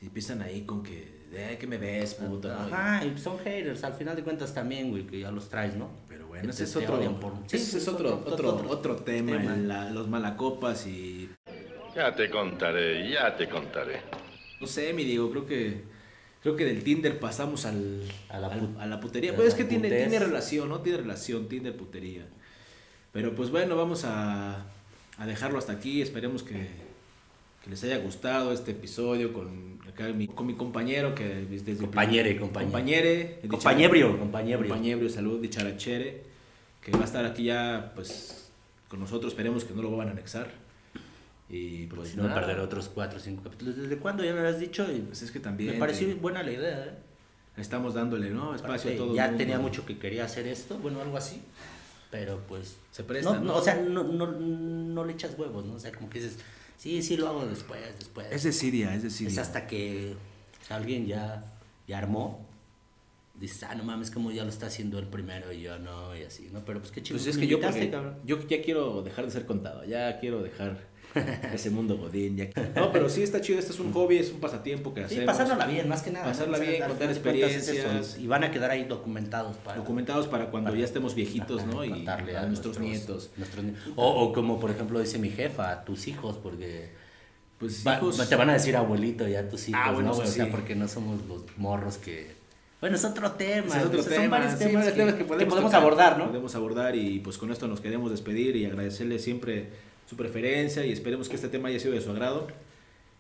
y 0.01 0.05
empiezan 0.07 0.41
ahí 0.41 0.61
con 0.61 0.83
que, 0.83 1.25
eh, 1.31 1.57
que 1.59 1.67
me 1.67 1.77
ves, 1.77 2.13
puta. 2.15 2.49
¿no? 2.69 2.75
Ajá, 2.75 3.05
y 3.05 3.17
son 3.17 3.39
haters, 3.39 3.83
al 3.83 3.93
final 3.93 4.15
de 4.15 4.23
cuentas 4.23 4.53
también, 4.53 4.89
güey, 4.91 5.05
que 5.07 5.19
ya 5.19 5.31
los 5.31 5.49
traes, 5.49 5.75
¿no? 5.75 5.89
Pero 6.07 6.27
bueno, 6.27 6.49
ese 6.49 6.63
es 6.65 6.75
otro, 6.75 6.99
ese 7.51 7.57
sí, 7.65 7.77
es 7.77 7.87
otro, 7.87 8.15
otro- 8.15 8.33
otro, 8.33 8.49
otro 8.55 8.69
otro 8.69 8.95
tema, 8.97 9.37
tema. 9.37 9.53
el- 9.55 9.67
la- 9.67 9.89
los 9.91 10.07
malacopas 10.07 10.85
y... 10.87 11.29
Ya 11.95 12.13
te 12.15 12.29
contaré, 12.29 13.09
ya 13.11 13.35
te 13.35 13.49
contaré. 13.49 14.01
No 14.61 14.67
sé, 14.67 14.93
mi 14.93 15.03
Diego, 15.03 15.29
creo 15.31 15.45
que... 15.45 15.97
Creo 16.43 16.55
que 16.55 16.65
del 16.65 16.83
Tinder 16.83 17.19
pasamos 17.19 17.65
al, 17.65 18.03
A 18.29 18.39
la 18.39 18.47
al- 18.47 18.75
a 18.79 18.85
la 18.85 18.99
putería. 18.99 19.35
Pues 19.35 19.49
es 19.49 19.55
que 19.55 19.63
tiene, 19.65 19.89
tiene 19.89 20.19
relación, 20.19 20.69
¿no? 20.69 20.79
Tiene 20.81 20.99
relación, 20.99 21.49
Tinder, 21.49 21.75
putería. 21.75 22.25
Pero 23.11 23.33
pues 23.35 23.49
bueno, 23.49 23.75
vamos 23.75 24.05
a, 24.05 24.63
a 25.17 25.25
dejarlo 25.25 25.57
hasta 25.57 25.73
aquí. 25.73 26.01
Esperemos 26.01 26.43
que, 26.43 26.67
que 27.67 27.71
les 27.71 27.83
haya 27.83 27.97
gustado 27.97 28.53
este 28.53 28.71
episodio 28.71 29.33
con, 29.33 29.79
acá 29.87 30.07
mi, 30.13 30.27
con 30.27 30.47
mi 30.47 30.55
compañero 30.55 31.13
que 31.13 31.25
desde 31.25 31.75
Compañere, 31.75 32.37
compañere. 32.39 33.39
Compañebrio, 33.49 34.17
compañebrio. 34.17 34.69
compañebrio, 34.69 35.09
salud, 35.09 35.41
de 35.41 35.49
Charachere, 35.49 36.23
que 36.81 36.91
va 36.91 37.01
a 37.01 37.03
estar 37.03 37.25
aquí 37.25 37.43
ya, 37.43 37.91
pues, 37.93 38.49
con 38.87 39.01
nosotros. 39.01 39.33
Esperemos 39.33 39.65
que 39.65 39.73
no 39.73 39.81
lo 39.81 39.95
van 39.97 40.07
a 40.07 40.11
anexar. 40.11 40.49
Y 41.49 41.87
Pues 41.87 42.13
pues 42.13 42.15
no 42.17 42.33
perderé 42.33 42.61
otros 42.61 42.89
4 42.89 43.17
o 43.17 43.21
5 43.21 43.43
capítulos. 43.43 43.75
¿Desde 43.75 43.97
cuándo 43.97 44.23
ya 44.23 44.33
me 44.33 44.41
lo 44.41 44.47
has 44.47 44.59
dicho? 44.59 44.89
Y 44.89 44.99
Pues 44.99 45.21
es 45.21 45.31
que 45.31 45.39
también 45.39 45.73
me 45.73 45.79
pareció 45.79 46.07
eh, 46.07 46.13
buena 46.13 46.43
la 46.43 46.51
idea, 46.51 46.85
¿eh? 46.85 46.93
estamos 47.57 47.93
dándole, 47.93 48.29
¿no? 48.29 48.55
Espacio 48.55 48.91
a 48.91 48.95
todo. 48.95 49.13
ya 49.15 49.25
mundo. 49.25 49.37
tenía 49.37 49.59
mucho 49.59 49.85
que 49.85 49.97
quería 49.97 50.23
hacer 50.23 50.47
esto, 50.47 50.77
bueno, 50.77 51.01
algo 51.01 51.17
así. 51.17 51.41
Pero 52.11 52.39
pues. 52.47 52.77
Se 52.91 53.03
presta, 53.03 53.33
no, 53.33 53.41
¿no? 53.41 53.55
O 53.55 53.61
sea, 53.61 53.75
no, 53.75 54.03
no, 54.03 54.27
no 54.27 55.05
le 55.05 55.13
echas 55.13 55.37
huevos, 55.37 55.65
¿no? 55.65 55.73
O 55.73 55.79
sea, 55.79 55.91
como 55.91 56.09
que 56.09 56.19
dices, 56.19 56.37
sí, 56.77 57.01
sí 57.03 57.17
lo 57.17 57.27
hago 57.27 57.45
después, 57.45 57.81
después. 57.99 58.27
Es 58.31 58.43
de 58.43 58.51
Siria, 58.53 58.93
es 58.95 59.03
de 59.03 59.09
Siria. 59.09 59.31
Es 59.33 59.37
hasta 59.39 59.67
que 59.67 60.15
alguien 60.69 61.05
ya, 61.05 61.43
ya 61.87 61.97
armó. 61.97 62.45
Dices, 63.35 63.61
ah, 63.63 63.75
no 63.75 63.83
mames, 63.83 64.09
como 64.09 64.31
ya 64.31 64.43
lo 64.43 64.49
está 64.49 64.65
haciendo 64.65 64.97
el 64.97 65.05
primero 65.07 65.51
y 65.53 65.61
yo 65.61 65.77
no, 65.77 66.15
y 66.17 66.23
así, 66.23 66.49
¿no? 66.51 66.65
Pero 66.65 66.79
pues 66.79 66.91
qué 66.91 67.03
chido. 67.03 67.17
Pues 67.19 67.27
es 67.27 67.35
me 67.35 67.41
que 67.41 67.47
yo, 67.47 67.59
porque- 67.61 67.91
yo 68.25 68.47
ya 68.47 68.61
quiero 68.63 69.03
dejar 69.03 69.25
de 69.25 69.31
ser 69.31 69.45
contado, 69.45 69.85
ya 69.85 70.19
quiero 70.19 70.41
dejar 70.41 70.87
ese 71.53 71.69
mundo 71.69 71.97
godín. 71.97 72.37
Ya. 72.37 72.49
No, 72.75 72.91
pero 72.91 73.09
sí 73.09 73.23
está 73.23 73.41
chido, 73.41 73.59
este 73.59 73.71
es 73.71 73.79
un 73.79 73.91
hobby, 73.93 74.17
es 74.17 74.31
un 74.31 74.39
pasatiempo 74.39 74.93
que 74.93 75.01
Sí, 75.01 75.05
hacemos. 75.15 75.25
pasárnosla 75.25 75.65
bien, 75.67 75.87
más 75.89 76.01
que 76.01 76.11
nada. 76.11 76.25
Pasarla 76.25 76.57
bien, 76.59 76.81
contar 76.87 76.97
final 76.97 77.13
de 77.15 77.21
cuentas 77.21 77.51
es 77.51 77.55
eso, 77.67 77.71
experiencias. 77.73 78.19
Y 78.19 78.27
van 78.27 78.43
a 78.43 78.51
quedar 78.51 78.71
ahí 78.71 78.83
documentados 78.85 79.57
para. 79.57 79.77
Documentados 79.77 80.27
para 80.27 80.49
cuando 80.49 80.69
para- 80.69 80.79
ya 80.79 80.85
estemos 80.85 81.15
viejitos, 81.15 81.61
Ajá, 81.61 81.71
¿no? 81.71 81.83
Y 81.85 81.89
contarle 81.89 82.37
a 82.37 82.45
nuestros 82.45 82.79
nietos. 82.79 83.29
nuestros 83.37 83.65
o, 83.95 84.07
o 84.07 84.33
como 84.33 84.59
por 84.59 84.71
ejemplo 84.71 84.99
dice 84.99 85.17
mi 85.19 85.29
jefa, 85.29 85.71
a 85.71 85.83
tus 85.85 86.07
hijos, 86.07 86.37
porque 86.37 86.89
Pues 87.57 87.83
va- 87.87 87.97
hijos- 87.97 88.29
te 88.29 88.35
van 88.35 88.49
a 88.49 88.53
decir 88.53 88.75
abuelito 88.77 89.27
ya 89.27 89.47
tus 89.49 89.69
hijos, 89.69 89.81
Ah, 89.83 89.91
bueno, 89.91 90.07
¿no, 90.09 90.13
eso 90.13 90.21
güey? 90.21 90.31
O 90.31 90.33
sea, 90.35 90.45
sí. 90.45 90.51
porque 90.51 90.75
no 90.75 90.87
somos 90.87 91.19
los 91.27 91.43
morros 91.57 91.97
que... 91.97 92.35
Bueno, 92.79 92.95
es 92.95 93.03
otro 93.05 93.31
tema. 93.31 93.75
Es 93.75 93.85
otro 93.85 94.03
Son 94.03 94.29
varios 94.29 94.51
sí, 94.51 94.59
temas, 94.59 94.85
que, 94.91 95.23
podemos, 95.23 95.55
tocar, 95.59 95.81
abordar, 95.81 96.19
¿no? 96.19 96.27
Podemos 96.27 96.53
abordar 96.53 96.95
y 96.95 97.17
pues 97.21 97.39
con 97.39 97.51
esto 97.51 97.67
nos 97.67 97.81
queremos 97.81 98.11
despedir 98.11 98.55
y 98.55 98.65
agradecerle 98.65 99.17
siempre 99.17 99.69
su 100.07 100.15
preferencia 100.15 100.85
y 100.85 100.91
esperemos 100.91 101.29
que 101.29 101.35
este 101.35 101.49
tema 101.49 101.69
haya 101.69 101.79
sido 101.79 101.93
de 101.93 102.01
su 102.01 102.09
agrado. 102.11 102.47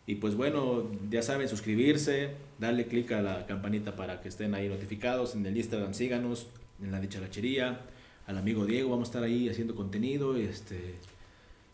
Y 0.07 0.15
pues 0.15 0.35
bueno, 0.35 0.89
ya 1.09 1.21
saben, 1.21 1.49
suscribirse, 1.49 2.31
darle 2.59 2.87
clic 2.87 3.11
a 3.11 3.21
la 3.21 3.45
campanita 3.45 3.95
para 3.95 4.21
que 4.21 4.29
estén 4.29 4.55
ahí 4.55 4.69
notificados. 4.69 5.35
En 5.35 5.45
el 5.45 5.55
Instagram 5.57 5.93
síganos, 5.93 6.47
en 6.81 6.91
la 6.93 7.01
dicharachería, 7.01 7.81
al 8.25 8.37
amigo 8.37 8.65
Diego, 8.65 8.89
vamos 8.89 9.09
a 9.09 9.11
estar 9.11 9.23
ahí 9.23 9.49
haciendo 9.49 9.75
contenido. 9.75 10.39
y, 10.39 10.43
Este, 10.43 10.95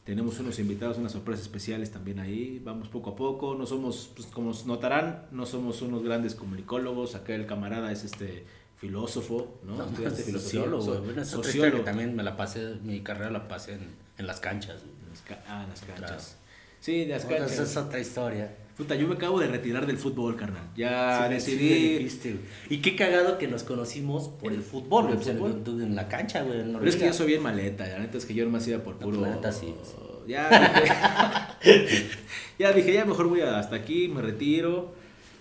tenemos 0.03 0.39
unos 0.39 0.57
invitados, 0.59 0.97
unas 0.97 1.11
sorpresas 1.11 1.43
especiales 1.43 1.91
también 1.91 2.19
ahí. 2.19 2.59
Vamos 2.65 2.89
poco 2.89 3.11
a 3.11 3.15
poco. 3.15 3.53
No 3.55 3.67
somos, 3.67 4.09
pues, 4.15 4.27
como 4.29 4.51
notarán, 4.65 5.27
no 5.31 5.45
somos 5.45 5.83
unos 5.83 6.03
grandes 6.03 6.33
comunicólogos. 6.33 7.13
Acá 7.13 7.35
el 7.35 7.45
camarada 7.45 7.91
es 7.91 8.03
este 8.03 8.45
filósofo, 8.77 9.59
¿no? 9.63 9.77
No, 9.77 9.85
Estudiaste 9.85 10.31
sociólogo, 10.31 11.03
sociólogo. 11.23 11.83
también 11.83 12.15
me 12.15 12.23
la 12.23 12.35
pasé, 12.35 12.75
mi 12.83 12.99
carrera 13.01 13.29
la 13.31 13.47
pasé 13.47 13.75
en, 13.75 13.87
en 14.17 14.27
las 14.27 14.39
canchas. 14.41 14.81
Las 15.13 15.39
Ah, 15.47 15.65
las 15.69 15.81
canchas. 15.81 15.97
Claro. 15.97 16.23
Sí, 16.79 17.05
las 17.05 17.25
canchas. 17.25 17.51
esa 17.53 17.63
es 17.63 17.77
otra 17.77 17.99
historia. 17.99 18.55
Puta, 18.75 18.95
yo 18.95 19.07
me 19.07 19.13
acabo 19.13 19.39
de 19.39 19.47
retirar 19.47 19.85
del 19.85 19.97
fútbol, 19.99 20.35
carnal. 20.35 20.63
Ya 20.75 21.29
Sí, 21.39 21.51
sí 21.51 21.55
decidí. 21.57 22.31
güey. 22.33 22.39
y 22.69 22.81
qué 22.81 22.95
cagado 22.95 23.37
que 23.37 23.47
nos 23.47 23.63
conocimos 23.63 24.29
por 24.29 24.51
el 24.51 24.63
fútbol, 24.63 25.15
güey, 25.15 25.53
en- 25.83 25.95
la 25.95 26.07
cancha, 26.09 26.41
güey. 26.41 26.59
en 26.61 26.73
Pero 26.73 26.85
es 26.89 26.95
que 26.95 27.05
yo 27.05 27.13
soy 27.13 27.27
bien 27.27 27.43
maleta, 27.43 27.87
la 27.87 27.99
neta 27.99 28.17
es 28.17 28.25
que 28.25 28.33
yo 28.33 28.43
nomás 28.45 28.67
iba 28.67 28.79
por 28.79 28.97
puro. 28.97 29.21
la 29.21 29.29
neta 29.29 29.51
sí. 29.51 29.73
Ya 30.27 30.49
dije, 31.61 32.05
ya 32.59 32.71
dije, 32.73 32.93
ya 32.93 33.05
mejor 33.05 33.27
voy 33.27 33.41
hasta 33.41 33.75
aquí, 33.75 34.07
me 34.07 34.21
retiro 34.21 34.95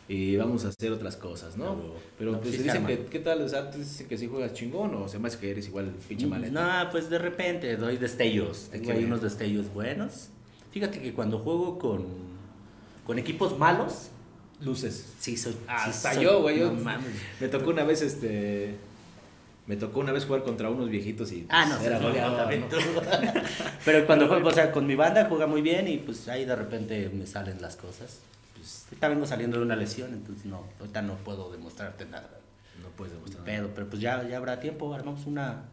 y 0.09 0.37
vamos 0.37 0.65
a 0.65 0.69
hacer 0.69 0.93
otras 0.93 1.17
cosas, 1.17 1.57
¿no? 1.57 1.77
Pero 2.19 2.33
No, 2.33 2.41
pues 2.41 2.57
sí 2.57 2.63
dicen 2.63 2.85
que, 2.87 3.05
¿qué 3.07 3.19
tal? 3.21 3.41
O 3.43 3.49
sea, 3.49 3.63
dicen 3.71 4.09
que 4.09 4.19
si 4.19 4.27
juegas 4.27 4.53
chingón 4.53 4.95
o 4.95 5.09
se 5.09 5.19
me 5.19 5.29
hace 5.29 5.39
que 5.39 5.51
eres 5.51 5.67
igual 5.69 5.93
pinche 6.09 6.27
maleta. 6.27 6.83
No, 6.85 6.91
pues 6.91 7.09
de 7.09 7.19
repente 7.19 7.77
doy 7.77 7.97
destellos. 7.97 8.69
Hay 8.73 8.81
Tengo 8.81 8.93
ahí 8.93 9.05
unos 9.05 9.23
destellos 9.23 9.73
buenos. 9.73 10.29
Fíjate 10.73 11.01
que 11.01 11.13
cuando 11.13 11.39
juego 11.39 11.79
con, 11.79 12.05
con 13.07 13.19
equipos 13.19 13.59
malos, 13.59 14.09
Luces. 14.61 15.13
sí 15.19 15.37
soy. 15.37 15.53
Sí 15.53 15.59
hasta 15.69 16.15
soy- 16.15 16.25
yo, 16.25 16.41
güey. 16.43 16.61
no 16.61 16.73
mames. 16.75 17.13
me 17.41 17.49
tocó 17.49 17.71
una 17.71 17.85
vez 17.85 18.03
este. 18.03 18.75
Me 19.67 19.77
tocó 19.77 20.01
una 20.01 20.11
vez 20.11 20.25
jugar 20.25 20.43
contra 20.43 20.69
unos 20.71 20.91
viejitos 20.91 21.31
y. 21.31 21.47
Ah, 21.49 21.67
no, 21.67 21.77
pues, 21.77 21.87
era 21.87 21.99
sí, 21.99 22.05
también 22.37 22.61
¿no? 22.63 22.67
tú. 22.69 22.77
Pero 23.85 24.07
cuando 24.07 24.27
juego, 24.27 24.49
o 24.49 24.53
sea, 24.53 24.73
con 24.73 24.87
mi 24.87 24.97
banda 24.97 25.27
juega 25.29 25.47
muy 25.47 25.63
bien 25.63 25.87
y 25.87 25.99
pues 25.99 26.27
ahí 26.29 26.45
de 26.45 26.57
repente 26.57 27.09
me 27.15 27.27
salen 27.27 27.63
las 27.63 27.77
cosas. 27.77 28.19
Pues 28.63 28.85
ahorita 28.91 29.09
vengo 29.09 29.27
saliendo 29.27 29.59
de 29.59 29.65
una 29.65 29.75
lesión, 29.75 30.13
entonces 30.13 30.47
no, 30.47 30.63
ahorita 30.79 31.03
no 31.03 31.17
puedo 31.17 31.51
demostrarte 31.51 32.07
nada. 32.07 32.31
No 32.81 32.91
puedes 32.91 33.13
demostrar. 33.13 33.45
Pedo, 33.45 33.71
pero 33.75 33.89
pues 33.91 34.01
ya, 34.01 34.23
ya 34.29 34.37
habrá 34.37 34.61
tiempo, 34.61 34.95
armamos 34.95 35.27
una, 35.27 35.65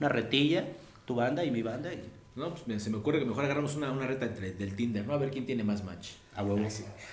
una 0.00 0.08
retilla, 0.08 0.64
tu 1.04 1.14
banda 1.14 1.44
y 1.44 1.52
mi 1.52 1.62
banda 1.62 1.92
y 1.92 2.02
No, 2.34 2.52
pues 2.52 2.82
se 2.82 2.90
me 2.90 2.96
ocurre 2.96 3.20
que 3.20 3.26
mejor 3.26 3.44
agarramos 3.44 3.76
una, 3.76 3.92
una 3.92 4.08
reta 4.08 4.26
entre, 4.26 4.54
del 4.54 4.74
Tinder, 4.74 5.06
¿no? 5.06 5.12
A 5.14 5.18
ver 5.18 5.30
quién 5.30 5.46
tiene 5.46 5.62
más 5.62 5.84
match. 5.84 6.14
A 6.34 6.42
huevo. 6.42 6.66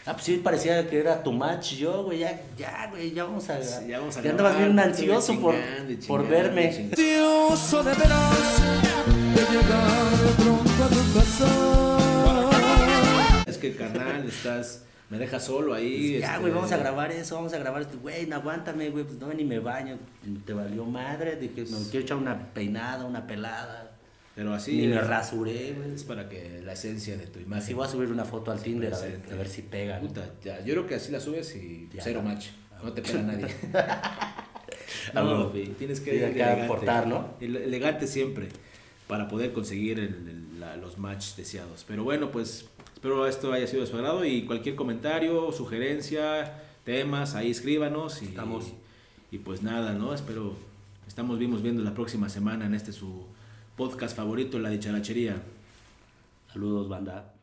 Ah, 0.08 0.14
pues 0.14 0.24
sí, 0.24 0.42
parecía 0.44 0.90
que 0.90 1.00
era 1.00 1.22
tu 1.22 1.32
match 1.32 1.74
yo, 1.76 2.06
güey, 2.06 2.18
ya, 2.18 2.42
ya, 2.58 2.88
güey, 2.90 3.12
ya 3.12 3.26
vamos 3.26 3.48
a... 3.52 3.62
Sí, 3.62 3.86
ya 3.88 4.00
vamos 4.00 4.18
a 4.18 4.24
ya 4.24 4.32
andabas 4.32 4.58
bien 4.58 4.80
ansioso 4.80 5.40
por, 5.40 5.54
chingando 5.54 6.08
por 6.08 6.22
chingando 6.24 6.30
verme. 6.30 6.72
chingando. 6.72 6.96
Ansioso 6.96 7.84
de 7.84 7.94
veras 7.94 8.62
de 9.36 9.42
llegar 9.42 10.36
pronto 10.38 10.84
a 10.84 10.88
tu 10.90 11.14
casa. 11.14 11.46
Es 13.46 13.60
que, 13.60 13.76
carnal, 13.76 14.28
estás... 14.28 14.86
Me 15.10 15.18
dejas 15.18 15.44
solo 15.44 15.74
ahí. 15.74 16.12
Pues 16.12 16.22
ya, 16.22 16.28
este, 16.28 16.40
güey, 16.42 16.54
vamos 16.54 16.72
a 16.72 16.78
grabar 16.78 17.12
eso, 17.12 17.36
vamos 17.36 17.54
a 17.54 17.58
grabar 17.58 17.82
esto. 17.82 17.98
Güey, 18.00 18.28
no 18.28 18.36
aguántame, 18.36 18.90
güey, 18.92 19.04
pues 19.04 19.18
no, 19.18 19.34
ni 19.34 19.44
me 19.44 19.60
baño. 19.60 19.98
Te 20.46 20.54
valió 20.54 20.86
madre, 20.86 21.36
dije, 21.36 21.64
me 21.64 21.90
quiero 21.90 22.06
echar 22.06 22.18
una 22.18 22.54
peinada, 22.54 23.06
una 23.06 23.26
pelada. 23.26 23.92
Pero 24.36 24.54
así... 24.54 24.78
Ni 24.78 24.88
me 24.88 25.02
rasuré, 25.02 25.74
güey. 25.74 25.96
Es 25.96 26.04
para 26.04 26.30
que 26.30 26.62
la 26.64 26.74
esencia 26.74 27.18
de 27.18 27.26
tu 27.28 27.40
imagen... 27.40 27.64
Así 27.64 27.74
voy 27.74 27.88
a 27.88 27.90
subir 27.90 28.10
una 28.10 28.24
foto 28.24 28.52
al 28.52 28.62
Tinder 28.62 28.94
a 28.94 28.98
ver, 29.00 29.08
presente. 29.10 29.34
a 29.34 29.38
ver 29.38 29.48
si 29.50 29.62
pega. 29.64 30.00
¿no? 30.00 30.08
Puta, 30.08 30.30
ya, 30.44 30.60
yo 30.60 30.74
creo 30.76 30.88
que 30.88 30.96
así 30.96 31.12
la 31.12 31.20
subes 31.20 31.56
y 31.56 31.90
Ya. 31.94 32.02
cero 32.04 32.22
match. 32.24 32.50
No 32.84 32.94
te 32.94 33.02
pega 33.02 33.22
nadie. 33.22 33.48
No, 35.14 35.48
tienes 35.48 36.00
que 36.02 36.16
ir 36.16 36.24
elegante. 36.24 36.64
aportar, 36.66 37.08
¿no? 37.08 37.34
Ele- 37.40 37.64
Elegante 37.64 38.06
siempre 38.08 38.50
para 39.10 39.28
poder 39.28 39.54
conseguir 39.54 40.00
el- 40.00 40.14
el- 40.30 40.60
la- 40.60 40.78
los 40.78 41.00
match 41.00 41.36
deseados. 41.36 41.84
Pero 41.88 42.04
bueno, 42.04 42.30
pues 42.30 42.70
espero 42.94 43.26
esto 43.26 43.52
haya 43.52 43.66
sido 43.66 43.82
de 43.82 43.88
su 43.88 43.96
agrado 43.96 44.24
y 44.24 44.46
cualquier 44.46 44.76
comentario, 44.76 45.52
sugerencia, 45.52 46.62
temas, 46.86 47.34
ahí 47.34 47.50
escríbanos 47.50 48.22
y, 48.22 48.26
Estamos. 48.26 48.66
y 49.32 49.40
pues 49.40 49.64
nada, 49.64 49.94
¿no? 49.94 50.14
Espero 50.14 50.54
estamos 51.08 51.40
vimos 51.40 51.64
viendo 51.64 51.82
la 51.82 51.96
próxima 51.96 52.30
semana 52.30 52.68
en 52.68 52.76
este 52.76 52.92
su 52.92 53.26
podcast 53.76 54.16
favorito, 54.16 54.60
La 54.60 54.70
Dicharachería. 54.70 55.42
Saludos, 56.54 56.88
banda. 56.88 57.34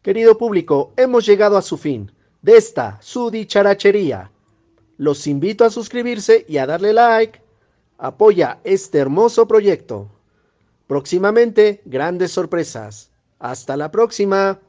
Querido 0.00 0.38
público, 0.38 0.94
hemos 0.96 1.26
llegado 1.26 1.58
a 1.58 1.62
su 1.62 1.76
fin 1.76 2.10
de 2.40 2.56
esta, 2.56 2.98
su 3.02 3.30
dicharachería. 3.30 4.30
Los 4.96 5.26
invito 5.26 5.66
a 5.66 5.70
suscribirse 5.70 6.46
y 6.48 6.56
a 6.56 6.66
darle 6.66 6.94
like. 6.94 7.43
Apoya 8.04 8.60
este 8.64 8.98
hermoso 8.98 9.48
proyecto. 9.48 10.10
Próximamente, 10.86 11.80
grandes 11.86 12.32
sorpresas. 12.32 13.10
Hasta 13.38 13.78
la 13.78 13.90
próxima. 13.90 14.60